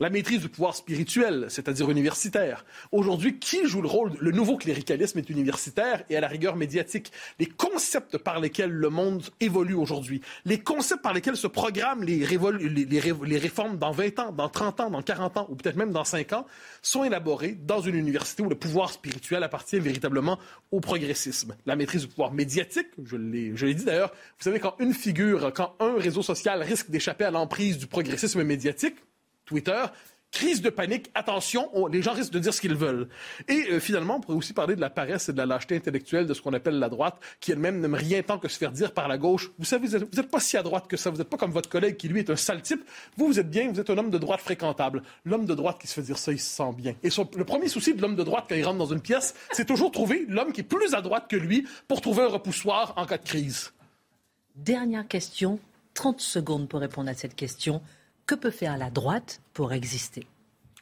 la 0.00 0.08
maîtrise 0.08 0.40
du 0.40 0.48
pouvoir 0.48 0.74
spirituel, 0.74 1.46
c'est-à-dire 1.48 1.90
universitaire. 1.90 2.64
Aujourd'hui, 2.90 3.38
qui 3.38 3.66
joue 3.66 3.82
le 3.82 3.88
rôle 3.88 4.12
Le 4.18 4.32
nouveau 4.32 4.56
cléricalisme 4.56 5.18
est 5.18 5.28
universitaire 5.28 6.02
et 6.08 6.16
à 6.16 6.20
la 6.20 6.28
rigueur 6.28 6.56
médiatique. 6.56 7.12
Les 7.38 7.46
concepts 7.46 8.16
par 8.16 8.40
lesquels 8.40 8.70
le 8.70 8.88
monde 8.88 9.22
évolue 9.40 9.74
aujourd'hui, 9.74 10.22
les 10.46 10.58
concepts 10.58 11.02
par 11.02 11.12
lesquels 11.12 11.36
se 11.36 11.46
programment 11.46 12.02
les, 12.02 12.26
les, 12.26 13.38
réformes 13.38 13.76
dans 13.76 13.92
20 13.92 14.18
ans, 14.18 14.32
dans 14.32 14.48
30 14.48 14.80
ans, 14.80 14.90
dans 14.90 15.02
40 15.02 15.36
ans 15.36 15.46
ou 15.50 15.54
peut-être 15.54 15.76
même 15.76 15.92
dans 15.92 16.04
5 16.04 16.32
ans, 16.32 16.46
sont 16.80 17.04
élaborés 17.04 17.52
dans 17.52 17.80
une 17.80 17.94
université 17.94 18.42
où 18.42 18.48
le 18.48 18.54
pouvoir 18.54 18.92
spirituel 18.92 19.42
appartient 19.42 19.78
véritablement 19.78 20.38
au 20.70 20.80
progressisme. 20.80 21.54
La 21.66 21.76
maîtrise 21.76 22.02
du 22.02 22.08
pouvoir 22.08 22.32
médiatique, 22.32 22.88
je 23.04 23.16
l'ai 23.16 23.74
dit 23.74 23.84
d'ailleurs, 23.84 24.12
vous 24.38 24.44
savez, 24.44 24.60
quand 24.60 24.76
une 24.78 24.94
figure, 24.94 25.52
quand 25.52 25.74
un 25.78 25.98
réseau 25.98 26.22
social 26.22 26.62
risque 26.62 26.88
d'échapper 26.88 27.24
à 27.24 27.30
l'emprise 27.30 27.76
du 27.76 27.86
progressisme 27.86 28.42
médiatique, 28.42 28.96
Twitter, 29.50 29.82
crise 30.30 30.62
de 30.62 30.70
panique, 30.70 31.10
attention, 31.16 31.68
les 31.88 32.02
gens 32.02 32.12
risquent 32.12 32.32
de 32.32 32.38
dire 32.38 32.54
ce 32.54 32.60
qu'ils 32.60 32.76
veulent. 32.76 33.08
Et 33.48 33.66
euh, 33.72 33.80
finalement, 33.80 34.16
on 34.16 34.20
pourrait 34.20 34.36
aussi 34.36 34.52
parler 34.52 34.76
de 34.76 34.80
la 34.80 34.90
paresse 34.90 35.28
et 35.28 35.32
de 35.32 35.38
la 35.38 35.44
lâcheté 35.44 35.74
intellectuelle 35.74 36.24
de 36.26 36.34
ce 36.34 36.40
qu'on 36.40 36.52
appelle 36.52 36.78
la 36.78 36.88
droite, 36.88 37.16
qui 37.40 37.50
elle-même 37.50 37.80
n'aime 37.80 37.96
rien 37.96 38.22
tant 38.22 38.38
que 38.38 38.46
se 38.46 38.56
faire 38.56 38.70
dire 38.70 38.92
par 38.92 39.08
la 39.08 39.18
gauche. 39.18 39.50
Vous 39.58 39.64
savez, 39.64 39.88
vous 39.88 39.98
n'êtes 39.98 40.30
pas 40.30 40.38
si 40.38 40.56
à 40.56 40.62
droite 40.62 40.86
que 40.86 40.96
ça, 40.96 41.10
vous 41.10 41.18
n'êtes 41.18 41.28
pas 41.28 41.36
comme 41.36 41.50
votre 41.50 41.68
collègue 41.68 41.96
qui, 41.96 42.06
lui, 42.06 42.20
est 42.20 42.30
un 42.30 42.36
sale 42.36 42.62
type. 42.62 42.84
Vous, 43.16 43.26
vous 43.26 43.40
êtes 43.40 43.50
bien, 43.50 43.72
vous 43.72 43.80
êtes 43.80 43.90
un 43.90 43.98
homme 43.98 44.10
de 44.10 44.18
droite 44.18 44.40
fréquentable. 44.40 45.02
L'homme 45.24 45.46
de 45.46 45.54
droite 45.56 45.78
qui 45.80 45.88
se 45.88 45.94
fait 45.94 46.02
dire 46.02 46.16
ça, 46.16 46.30
il 46.30 46.38
se 46.38 46.48
sent 46.48 46.72
bien. 46.76 46.94
Et 47.02 47.08
le 47.36 47.44
premier 47.44 47.66
souci 47.66 47.94
de 47.94 48.00
l'homme 48.00 48.14
de 48.14 48.22
droite 48.22 48.44
quand 48.48 48.54
il 48.54 48.64
rentre 48.64 48.78
dans 48.78 48.92
une 48.92 49.02
pièce, 49.02 49.34
c'est 49.50 49.66
toujours 49.66 49.90
trouver 49.90 50.26
l'homme 50.28 50.52
qui 50.52 50.60
est 50.60 50.64
plus 50.64 50.94
à 50.94 51.00
droite 51.00 51.26
que 51.28 51.36
lui 51.36 51.66
pour 51.88 52.00
trouver 52.00 52.22
un 52.22 52.28
repoussoir 52.28 52.94
en 52.96 53.04
cas 53.04 53.18
de 53.18 53.24
crise. 53.26 53.72
Dernière 54.54 55.08
question, 55.08 55.58
30 55.94 56.20
secondes 56.20 56.68
pour 56.68 56.80
répondre 56.80 57.10
à 57.10 57.14
cette 57.14 57.34
question. 57.34 57.82
Que 58.30 58.36
peut 58.36 58.52
faire 58.52 58.78
la 58.78 58.90
droite 58.90 59.40
pour 59.54 59.72
exister? 59.72 60.24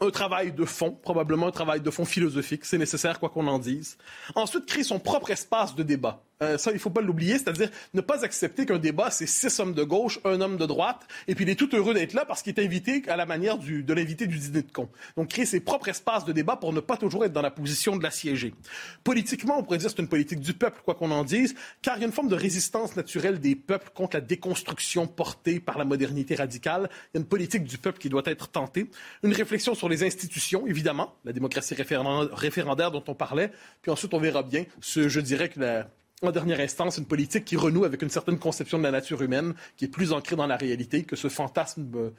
Un 0.00 0.10
travail 0.10 0.52
de 0.52 0.64
fond, 0.64 0.92
probablement 0.92 1.48
un 1.48 1.52
travail 1.52 1.80
de 1.80 1.90
fond 1.90 2.04
philosophique, 2.04 2.64
c'est 2.64 2.78
nécessaire 2.78 3.18
quoi 3.18 3.30
qu'on 3.30 3.46
en 3.46 3.58
dise. 3.58 3.98
Ensuite, 4.34 4.66
créer 4.66 4.84
son 4.84 4.98
propre 4.98 5.30
espace 5.30 5.74
de 5.74 5.82
débat. 5.82 6.22
Euh, 6.40 6.56
ça, 6.56 6.70
il 6.70 6.74
ne 6.74 6.78
faut 6.78 6.90
pas 6.90 7.00
l'oublier, 7.00 7.38
c'est-à-dire 7.38 7.68
ne 7.94 8.00
pas 8.00 8.24
accepter 8.24 8.64
qu'un 8.64 8.78
débat, 8.78 9.10
c'est 9.10 9.26
six 9.26 9.58
hommes 9.58 9.74
de 9.74 9.82
gauche, 9.82 10.20
un 10.24 10.40
homme 10.40 10.56
de 10.56 10.66
droite, 10.66 11.00
et 11.26 11.34
puis 11.34 11.44
il 11.44 11.50
est 11.50 11.56
tout 11.56 11.74
heureux 11.74 11.94
d'être 11.94 12.12
là 12.12 12.24
parce 12.24 12.42
qu'il 12.42 12.54
est 12.56 12.64
invité 12.64 13.02
à 13.08 13.16
la 13.16 13.26
manière 13.26 13.58
de 13.58 13.92
l'invité 13.92 14.26
du 14.26 14.38
dîner 14.38 14.62
de 14.62 14.70
con. 14.70 14.88
Donc, 15.16 15.28
créer 15.28 15.46
ses 15.46 15.60
propres 15.60 15.88
espaces 15.88 16.24
de 16.24 16.32
débat 16.32 16.56
pour 16.56 16.72
ne 16.72 16.80
pas 16.80 16.96
toujours 16.96 17.24
être 17.24 17.32
dans 17.32 17.42
la 17.42 17.50
position 17.50 17.96
de 17.96 18.02
l'assiégé. 18.02 18.54
Politiquement, 19.02 19.58
on 19.58 19.64
pourrait 19.64 19.78
dire 19.78 19.88
que 19.88 19.96
c'est 19.96 20.02
une 20.02 20.08
politique 20.08 20.40
du 20.40 20.52
peuple, 20.52 20.80
quoi 20.84 20.94
qu'on 20.94 21.10
en 21.10 21.24
dise, 21.24 21.56
car 21.82 21.96
il 21.96 22.00
y 22.00 22.04
a 22.04 22.06
une 22.06 22.12
forme 22.12 22.28
de 22.28 22.36
résistance 22.36 22.94
naturelle 22.94 23.40
des 23.40 23.56
peuples 23.56 23.90
contre 23.92 24.16
la 24.16 24.20
déconstruction 24.20 25.08
portée 25.08 25.58
par 25.58 25.76
la 25.76 25.84
modernité 25.84 26.36
radicale. 26.36 26.88
Il 27.12 27.16
y 27.16 27.18
a 27.18 27.20
une 27.20 27.28
politique 27.28 27.64
du 27.64 27.78
peuple 27.78 27.98
qui 27.98 28.08
doit 28.08 28.22
être 28.26 28.48
tentée. 28.48 28.90
Une 29.24 29.32
réflexion 29.32 29.74
sur 29.74 29.87
les 29.88 30.04
institutions, 30.04 30.66
évidemment, 30.66 31.14
la 31.24 31.32
démocratie 31.32 31.74
référendaire 31.74 32.90
dont 32.90 33.04
on 33.06 33.14
parlait, 33.14 33.50
puis 33.82 33.90
ensuite 33.90 34.14
on 34.14 34.18
verra 34.18 34.42
bien. 34.42 34.64
Ce, 34.80 35.08
je 35.08 35.20
dirais 35.20 35.48
que 35.48 35.60
la, 35.60 35.90
en 36.22 36.30
dernière 36.30 36.60
instance, 36.60 36.98
une 36.98 37.06
politique 37.06 37.44
qui 37.44 37.56
renoue 37.56 37.84
avec 37.84 38.02
une 38.02 38.10
certaine 38.10 38.38
conception 38.38 38.78
de 38.78 38.82
la 38.82 38.90
nature 38.90 39.22
humaine, 39.22 39.54
qui 39.76 39.84
est 39.86 39.88
plus 39.88 40.12
ancrée 40.12 40.36
dans 40.36 40.46
la 40.46 40.56
réalité 40.56 41.04
que 41.04 41.16
ce 41.16 41.28
fantasme, 41.28 41.90
euh, 41.94 42.10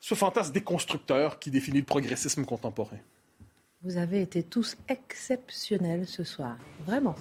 ce 0.00 0.14
fantasme 0.14 0.52
déconstructeur 0.52 1.38
qui 1.38 1.50
définit 1.50 1.78
le 1.78 1.84
progressisme 1.84 2.44
contemporain. 2.44 2.98
Vous 3.82 3.96
avez 3.96 4.22
été 4.22 4.42
tous 4.42 4.76
exceptionnels 4.88 6.06
ce 6.06 6.24
soir, 6.24 6.56
vraiment. 6.86 7.14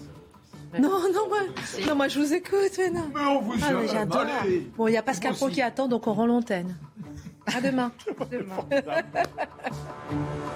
Non, 0.73 0.89
non, 1.13 1.27
moi, 1.29 1.39
non, 1.87 1.95
moi 1.95 2.07
je 2.07 2.19
vous 2.19 2.33
écoute. 2.33 2.71
Mais, 2.77 2.89
non. 2.89 3.09
mais 3.13 3.21
on 3.21 3.41
vous 3.41 3.53
ah, 3.61 3.85
j'adore. 3.85 4.25
Bon, 4.75 4.87
il 4.87 4.93
y 4.93 4.97
a 4.97 5.03
Pascal 5.03 5.33
Pro 5.33 5.49
qui 5.49 5.61
attend, 5.61 5.87
donc 5.87 6.07
on 6.07 6.13
rend 6.13 6.25
l'antenne. 6.25 6.75
À 7.55 7.61
demain. 7.61 7.91
demain. 8.31 8.67